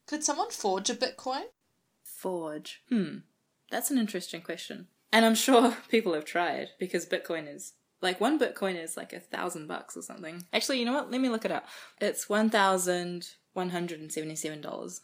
Could 0.06 0.24
someone 0.24 0.52
forge 0.52 0.90
a 0.90 0.96
Bitcoin? 0.96 1.44
Forge. 2.04 2.84
Hmm. 2.90 3.18
That's 3.72 3.92
an 3.92 3.98
interesting 3.98 4.42
question. 4.42 4.88
And 5.12 5.26
I'm 5.26 5.36
sure 5.36 5.78
people 5.90 6.14
have 6.14 6.26
tried, 6.26 6.70
because 6.80 7.06
Bitcoin 7.06 7.54
is 7.54 7.74
like 8.02 8.22
one 8.22 8.40
Bitcoin 8.40 8.82
is 8.82 8.98
like 8.98 9.14
a 9.14 9.20
thousand 9.20 9.68
bucks 9.68 9.98
or 9.98 10.02
something. 10.02 10.46
Actually, 10.54 10.80
you 10.80 10.86
know 10.86 10.94
what? 10.94 11.12
Let 11.12 11.22
me 11.22 11.30
look 11.30 11.46
it 11.46 11.52
up. 11.52 11.66
It's 12.00 12.30
one 12.30 12.50
thousand 12.50 13.28
one 13.54 13.70
hundred 13.70 14.00
and 14.00 14.12
seventy-seven 14.12 14.62
dollars. 14.62 15.02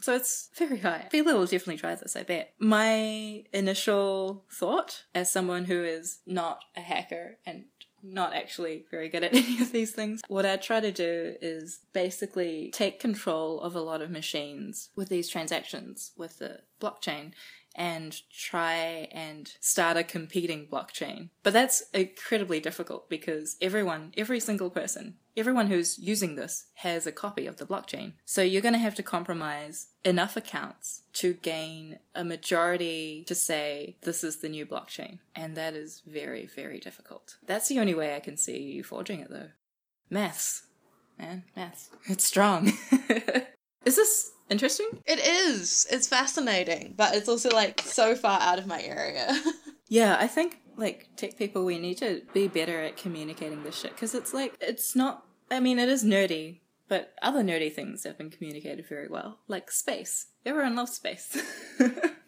So 0.00 0.14
it's 0.14 0.50
very 0.56 0.78
high. 0.78 1.08
People 1.10 1.34
will 1.34 1.46
definitely 1.46 1.78
try 1.78 1.94
this, 1.94 2.16
I 2.16 2.22
bet. 2.22 2.52
My 2.58 3.44
initial 3.52 4.44
thought, 4.52 5.04
as 5.14 5.32
someone 5.32 5.64
who 5.64 5.82
is 5.82 6.18
not 6.26 6.60
a 6.76 6.80
hacker 6.80 7.38
and 7.46 7.64
not 8.02 8.34
actually 8.34 8.84
very 8.90 9.08
good 9.08 9.24
at 9.24 9.34
any 9.34 9.60
of 9.60 9.72
these 9.72 9.92
things. 9.92 10.22
What 10.28 10.46
I 10.46 10.56
try 10.56 10.80
to 10.80 10.92
do 10.92 11.34
is 11.40 11.80
basically 11.92 12.70
take 12.72 13.00
control 13.00 13.60
of 13.60 13.74
a 13.74 13.80
lot 13.80 14.02
of 14.02 14.10
machines 14.10 14.90
with 14.96 15.08
these 15.08 15.28
transactions 15.28 16.12
with 16.16 16.38
the 16.38 16.60
blockchain 16.80 17.32
and 17.76 18.22
try 18.32 19.08
and 19.12 19.52
start 19.60 19.96
a 19.96 20.02
competing 20.02 20.66
blockchain. 20.66 21.28
But 21.42 21.52
that's 21.52 21.84
incredibly 21.92 22.58
difficult 22.58 23.08
because 23.08 23.56
everyone, 23.60 24.12
every 24.16 24.40
single 24.40 24.70
person, 24.70 25.16
everyone 25.36 25.66
who's 25.66 25.98
using 25.98 26.34
this 26.34 26.66
has 26.76 27.06
a 27.06 27.12
copy 27.12 27.46
of 27.46 27.58
the 27.58 27.66
blockchain. 27.66 28.14
So 28.24 28.42
you're 28.42 28.62
going 28.62 28.72
to 28.72 28.78
have 28.78 28.94
to 28.96 29.02
compromise 29.02 29.88
enough 30.04 30.36
accounts 30.36 31.02
to 31.14 31.34
gain 31.34 31.98
a 32.14 32.24
majority 32.24 33.24
to 33.28 33.34
say 33.34 33.96
this 34.02 34.24
is 34.24 34.38
the 34.38 34.48
new 34.48 34.64
blockchain. 34.64 35.18
And 35.34 35.54
that 35.56 35.74
is 35.74 36.02
very, 36.06 36.46
very 36.46 36.80
difficult. 36.80 37.36
That's 37.46 37.68
the 37.68 37.78
only 37.78 37.94
way 37.94 38.16
I 38.16 38.20
can 38.20 38.38
see 38.38 38.58
you 38.58 38.82
forging 38.82 39.20
it 39.20 39.30
though. 39.30 39.50
Maths. 40.08 40.62
Man, 41.18 41.44
maths. 41.54 41.90
It's 42.06 42.24
strong. 42.24 42.68
is 43.84 43.96
this 43.96 44.32
interesting? 44.50 44.86
It 45.06 45.18
is. 45.18 45.86
It's 45.90 46.08
fascinating, 46.08 46.94
but 46.96 47.14
it's 47.14 47.28
also 47.28 47.50
like 47.50 47.80
so 47.82 48.14
far 48.14 48.40
out 48.40 48.58
of 48.58 48.66
my 48.66 48.82
area. 48.82 49.40
yeah, 49.88 50.16
I 50.18 50.26
think 50.26 50.60
like 50.76 51.08
tech 51.16 51.36
people, 51.36 51.64
we 51.64 51.78
need 51.78 51.98
to 51.98 52.22
be 52.32 52.48
better 52.48 52.80
at 52.80 52.96
communicating 52.96 53.62
this 53.62 53.78
shit 53.78 53.92
because 53.92 54.14
it's 54.14 54.34
like 54.34 54.56
it's 54.60 54.94
not. 54.94 55.24
I 55.50 55.60
mean, 55.60 55.78
it 55.78 55.88
is 55.88 56.04
nerdy, 56.04 56.60
but 56.88 57.14
other 57.22 57.42
nerdy 57.42 57.72
things 57.72 58.04
have 58.04 58.18
been 58.18 58.30
communicated 58.30 58.86
very 58.88 59.08
well, 59.08 59.38
like 59.48 59.70
space. 59.70 60.26
Everyone 60.44 60.76
loves 60.76 60.92
space. 60.92 61.34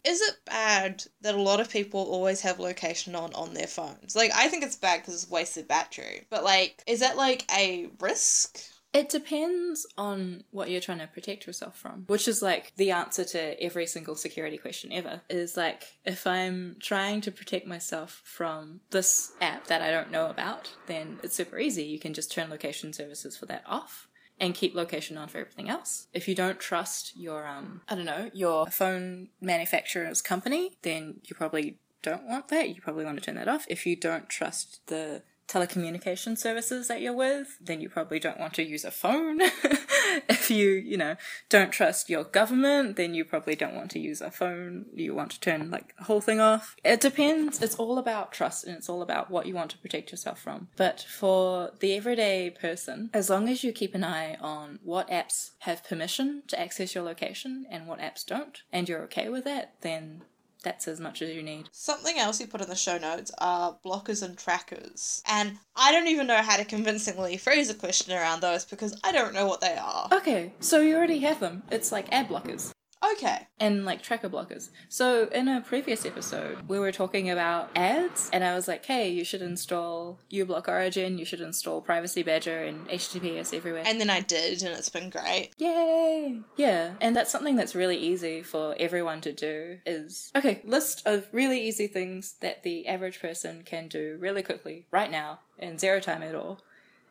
is 0.05 0.21
it 0.21 0.37
bad 0.47 1.05
that 1.21 1.35
a 1.35 1.41
lot 1.41 1.61
of 1.61 1.71
people 1.71 2.01
always 2.01 2.41
have 2.41 2.59
location 2.59 3.15
on 3.15 3.33
on 3.35 3.55
their 3.55 3.67
phones? 3.67 4.17
Like, 4.17 4.33
I 4.35 4.49
think 4.49 4.65
it's 4.65 4.77
bad 4.77 5.01
because 5.01 5.15
it's 5.15 5.31
wasted 5.31 5.69
battery. 5.69 6.27
But 6.31 6.45
like, 6.45 6.83
is 6.87 7.01
that 7.01 7.17
like 7.17 7.45
a 7.57 7.89
risk? 8.01 8.59
It 8.93 9.11
depends 9.11 9.87
on 9.99 10.45
what 10.51 10.71
you're 10.71 10.81
trying 10.81 11.01
to 11.01 11.07
protect 11.07 11.47
yourself 11.47 11.77
from, 11.77 12.05
which 12.07 12.27
is 12.27 12.41
like 12.41 12.73
the 12.77 12.91
answer 12.91 13.25
to 13.25 13.63
every 13.63 13.87
single 13.87 14.15
security 14.15 14.57
question 14.57 14.93
ever. 14.93 15.21
Is 15.29 15.57
like, 15.57 15.99
if 16.05 16.27
I'm 16.27 16.77
trying 16.81 17.21
to 17.23 17.31
protect 17.31 17.67
myself 17.67 18.23
from 18.25 18.81
this 18.91 19.33
app 19.41 19.67
that 19.67 19.83
I 19.83 19.91
don't 19.91 20.11
know 20.11 20.31
about, 20.31 20.75
then 20.87 21.19
it's 21.23 21.37
super 21.37 21.59
easy. 21.59 21.85
You 21.85 21.99
can 21.99 22.15
just 22.15 22.33
turn 22.33 22.51
location 22.51 22.93
services 22.93 23.37
for 23.37 23.47
that 23.47 23.63
off 23.67 24.09
and 24.41 24.55
keep 24.55 24.75
location 24.75 25.19
on 25.19 25.29
for 25.29 25.39
everything 25.39 25.69
else. 25.69 26.07
If 26.13 26.29
you 26.29 26.35
don't 26.35 26.61
trust 26.61 27.17
your, 27.17 27.47
um, 27.47 27.83
I 27.89 27.95
don't 27.95 28.05
know, 28.05 28.31
your 28.33 28.67
phone 28.67 29.29
manufacturer's 29.41 30.23
company, 30.23 30.79
then 30.83 31.21
you 31.25 31.35
probably 31.37 31.79
don't 32.03 32.25
want 32.25 32.49
that. 32.49 32.69
You 32.69 32.81
probably 32.81 33.05
want 33.05 33.19
to 33.19 33.25
turn 33.25 33.35
that 33.35 33.49
off. 33.49 33.67
If 33.69 33.85
you 33.85 33.97
don't 33.97 34.29
trust 34.29 34.81
the 34.87 35.23
telecommunication 35.49 36.37
services 36.37 36.89
that 36.89 37.01
you're 37.01 37.13
with, 37.13 37.59
then 37.61 37.81
you 37.81 37.89
probably 37.89 38.19
don't 38.19 38.39
want 38.39 38.55
to 38.55 38.63
use 38.63 38.85
a 38.85 38.91
phone. 38.91 39.41
if 40.29 40.51
you, 40.51 40.71
you 40.71 40.97
know, 40.97 41.17
don't 41.49 41.73
trust 41.73 42.11
your 42.11 42.25
government, 42.25 42.97
then 42.97 43.15
you 43.15 43.25
probably 43.25 43.57
don't 43.57 43.75
want 43.75 43.91
to 43.93 43.99
use 43.99 44.21
a 44.21 44.31
phone. 44.31 44.87
You 44.95 45.15
want 45.15 45.33
to 45.33 45.41
turn 45.41 45.71
like 45.71 45.97
the 45.97 46.05
whole 46.05 46.21
thing 46.21 46.39
off. 46.39 46.77
It 46.85 47.01
depends. 47.01 47.63
It's 47.63 47.77
all 47.77 47.99
about 47.99 48.33
trust 48.33 48.65
and 48.65 48.77
it's 48.77 48.89
all 48.89 49.03
about 49.03 49.31
what 49.31 49.47
you 49.47 49.55
want 49.55 49.71
to 49.71 49.79
protect 49.79 50.11
yourself 50.11 50.39
from. 50.39 50.69
But 50.77 51.01
for 51.01 51.73
the 51.81 51.95
everyday 51.95 52.51
person, 52.51 53.11
as 53.15 53.31
long 53.31 53.49
as 53.49 53.65
you 53.65 53.73
keep 53.73 53.95
an 53.95 54.05
eye 54.05 54.37
on 54.41 54.79
what 54.85 55.09
apps 55.09 55.53
have 55.61 55.85
permission 55.85 56.43
to 56.49 56.61
access 56.61 56.95
your 56.95 57.05
location 57.05 57.65
and 57.71 57.87
what 57.87 58.01
apps 58.01 58.25
don't, 58.25 58.63
and 58.71 58.89
you're 58.89 59.03
okay 59.03 59.29
with 59.29 59.45
that, 59.45 59.75
then 59.81 60.23
that's 60.63 60.89
as 60.89 61.01
much 61.01 61.23
as 61.23 61.35
you 61.35 61.43
need. 61.43 61.69
Something 61.73 62.19
else 62.19 62.41
you 62.41 62.47
put 62.47 62.61
in 62.61 62.69
the 62.69 62.77
show 62.77 62.99
notes 62.99 63.31
are 63.39 63.79
blockers 63.85 64.23
and 64.23 64.37
trackers. 64.37 65.23
And 65.27 65.59
I 65.77 65.93
don't 65.93 66.09
even 66.09 66.27
know 66.27 66.43
how 66.43 66.57
to 66.57 66.65
convincingly 66.65 67.37
phrase 67.37 67.71
a 67.71 67.75
question 67.75 68.13
around 68.13 68.41
those 68.41 68.65
because 68.65 68.99
I 69.05 69.13
don't 69.13 69.35
know 69.35 69.47
what 69.47 69.61
they 69.61 69.77
are. 69.77 70.09
Okay, 70.13 70.53
so 70.61 70.81
you 70.81 70.97
already 70.97 71.19
have 71.21 71.41
them. 71.41 71.63
It's 71.71 71.93
like 71.93 72.13
ad 72.13 72.29
blockers. 72.29 72.73
Okay. 73.13 73.47
And 73.61 73.85
like 73.85 74.03
tracker 74.03 74.29
blockers. 74.29 74.71
So 74.89 75.25
in 75.29 75.49
a 75.49 75.61
previous 75.61 76.05
episode, 76.05 76.69
we 76.69 76.79
were 76.79 76.93
talking 76.93 77.31
about 77.31 77.71
ads, 77.75 78.31
and 78.33 78.45
I 78.45 78.55
was 78.55 78.69
like, 78.69 78.85
hey, 78.85 79.09
you 79.09 79.25
should 79.25 79.43
install 79.43 80.19
uBlock 80.31 80.69
Origin, 80.69 81.19
you 81.19 81.25
should 81.25 81.41
install 81.41 81.81
Privacy 81.81 82.23
Badger 82.23 82.59
and 82.65 82.89
HTTPS 82.89 83.55
everywhere. 83.55 83.83
And 83.87 84.01
then 84.01 84.11
I 84.11 84.21
did, 84.21 84.63
and 84.63 84.77
it's 84.77 84.89
been 84.89 85.11
great. 85.11 85.51
Yay! 85.59 86.41
Yeah, 86.57 86.95
and 87.01 87.17
that's 87.17 87.31
something 87.31 87.57
that's 87.57 87.75
really 87.75 87.97
easy 87.97 88.43
for 88.43 88.75
everyone 88.79 89.21
to 89.23 89.33
do 89.33 89.79
is, 89.87 90.31
okay, 90.37 90.61
list 90.65 91.07
of 91.07 91.27
really 91.33 91.61
easy 91.61 91.87
things 91.87 92.35
that 92.41 92.63
the 92.63 92.87
average 92.87 93.21
person 93.21 93.63
can 93.65 93.89
do 93.89 94.17
really 94.21 94.43
quickly 94.43 94.87
right 94.91 95.11
now 95.11 95.41
in 95.59 95.79
zero 95.79 96.01
time 96.01 96.23
at 96.23 96.35
all 96.35 96.61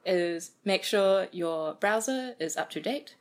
is 0.06 0.52
make 0.64 0.84
sure 0.84 1.28
your 1.32 1.74
browser 1.74 2.36
is 2.40 2.56
up 2.56 2.70
to 2.72 2.80
date, 2.80 3.16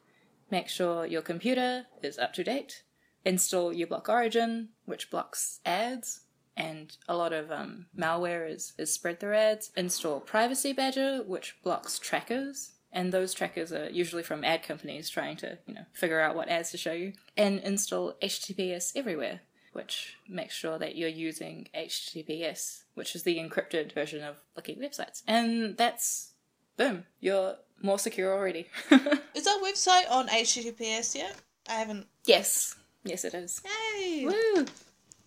make 0.51 0.69
sure 0.69 1.07
your 1.07 1.23
computer 1.23 1.87
is 2.03 2.19
up 2.19 2.33
to 2.35 2.45
date, 2.45 2.83
install 3.25 3.73
uBlock 3.73 4.09
Origin, 4.09 4.71
which 4.85 5.11
blocks 5.11 5.61
ads, 5.65 6.21
and 6.57 6.97
a 7.09 7.17
lot 7.17 7.33
of 7.33 7.51
um, 7.51 7.87
malware 7.97 8.51
is, 8.51 8.73
is 8.79 8.93
spread 8.93 9.21
through 9.21 9.35
ads. 9.35 9.71
Install 9.77 10.21
Privacy 10.21 10.73
Badger, 10.73 11.23
which 11.27 11.57
blocks 11.63 11.99
trackers, 11.99 12.73
and 12.93 13.13
those 13.13 13.35
trackers 13.35 13.73
are 13.73 13.91
usually 13.91 14.23
from 14.23 14.43
ad 14.43 14.63
companies 14.63 15.11
trying 15.11 15.37
to, 15.39 15.59
you 15.67 15.75
know, 15.75 15.85
figure 15.93 16.21
out 16.21 16.35
what 16.35 16.49
ads 16.49 16.71
to 16.71 16.79
show 16.79 16.93
you. 16.93 17.13
And 17.37 17.59
install 17.61 18.15
HTTPS 18.23 18.93
Everywhere, 18.97 19.41
which 19.75 20.17
makes 20.27 20.55
sure 20.55 20.79
that 20.79 20.97
you're 20.97 21.09
using 21.09 21.69
HTTPS, 21.77 22.85
which 22.95 23.15
is 23.15 23.25
the 23.25 23.37
encrypted 23.37 23.93
version 23.93 24.25
of 24.25 24.37
looking 24.57 24.79
websites. 24.79 25.23
And 25.27 25.77
that's 25.77 26.33
boom, 26.77 27.05
you're 27.21 27.57
more 27.83 27.99
secure 27.99 28.33
already. 28.35 28.67
Is 29.35 29.47
our 29.47 29.59
website 29.59 30.11
on 30.11 30.29
HTTPS 30.29 31.15
yet? 31.15 31.37
I 31.69 31.75
haven't. 31.75 32.07
yes, 32.25 32.77
yes, 33.05 33.25
it 33.25 33.35
is. 33.35 33.61
Yay! 33.99 34.25
Woo! 34.27 34.67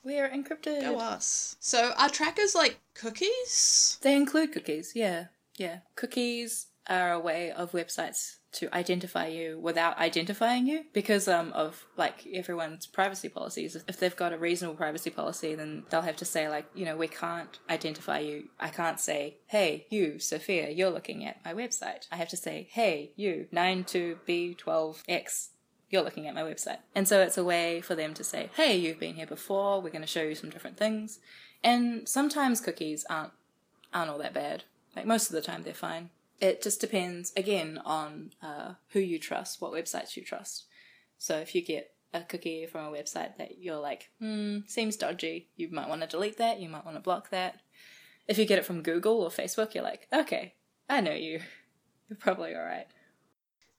We 0.04 0.18
are 0.20 0.30
encrypted. 0.30 0.82
Go 0.82 0.98
us. 0.98 1.56
So 1.60 1.92
are 1.98 2.10
trackers 2.10 2.56
like 2.56 2.80
cookies? 2.94 3.98
They 4.02 4.16
include 4.16 4.54
cookies, 4.54 4.94
yeah. 4.96 5.26
Yeah. 5.58 5.80
Cookies 5.96 6.68
are 6.88 7.12
a 7.12 7.20
way 7.20 7.52
of 7.52 7.72
websites 7.72 8.38
to 8.52 8.74
identify 8.76 9.28
you 9.28 9.60
without 9.60 9.98
identifying 10.00 10.66
you 10.66 10.84
because 10.92 11.28
um 11.28 11.54
of 11.54 11.86
like 11.98 12.26
everyone's 12.34 12.88
privacy 12.88 13.30
policies. 13.30 13.78
If 13.88 14.00
they've 14.00 14.16
got 14.16 14.34
a 14.34 14.38
reasonable 14.38 14.76
privacy 14.76 15.12
policy, 15.12 15.54
then 15.56 15.84
they'll 15.90 16.02
have 16.02 16.16
to 16.18 16.26
say 16.26 16.50
like, 16.50 16.66
you 16.74 16.86
know, 16.86 16.98
we 16.98 17.08
can't 17.08 17.60
identify 17.70 18.20
you. 18.20 18.50
I 18.60 18.70
can't 18.70 19.00
say, 19.00 19.38
"Hey, 19.48 19.86
you, 19.90 20.18
Sophia, 20.20 20.72
you're 20.72 20.90
looking 20.90 21.26
at 21.26 21.44
my 21.46 21.54
website." 21.54 22.08
I 22.12 22.16
have 22.16 22.30
to 22.30 22.38
say, 22.38 22.68
"Hey, 22.72 23.12
you, 23.16 23.48
92B12X, 23.54 25.50
you're 25.90 26.02
looking 26.02 26.28
at 26.28 26.34
my 26.34 26.44
website." 26.44 26.80
And 26.96 27.08
so 27.08 27.22
it's 27.22 27.38
a 27.38 27.44
way 27.44 27.82
for 27.82 27.94
them 27.94 28.16
to 28.16 28.24
say, 28.24 28.50
"Hey, 28.56 28.76
you've 28.78 29.00
been 29.00 29.16
here 29.16 29.28
before. 29.28 29.80
We're 29.80 29.92
going 29.92 30.02
to 30.02 30.08
show 30.08 30.24
you 30.24 30.36
some 30.36 30.50
different 30.50 30.78
things." 30.78 31.20
And 31.64 32.10
sometimes 32.10 32.62
cookies 32.62 33.06
aren't 33.10 33.34
aren't 33.94 34.10
all 34.10 34.18
that 34.20 34.34
bad. 34.34 34.64
Like 34.96 35.06
most 35.06 35.30
of 35.30 35.34
the 35.34 35.42
time, 35.42 35.64
they're 35.64 35.74
fine. 35.74 36.10
It 36.42 36.62
just 36.62 36.80
depends 36.80 37.34
again 37.36 37.82
on 37.84 38.32
uh, 38.42 38.74
who 38.90 39.00
you 39.00 39.20
trust, 39.20 39.62
what 39.62 39.74
websites 39.74 40.16
you 40.16 40.24
trust. 40.24 40.66
So 41.18 41.38
if 41.38 41.54
you 41.54 41.62
get 41.62 41.92
a 42.14 42.22
cookie 42.22 42.66
from 42.66 42.86
a 42.86 42.98
website 42.98 43.38
that 43.38 43.60
you're 43.60 43.80
like, 43.80 44.10
hmm, 44.20 44.60
seems 44.66 44.96
dodgy, 44.96 45.50
you 45.56 45.70
might 45.70 45.90
want 45.90 46.02
to 46.02 46.08
delete 46.08 46.38
that. 46.38 46.60
You 46.60 46.70
might 46.70 46.86
want 46.86 46.98
to 46.98 47.02
block 47.04 47.30
that. 47.30 47.60
If 48.28 48.38
you 48.38 48.46
get 48.46 48.60
it 48.60 48.66
from 48.66 48.84
Google 48.84 49.22
or 49.22 49.30
Facebook, 49.30 49.74
you're 49.74 49.84
like, 49.84 50.08
okay, 50.14 50.54
I 50.88 51.02
know 51.02 51.14
you. 51.14 51.42
You're 52.10 52.18
probably 52.18 52.56
all 52.56 52.64
right. 52.64 52.88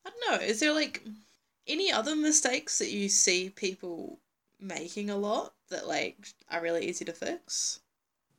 I 0.06 0.10
don't 0.10 0.40
know. 0.40 0.46
Is 0.46 0.60
there 0.60 0.72
like 0.72 1.02
any 1.66 1.90
other 1.90 2.14
mistakes 2.14 2.78
that 2.78 2.90
you 2.90 3.08
see 3.08 3.50
people 3.50 4.18
making 4.60 5.10
a 5.10 5.16
lot 5.16 5.54
that 5.70 5.88
like 5.88 6.28
are 6.50 6.62
really 6.62 6.86
easy 6.86 7.04
to 7.04 7.12
fix? 7.12 7.80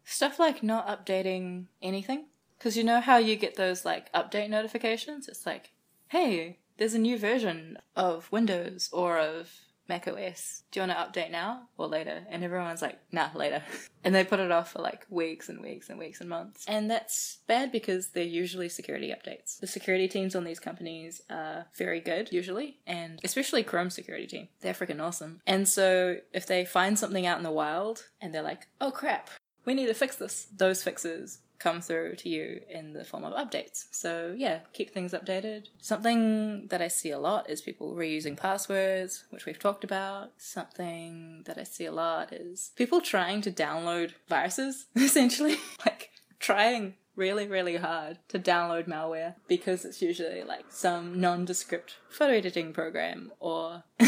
Stuff 0.04 0.40
like 0.40 0.64
not 0.64 0.88
updating 0.88 1.66
anything. 1.82 2.26
Because 2.62 2.78
you 2.78 2.84
know 2.84 3.02
how 3.02 3.18
you 3.18 3.38
get 3.38 3.56
those 3.56 3.86
like 3.86 4.14
update 4.14 4.48
notifications? 4.48 5.28
It's 5.28 5.48
like, 5.48 5.72
hey, 6.10 6.60
there's 6.78 6.94
a 6.94 7.00
new 7.00 7.18
version 7.18 7.80
of 7.96 8.32
Windows 8.32 8.88
or 8.94 9.18
of 9.18 9.52
Mac 9.90 10.08
OS. 10.08 10.62
Do 10.70 10.80
you 10.80 10.86
want 10.86 11.14
to 11.16 11.22
update 11.22 11.32
now 11.32 11.70
or 11.80 11.88
later? 11.88 12.22
And 12.30 12.44
everyone's 12.44 12.84
like, 12.84 13.00
nah, 13.12 13.30
later. 13.34 13.64
and 14.04 14.14
they 14.14 14.24
put 14.24 14.40
it 14.40 14.52
off 14.52 14.74
for 14.74 14.80
like 14.80 15.08
weeks 15.10 15.50
and 15.50 15.60
weeks 15.60 15.90
and 15.90 15.98
weeks 15.98 16.22
and 16.22 16.30
months. 16.30 16.64
And 16.68 16.88
that's 16.88 17.40
bad 17.48 17.72
because 17.72 18.10
they're 18.10 18.24
usually 18.24 18.70
security 18.70 19.12
updates. 19.12 19.60
The 19.60 19.66
security 19.66 20.08
teams 20.08 20.36
on 20.36 20.44
these 20.44 20.60
companies 20.60 21.24
are 21.32 21.66
very 21.76 22.00
good, 22.00 22.32
usually, 22.32 22.78
and 22.86 23.20
especially 23.24 23.64
Chrome 23.64 23.90
security 23.90 24.28
team. 24.28 24.50
They're 24.60 24.76
freaking 24.76 25.02
awesome. 25.02 25.42
And 25.48 25.68
so 25.68 26.18
if 26.32 26.46
they 26.46 26.66
find 26.66 27.00
something 27.00 27.26
out 27.26 27.40
in 27.40 27.44
the 27.44 27.50
wild 27.50 28.06
and 28.22 28.32
they're 28.36 28.44
like, 28.44 28.68
oh 28.80 28.92
crap, 28.92 29.32
we 29.66 29.74
need 29.74 29.88
to 29.88 29.96
fix 29.96 30.16
this, 30.16 30.46
those 30.56 30.84
fixes 30.84 31.40
come 31.62 31.82
through 31.82 32.16
to 32.16 32.30
you 32.30 32.62
in 32.70 32.94
the 32.94 33.04
form 33.04 33.24
of 33.24 33.34
updates. 33.34 33.86
So 33.92 34.34
yeah, 34.36 34.60
keep 34.74 34.92
things 34.92 35.14
updated. 35.14 35.68
Something 35.80 36.68
that 36.68 36.82
I 36.82 36.88
see 36.88 37.12
a 37.12 37.20
lot 37.20 37.50
is 37.50 37.62
people 37.62 37.94
reusing 37.94 38.36
passwords, 38.36 39.26
which 39.30 39.46
we've 39.46 39.60
talked 39.60 39.84
about. 39.84 40.32
Something 40.38 41.44
that 41.46 41.58
I 41.58 41.64
see 41.64 41.86
a 41.86 41.92
lot 41.92 42.34
is 42.34 42.72
people 42.76 43.02
trying 43.02 43.42
to 43.42 43.52
download 43.52 44.14
viruses, 44.28 44.88
essentially. 44.96 45.58
like 45.86 46.10
trying 46.40 46.96
really, 47.16 47.48
really 47.48 47.76
hard 47.76 48.18
to 48.30 48.40
download 48.40 48.88
malware 48.88 49.36
because 49.48 49.86
it's 49.86 50.02
usually 50.02 50.44
like 50.44 50.66
some 50.70 51.20
nondescript 51.20 51.96
photo 52.10 52.34
editing 52.34 52.74
program 52.74 53.32
or 53.40 53.84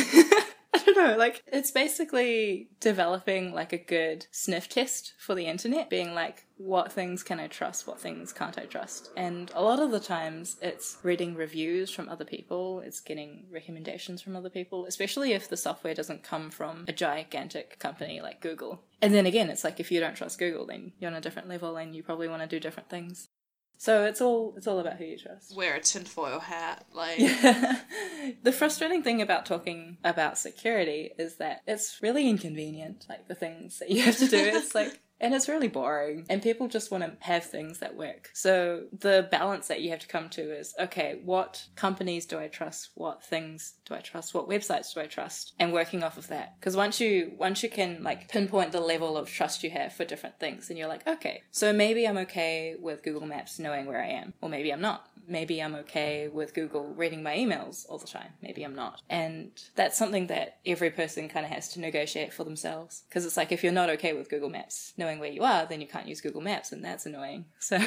don't 0.93 0.95
know, 0.95 1.17
like 1.17 1.43
it's 1.47 1.71
basically 1.71 2.69
developing 2.79 3.53
like 3.53 3.73
a 3.73 3.77
good 3.77 4.27
sniff 4.31 4.69
test 4.69 5.13
for 5.17 5.35
the 5.35 5.45
internet, 5.45 5.89
being 5.89 6.13
like, 6.13 6.45
what 6.57 6.91
things 6.91 7.23
can 7.23 7.39
I 7.39 7.47
trust, 7.47 7.87
what 7.87 7.99
things 7.99 8.31
can't 8.31 8.57
I 8.57 8.65
trust? 8.65 9.11
And 9.17 9.51
a 9.53 9.61
lot 9.61 9.79
of 9.79 9.91
the 9.91 9.99
times 9.99 10.57
it's 10.61 10.97
reading 11.03 11.35
reviews 11.35 11.91
from 11.91 12.09
other 12.09 12.25
people, 12.25 12.79
it's 12.81 12.99
getting 12.99 13.45
recommendations 13.51 14.21
from 14.21 14.35
other 14.35 14.49
people, 14.49 14.85
especially 14.85 15.33
if 15.33 15.49
the 15.49 15.57
software 15.57 15.93
doesn't 15.93 16.23
come 16.23 16.49
from 16.49 16.85
a 16.87 16.93
gigantic 16.93 17.79
company 17.79 18.21
like 18.21 18.41
Google. 18.41 18.83
And 19.01 19.13
then 19.13 19.25
again, 19.25 19.49
it's 19.49 19.63
like 19.63 19.79
if 19.79 19.91
you 19.91 19.99
don't 19.99 20.15
trust 20.15 20.39
Google, 20.39 20.65
then 20.65 20.93
you're 20.99 21.11
on 21.11 21.17
a 21.17 21.21
different 21.21 21.49
level 21.49 21.75
and 21.75 21.95
you 21.95 22.03
probably 22.03 22.27
want 22.27 22.41
to 22.41 22.47
do 22.47 22.59
different 22.59 22.89
things. 22.89 23.29
So 23.77 24.05
it's 24.05 24.21
all 24.21 24.53
it's 24.55 24.67
all 24.67 24.79
about 24.79 24.97
who 24.97 25.05
you 25.05 25.17
trust. 25.17 25.55
Wear 25.55 25.75
a 25.75 25.79
tinfoil 25.81 26.39
hat, 26.39 26.85
like 26.93 27.19
Yeah. 27.19 27.79
the 28.43 28.51
frustrating 28.51 29.03
thing 29.03 29.21
about 29.21 29.45
talking 29.45 29.97
about 30.03 30.37
security 30.37 31.11
is 31.17 31.35
that 31.37 31.61
it's 31.67 32.01
really 32.01 32.29
inconvenient, 32.29 33.05
like 33.09 33.27
the 33.27 33.35
things 33.35 33.79
that 33.79 33.89
you 33.89 34.01
have 34.03 34.17
to 34.17 34.27
do. 34.27 34.37
It's 34.37 34.73
like 34.73 34.99
and 35.23 35.33
it's 35.33 35.47
really 35.47 35.69
boring. 35.69 36.25
And 36.29 36.41
people 36.41 36.67
just 36.67 36.91
want 36.91 37.03
to 37.03 37.13
have 37.25 37.45
things 37.45 37.79
that 37.79 37.95
work. 37.95 38.29
So 38.33 38.83
the 38.91 39.27
balance 39.31 39.67
that 39.69 39.81
you 39.81 39.89
have 39.91 39.99
to 39.99 40.07
come 40.07 40.29
to 40.29 40.41
is 40.41 40.75
okay 40.79 41.21
what 41.23 41.65
companies 41.75 42.25
do 42.25 42.37
i 42.37 42.47
trust? 42.47 42.89
What 42.95 43.23
things 43.23 43.75
do 43.85 43.95
i 43.95 43.99
trust? 43.99 44.33
What 44.33 44.49
websites 44.49 44.93
do 44.93 44.99
i 44.99 45.05
trust? 45.05 45.53
And 45.57 45.71
working 45.71 46.03
off 46.03 46.17
of 46.17 46.27
that. 46.27 46.59
Because 46.59 46.75
once 46.75 46.99
you 46.99 47.33
once 47.37 47.63
you 47.63 47.69
can 47.69 48.03
like 48.03 48.29
pinpoint 48.29 48.73
the 48.73 48.81
level 48.81 49.17
of 49.17 49.29
trust 49.29 49.63
you 49.63 49.69
have 49.71 49.93
for 49.93 50.03
different 50.03 50.39
things 50.39 50.69
and 50.69 50.77
you're 50.77 50.89
like 50.89 51.07
okay 51.07 51.41
so 51.51 51.71
maybe 51.71 52.05
i'm 52.05 52.17
okay 52.17 52.75
with 52.79 53.03
google 53.03 53.25
maps 53.25 53.59
knowing 53.59 53.85
where 53.85 54.03
i 54.03 54.07
am. 54.07 54.33
Or 54.41 54.49
maybe 54.49 54.71
i'm 54.73 54.81
not. 54.81 55.07
Maybe 55.27 55.61
I'm 55.61 55.75
okay 55.75 56.27
with 56.27 56.53
Google 56.53 56.93
reading 56.95 57.23
my 57.23 57.35
emails 57.35 57.85
all 57.87 57.97
the 57.97 58.07
time. 58.07 58.33
Maybe 58.41 58.63
I'm 58.63 58.75
not. 58.75 59.01
And 59.09 59.51
that's 59.75 59.97
something 59.97 60.27
that 60.27 60.57
every 60.65 60.89
person 60.89 61.29
kind 61.29 61.45
of 61.45 61.51
has 61.51 61.69
to 61.69 61.79
negotiate 61.79 62.33
for 62.33 62.43
themselves. 62.43 63.03
Because 63.07 63.25
it's 63.25 63.37
like 63.37 63.51
if 63.51 63.63
you're 63.63 63.71
not 63.71 63.89
okay 63.91 64.13
with 64.13 64.29
Google 64.29 64.49
Maps 64.49 64.93
knowing 64.97 65.12
where 65.19 65.31
you 65.31 65.43
are, 65.43 65.65
then 65.65 65.81
you 65.81 65.87
can't 65.87 66.07
use 66.07 66.21
Google 66.21 66.41
Maps, 66.41 66.71
and 66.71 66.83
that's 66.83 67.05
annoying. 67.05 67.45
So 67.59 67.79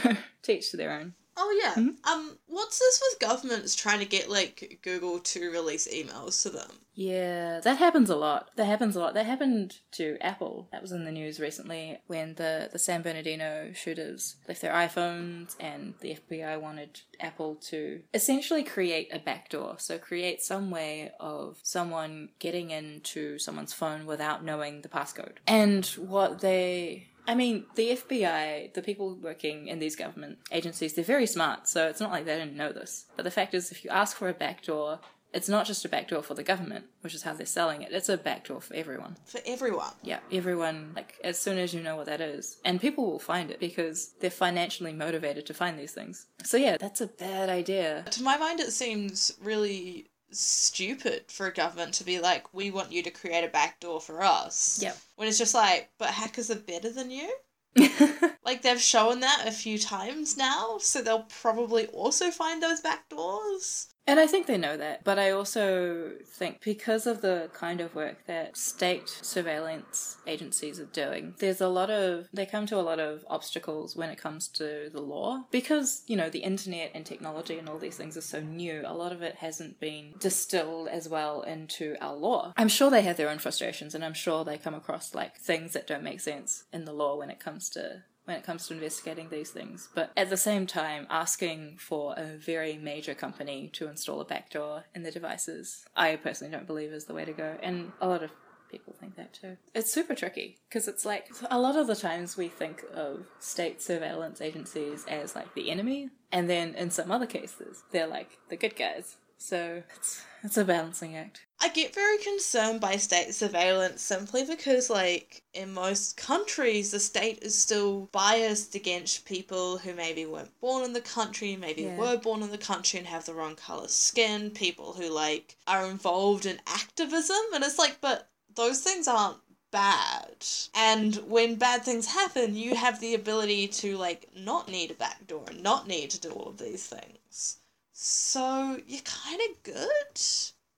teach 0.42 0.70
to 0.70 0.76
their 0.76 0.92
own. 0.92 1.14
Oh 1.38 1.60
yeah. 1.62 1.74
Mhm. 1.74 1.96
Um, 2.10 2.38
what's 2.46 2.78
this 2.78 3.02
with 3.10 3.20
governments 3.28 3.74
trying 3.74 3.98
to 3.98 4.06
get 4.06 4.30
like 4.30 4.78
Google 4.82 5.18
to 5.18 5.50
release 5.50 5.86
emails 5.86 6.40
to 6.42 6.48
them? 6.50 6.70
Yeah, 6.94 7.60
that 7.60 7.76
happens 7.76 8.08
a 8.08 8.16
lot. 8.16 8.48
That 8.56 8.64
happens 8.64 8.96
a 8.96 9.00
lot. 9.00 9.12
That 9.12 9.26
happened 9.26 9.80
to 9.92 10.16
Apple. 10.22 10.66
That 10.72 10.80
was 10.80 10.92
in 10.92 11.04
the 11.04 11.12
news 11.12 11.38
recently 11.38 11.98
when 12.06 12.36
the, 12.36 12.70
the 12.72 12.78
San 12.78 13.02
Bernardino 13.02 13.70
shooters 13.74 14.36
left 14.48 14.62
their 14.62 14.72
iPhones 14.72 15.56
and 15.60 15.92
the 16.00 16.16
FBI 16.16 16.58
wanted 16.58 17.00
Apple 17.20 17.56
to 17.66 18.00
essentially 18.14 18.64
create 18.64 19.10
a 19.12 19.18
backdoor. 19.18 19.74
So 19.78 19.98
create 19.98 20.40
some 20.40 20.70
way 20.70 21.12
of 21.20 21.58
someone 21.62 22.30
getting 22.38 22.70
into 22.70 23.38
someone's 23.38 23.74
phone 23.74 24.06
without 24.06 24.42
knowing 24.42 24.80
the 24.80 24.88
passcode. 24.88 25.36
And 25.46 25.84
what 25.98 26.40
they 26.40 27.08
I 27.26 27.34
mean, 27.34 27.66
the 27.74 27.90
FBI, 27.90 28.74
the 28.74 28.82
people 28.82 29.14
working 29.14 29.68
in 29.68 29.78
these 29.78 29.96
government 29.96 30.38
agencies, 30.52 30.94
they're 30.94 31.04
very 31.04 31.26
smart, 31.26 31.68
so 31.68 31.88
it's 31.88 32.00
not 32.00 32.10
like 32.10 32.24
they 32.24 32.38
didn't 32.38 32.56
know 32.56 32.72
this. 32.72 33.06
But 33.16 33.24
the 33.24 33.30
fact 33.30 33.54
is, 33.54 33.70
if 33.72 33.84
you 33.84 33.90
ask 33.90 34.16
for 34.16 34.28
a 34.28 34.34
backdoor, 34.34 35.00
it's 35.32 35.48
not 35.48 35.66
just 35.66 35.84
a 35.84 35.88
backdoor 35.88 36.22
for 36.22 36.34
the 36.34 36.42
government, 36.42 36.86
which 37.02 37.14
is 37.14 37.22
how 37.22 37.34
they're 37.34 37.46
selling 37.46 37.82
it, 37.82 37.92
it's 37.92 38.08
a 38.08 38.16
backdoor 38.16 38.60
for 38.60 38.74
everyone. 38.74 39.16
For 39.26 39.40
everyone. 39.44 39.92
Yeah, 40.02 40.20
everyone, 40.32 40.92
like, 40.94 41.16
as 41.22 41.38
soon 41.38 41.58
as 41.58 41.74
you 41.74 41.82
know 41.82 41.96
what 41.96 42.06
that 42.06 42.20
is. 42.20 42.58
And 42.64 42.80
people 42.80 43.04
will 43.10 43.18
find 43.18 43.50
it 43.50 43.60
because 43.60 44.14
they're 44.20 44.30
financially 44.30 44.92
motivated 44.92 45.44
to 45.46 45.54
find 45.54 45.78
these 45.78 45.92
things. 45.92 46.26
So, 46.44 46.56
yeah, 46.56 46.76
that's 46.78 47.00
a 47.00 47.06
bad 47.06 47.50
idea. 47.50 48.04
To 48.12 48.22
my 48.22 48.38
mind, 48.38 48.60
it 48.60 48.72
seems 48.72 49.36
really 49.42 50.06
stupid 50.30 51.30
for 51.30 51.46
a 51.46 51.52
government 51.52 51.94
to 51.94 52.04
be 52.04 52.18
like, 52.18 52.52
we 52.52 52.70
want 52.70 52.92
you 52.92 53.02
to 53.02 53.10
create 53.10 53.44
a 53.44 53.48
backdoor 53.48 54.00
for 54.00 54.22
us. 54.22 54.80
Yep. 54.82 54.98
When 55.16 55.28
it's 55.28 55.38
just 55.38 55.54
like, 55.54 55.90
but 55.98 56.10
hackers 56.10 56.50
are 56.50 56.56
better 56.56 56.90
than 56.90 57.10
you? 57.10 57.32
Like, 58.46 58.62
they've 58.62 58.80
shown 58.80 59.20
that 59.20 59.42
a 59.44 59.50
few 59.50 59.76
times 59.76 60.36
now, 60.36 60.78
so 60.78 61.02
they'll 61.02 61.26
probably 61.42 61.88
also 61.88 62.30
find 62.30 62.62
those 62.62 62.80
backdoors. 62.80 63.88
And 64.06 64.20
I 64.20 64.26
think 64.28 64.46
they 64.46 64.56
know 64.56 64.76
that, 64.76 65.02
but 65.02 65.18
I 65.18 65.30
also 65.30 66.12
think 66.24 66.60
because 66.62 67.06
of 67.06 67.22
the 67.22 67.50
kind 67.52 67.80
of 67.80 67.94
work 67.94 68.26
that 68.26 68.56
state 68.56 69.08
surveillance 69.08 70.18
agencies 70.28 70.78
are 70.78 70.86
doing, 70.86 71.34
there's 71.38 71.60
a 71.60 71.68
lot 71.68 71.90
of, 71.90 72.28
they 72.32 72.46
come 72.46 72.66
to 72.66 72.76
a 72.76 72.82
lot 72.82 73.00
of 73.00 73.24
obstacles 73.28 73.96
when 73.96 74.10
it 74.10 74.18
comes 74.18 74.46
to 74.48 74.90
the 74.92 75.02
law. 75.02 75.44
Because, 75.50 76.04
you 76.06 76.16
know, 76.16 76.30
the 76.30 76.40
internet 76.40 76.92
and 76.94 77.04
technology 77.04 77.58
and 77.58 77.68
all 77.68 77.78
these 77.78 77.96
things 77.96 78.16
are 78.16 78.22
so 78.22 78.40
new, 78.40 78.82
a 78.86 78.94
lot 78.94 79.10
of 79.10 79.22
it 79.22 79.36
hasn't 79.36 79.80
been 79.80 80.14
distilled 80.20 80.86
as 80.86 81.08
well 81.08 81.42
into 81.42 81.96
our 82.00 82.14
law. 82.14 82.52
I'm 82.56 82.68
sure 82.68 82.90
they 82.90 83.02
have 83.02 83.16
their 83.16 83.30
own 83.30 83.38
frustrations 83.38 83.94
and 83.94 84.04
I'm 84.04 84.14
sure 84.14 84.44
they 84.44 84.58
come 84.58 84.74
across 84.74 85.16
like 85.16 85.36
things 85.36 85.72
that 85.72 85.88
don't 85.88 86.04
make 86.04 86.20
sense 86.20 86.64
in 86.72 86.84
the 86.84 86.92
law 86.92 87.16
when 87.18 87.30
it 87.30 87.40
comes 87.40 87.68
to 87.70 88.04
when 88.26 88.36
it 88.36 88.44
comes 88.44 88.66
to 88.66 88.74
investigating 88.74 89.28
these 89.30 89.50
things. 89.50 89.88
But 89.94 90.10
at 90.16 90.30
the 90.30 90.36
same 90.36 90.66
time, 90.66 91.06
asking 91.08 91.76
for 91.78 92.14
a 92.16 92.36
very 92.36 92.76
major 92.76 93.14
company 93.14 93.70
to 93.74 93.88
install 93.88 94.20
a 94.20 94.24
backdoor 94.24 94.84
in 94.94 95.02
the 95.02 95.10
devices, 95.10 95.86
I 95.96 96.16
personally 96.16 96.52
don't 96.52 96.66
believe 96.66 96.92
is 96.92 97.06
the 97.06 97.14
way 97.14 97.24
to 97.24 97.32
go. 97.32 97.56
And 97.62 97.92
a 98.00 98.08
lot 98.08 98.22
of 98.22 98.30
people 98.70 98.94
think 98.98 99.16
that 99.16 99.32
too. 99.32 99.56
It's 99.74 99.92
super 99.92 100.14
tricky 100.14 100.58
because 100.68 100.88
it's 100.88 101.04
like 101.04 101.28
a 101.50 101.58
lot 101.58 101.76
of 101.76 101.86
the 101.86 101.94
times 101.94 102.36
we 102.36 102.48
think 102.48 102.84
of 102.92 103.26
state 103.38 103.80
surveillance 103.80 104.40
agencies 104.40 105.04
as 105.08 105.36
like 105.36 105.54
the 105.54 105.70
enemy, 105.70 106.10
and 106.32 106.50
then 106.50 106.74
in 106.74 106.90
some 106.90 107.12
other 107.12 107.26
cases, 107.26 107.84
they're 107.92 108.06
like 108.06 108.38
the 108.48 108.56
good 108.56 108.76
guys. 108.76 109.16
So 109.38 109.82
it's 109.94 110.22
it's 110.42 110.56
a 110.56 110.64
balancing 110.64 111.16
act. 111.16 111.40
I 111.60 111.70
get 111.70 111.94
very 111.94 112.18
concerned 112.18 112.80
by 112.80 112.96
state 112.96 113.34
surveillance 113.34 114.02
simply 114.02 114.44
because, 114.44 114.90
like, 114.90 115.42
in 115.54 115.72
most 115.72 116.16
countries, 116.16 116.90
the 116.90 117.00
state 117.00 117.38
is 117.42 117.54
still 117.58 118.08
biased 118.12 118.74
against 118.74 119.24
people 119.24 119.78
who 119.78 119.94
maybe 119.94 120.26
weren't 120.26 120.60
born 120.60 120.84
in 120.84 120.92
the 120.92 121.00
country, 121.00 121.56
maybe 121.56 121.82
Yeah. 121.82 121.96
were 121.96 122.16
born 122.18 122.42
in 122.42 122.50
the 122.50 122.58
country 122.58 122.98
and 122.98 123.08
have 123.08 123.24
the 123.24 123.34
wrong 123.34 123.56
colour 123.56 123.88
skin, 123.88 124.50
people 124.50 124.92
who, 124.92 125.08
like, 125.08 125.56
are 125.66 125.86
involved 125.90 126.44
in 126.44 126.60
activism. 126.66 127.40
And 127.54 127.64
it's 127.64 127.78
like, 127.78 128.00
but 128.00 128.28
those 128.54 128.80
things 128.80 129.08
aren't 129.08 129.38
bad. 129.70 130.46
And 130.74 131.16
when 131.28 131.56
bad 131.56 131.84
things 131.84 132.06
happen, 132.06 132.54
you 132.54 132.74
have 132.76 133.00
the 133.00 133.14
ability 133.14 133.68
to, 133.68 133.96
like, 133.96 134.28
not 134.36 134.68
need 134.68 134.90
a 134.90 134.94
backdoor 134.94 135.48
and 135.48 135.62
not 135.62 135.88
need 135.88 136.10
to 136.10 136.20
do 136.20 136.30
all 136.30 136.48
of 136.50 136.58
these 136.58 136.86
things. 136.86 137.56
So 137.98 138.78
you're 138.86 139.00
kind 139.00 139.40
of 139.40 139.62
good. 139.62 140.20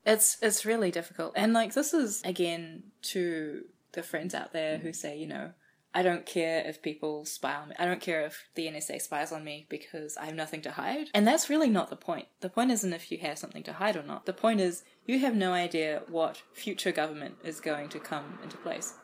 It's 0.06 0.36
it's 0.40 0.64
really 0.64 0.92
difficult. 0.92 1.32
And 1.34 1.52
like 1.52 1.74
this 1.74 1.92
is 1.92 2.22
again 2.24 2.84
to 3.02 3.64
the 3.90 4.04
friends 4.04 4.36
out 4.36 4.52
there 4.52 4.78
who 4.78 4.92
say, 4.92 5.18
you 5.18 5.26
know, 5.26 5.50
I 5.92 6.04
don't 6.04 6.24
care 6.24 6.62
if 6.64 6.80
people 6.80 7.24
spy 7.24 7.56
on 7.56 7.70
me. 7.70 7.74
I 7.76 7.86
don't 7.86 8.00
care 8.00 8.24
if 8.24 8.46
the 8.54 8.68
NSA 8.68 9.02
spies 9.02 9.32
on 9.32 9.42
me 9.42 9.66
because 9.68 10.16
I 10.16 10.26
have 10.26 10.36
nothing 10.36 10.62
to 10.62 10.70
hide. 10.70 11.08
And 11.12 11.26
that's 11.26 11.50
really 11.50 11.68
not 11.68 11.90
the 11.90 11.96
point. 11.96 12.28
The 12.38 12.50
point 12.50 12.70
isn't 12.70 12.92
if 12.92 13.10
you 13.10 13.18
have 13.18 13.36
something 13.36 13.64
to 13.64 13.72
hide 13.72 13.96
or 13.96 14.04
not. 14.04 14.24
The 14.24 14.32
point 14.32 14.60
is 14.60 14.84
you 15.04 15.18
have 15.18 15.34
no 15.34 15.52
idea 15.52 16.02
what 16.08 16.40
future 16.52 16.92
government 16.92 17.38
is 17.42 17.58
going 17.58 17.88
to 17.88 17.98
come 17.98 18.38
into 18.44 18.56
place. 18.58 18.94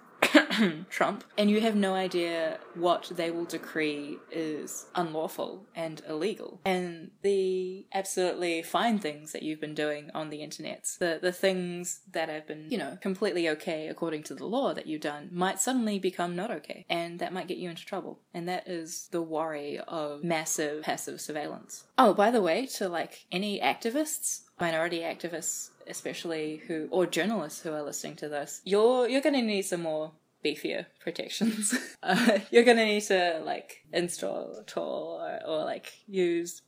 Trump, 0.90 1.24
and 1.36 1.50
you 1.50 1.60
have 1.60 1.74
no 1.74 1.94
idea 1.94 2.58
what 2.74 3.10
they 3.14 3.30
will 3.30 3.44
decree 3.44 4.18
is 4.30 4.86
unlawful 4.94 5.66
and 5.74 6.02
illegal. 6.08 6.60
And 6.64 7.10
the 7.22 7.86
absolutely 7.92 8.62
fine 8.62 8.98
things 8.98 9.32
that 9.32 9.42
you've 9.42 9.60
been 9.60 9.74
doing 9.74 10.10
on 10.14 10.30
the 10.30 10.42
internet, 10.42 10.88
the, 10.98 11.18
the 11.20 11.32
things 11.32 12.00
that 12.12 12.28
have 12.28 12.46
been, 12.46 12.66
you 12.70 12.78
know, 12.78 12.98
completely 13.00 13.48
okay 13.50 13.88
according 13.88 14.22
to 14.24 14.34
the 14.34 14.46
law 14.46 14.74
that 14.74 14.86
you've 14.86 15.00
done, 15.00 15.28
might 15.32 15.60
suddenly 15.60 15.98
become 15.98 16.36
not 16.36 16.50
okay. 16.50 16.84
And 16.88 17.18
that 17.18 17.32
might 17.32 17.48
get 17.48 17.58
you 17.58 17.70
into 17.70 17.84
trouble. 17.84 18.20
And 18.32 18.48
that 18.48 18.68
is 18.68 19.08
the 19.10 19.22
worry 19.22 19.78
of 19.86 20.24
massive 20.24 20.82
passive 20.82 21.20
surveillance. 21.20 21.84
Oh, 21.98 22.14
by 22.14 22.30
the 22.30 22.42
way, 22.42 22.66
to 22.66 22.88
like 22.88 23.26
any 23.30 23.60
activists, 23.60 24.42
minority 24.60 25.00
activists 25.00 25.70
especially 25.86 26.62
who 26.66 26.88
or 26.90 27.06
journalists 27.06 27.60
who 27.60 27.72
are 27.72 27.82
listening 27.82 28.16
to 28.16 28.26
this 28.26 28.62
you're 28.64 29.06
you're 29.06 29.20
going 29.20 29.34
to 29.34 29.42
need 29.42 29.62
some 29.62 29.82
more 29.82 30.12
beefier 30.44 30.86
protections. 31.00 31.74
Uh, 32.04 32.38
you're 32.50 32.64
going 32.64 32.76
to 32.76 32.84
need 32.84 33.00
to 33.00 33.40
like 33.46 33.82
install 33.90 34.62
tor 34.66 35.22
or, 35.22 35.40
or 35.46 35.64
like 35.64 35.90
use 36.06 36.60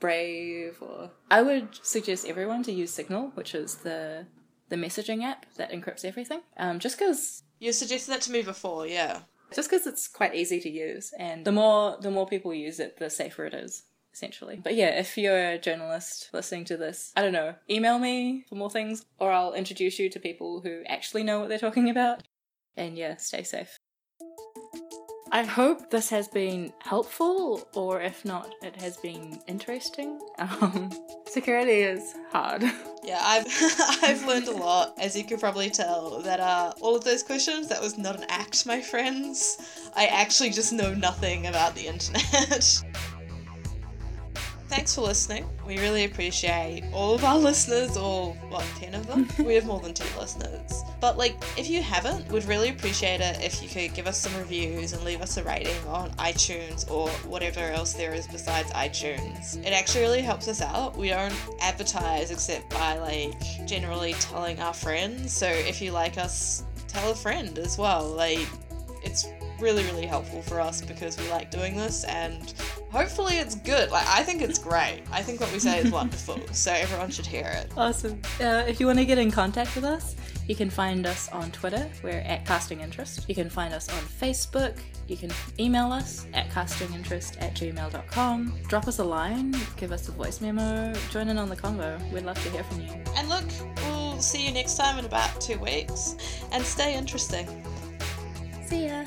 brave 0.00 0.76
or 0.82 1.10
i 1.30 1.40
would 1.40 1.68
suggest 1.82 2.26
everyone 2.26 2.62
to 2.62 2.70
use 2.70 2.92
signal 2.92 3.30
which 3.34 3.54
is 3.54 3.76
the 3.76 4.26
the 4.72 4.76
messaging 4.78 5.22
app 5.22 5.44
that 5.56 5.70
encrypts 5.70 6.02
everything. 6.02 6.40
Um, 6.56 6.78
just 6.78 6.98
because 6.98 7.42
You 7.58 7.74
suggested 7.74 8.10
that 8.10 8.22
to 8.22 8.32
me 8.32 8.40
before, 8.40 8.86
yeah. 8.86 9.20
just 9.54 9.68
because 9.70 9.86
it's 9.86 10.08
quite 10.08 10.34
easy 10.34 10.60
to 10.60 10.70
use 10.70 11.12
and 11.18 11.44
the 11.44 11.52
more 11.52 11.98
the 12.00 12.10
more 12.10 12.26
people 12.26 12.54
use 12.54 12.80
it 12.80 12.96
the 12.96 13.10
safer 13.10 13.44
it 13.44 13.52
is 13.52 13.82
essentially. 14.14 14.60
But 14.64 14.74
yeah 14.74 14.88
if 14.98 15.18
you're 15.18 15.50
a 15.50 15.58
journalist 15.58 16.30
listening 16.32 16.64
to 16.66 16.78
this 16.78 17.12
i 17.16 17.20
don't 17.20 17.34
know 17.34 17.54
email 17.68 17.98
me 17.98 18.44
for 18.48 18.54
more 18.54 18.70
things 18.70 19.04
or 19.18 19.30
i'll 19.30 19.52
introduce 19.52 19.98
you 19.98 20.08
to 20.08 20.18
people 20.18 20.62
who 20.62 20.82
actually 20.86 21.22
know 21.22 21.40
what 21.40 21.50
they're 21.50 21.58
talking 21.58 21.90
about 21.90 22.22
and 22.76 22.96
yeah 22.96 23.16
stay 23.16 23.42
safe 23.42 23.78
I 25.34 25.44
hope 25.44 25.88
this 25.88 26.10
has 26.10 26.28
been 26.28 26.74
helpful, 26.80 27.66
or 27.74 28.02
if 28.02 28.22
not, 28.22 28.54
it 28.60 28.76
has 28.82 28.98
been 28.98 29.40
interesting. 29.46 30.20
Um, 30.38 30.90
security 31.26 31.80
is 31.80 32.14
hard. 32.30 32.62
Yeah, 33.04 33.18
I've 33.20 33.46
I've 34.04 34.24
learned 34.26 34.46
a 34.46 34.52
lot, 34.52 34.94
as 34.96 35.16
you 35.16 35.24
could 35.24 35.40
probably 35.40 35.70
tell, 35.70 36.20
that 36.20 36.38
uh 36.38 36.72
all 36.80 36.94
of 36.94 37.02
those 37.02 37.24
questions, 37.24 37.66
that 37.68 37.80
was 37.82 37.98
not 37.98 38.14
an 38.14 38.26
act, 38.28 38.64
my 38.64 38.80
friends. 38.80 39.90
I 39.96 40.06
actually 40.06 40.50
just 40.50 40.72
know 40.72 40.94
nothing 40.94 41.46
about 41.48 41.74
the 41.74 41.86
internet. 41.88 42.82
Thanks 44.72 44.94
for 44.94 45.02
listening. 45.02 45.44
We 45.66 45.78
really 45.80 46.06
appreciate 46.06 46.84
all 46.94 47.14
of 47.14 47.24
our 47.24 47.36
listeners, 47.36 47.98
all 47.98 48.32
what, 48.48 48.64
ten 48.76 48.94
of 48.94 49.06
them? 49.06 49.28
we 49.46 49.54
have 49.54 49.66
more 49.66 49.80
than 49.80 49.92
ten 49.92 50.06
listeners. 50.18 50.82
But 50.98 51.18
like 51.18 51.36
if 51.58 51.68
you 51.68 51.82
haven't, 51.82 52.26
we'd 52.32 52.46
really 52.46 52.70
appreciate 52.70 53.20
it 53.20 53.38
if 53.42 53.62
you 53.62 53.68
could 53.68 53.94
give 53.94 54.06
us 54.06 54.16
some 54.16 54.34
reviews 54.34 54.94
and 54.94 55.04
leave 55.04 55.20
us 55.20 55.36
a 55.36 55.44
rating 55.44 55.76
on 55.86 56.10
iTunes 56.12 56.90
or 56.90 57.10
whatever 57.28 57.60
else 57.60 57.92
there 57.92 58.14
is 58.14 58.26
besides 58.26 58.70
iTunes. 58.72 59.62
It 59.62 59.74
actually 59.74 60.04
really 60.04 60.22
helps 60.22 60.48
us 60.48 60.62
out. 60.62 60.96
We 60.96 61.10
don't 61.10 61.34
advertise 61.60 62.30
except 62.30 62.70
by 62.70 62.98
like 62.98 63.66
generally 63.66 64.14
telling 64.14 64.58
our 64.58 64.72
friends. 64.72 65.34
So 65.34 65.48
if 65.48 65.82
you 65.82 65.90
like 65.90 66.16
us, 66.16 66.64
tell 66.88 67.10
a 67.10 67.14
friend 67.14 67.58
as 67.58 67.76
well. 67.76 68.08
Like 68.08 68.48
it's 69.04 69.26
really 69.62 69.84
really 69.84 70.06
helpful 70.06 70.42
for 70.42 70.60
us 70.60 70.82
because 70.82 71.16
we 71.18 71.30
like 71.30 71.50
doing 71.50 71.76
this 71.76 72.04
and 72.04 72.52
hopefully 72.90 73.36
it's 73.36 73.54
good. 73.54 73.90
Like 73.90 74.06
I 74.08 74.22
think 74.22 74.42
it's 74.42 74.58
great. 74.58 75.02
I 75.10 75.22
think 75.22 75.40
what 75.40 75.52
we 75.52 75.58
say 75.58 75.78
is 75.78 75.90
wonderful. 76.00 76.40
So 76.52 76.72
everyone 76.72 77.10
should 77.10 77.26
hear 77.26 77.46
it. 77.46 77.72
Awesome. 77.76 78.20
Uh, 78.40 78.64
if 78.66 78.80
you 78.80 78.86
want 78.86 78.98
to 78.98 79.04
get 79.04 79.18
in 79.18 79.30
contact 79.30 79.74
with 79.74 79.84
us, 79.84 80.16
you 80.48 80.56
can 80.56 80.68
find 80.68 81.06
us 81.06 81.28
on 81.30 81.50
Twitter. 81.52 81.88
We're 82.02 82.20
at 82.20 82.44
Casting 82.44 82.80
Interest. 82.80 83.24
You 83.28 83.34
can 83.34 83.48
find 83.48 83.72
us 83.72 83.88
on 83.88 84.02
Facebook. 84.02 84.78
You 85.06 85.16
can 85.16 85.30
email 85.58 85.92
us 85.92 86.26
at 86.34 86.48
castinginterest 86.50 87.40
at 87.40 87.54
gmail.com. 87.54 88.54
Drop 88.66 88.88
us 88.88 88.98
a 88.98 89.04
line, 89.04 89.54
give 89.76 89.92
us 89.92 90.08
a 90.08 90.12
voice 90.12 90.40
memo, 90.40 90.92
join 91.10 91.28
in 91.28 91.38
on 91.38 91.48
the 91.48 91.56
convo. 91.56 92.00
We'd 92.12 92.24
love 92.24 92.42
to 92.42 92.50
hear 92.50 92.64
from 92.64 92.80
you. 92.80 92.92
And 93.16 93.28
look, 93.28 93.44
we'll 93.84 94.20
see 94.20 94.46
you 94.46 94.52
next 94.52 94.76
time 94.76 94.98
in 94.98 95.04
about 95.04 95.40
two 95.40 95.58
weeks. 95.58 96.16
And 96.50 96.64
stay 96.64 96.96
interesting. 96.96 97.46
See 98.66 98.86
ya. 98.86 99.04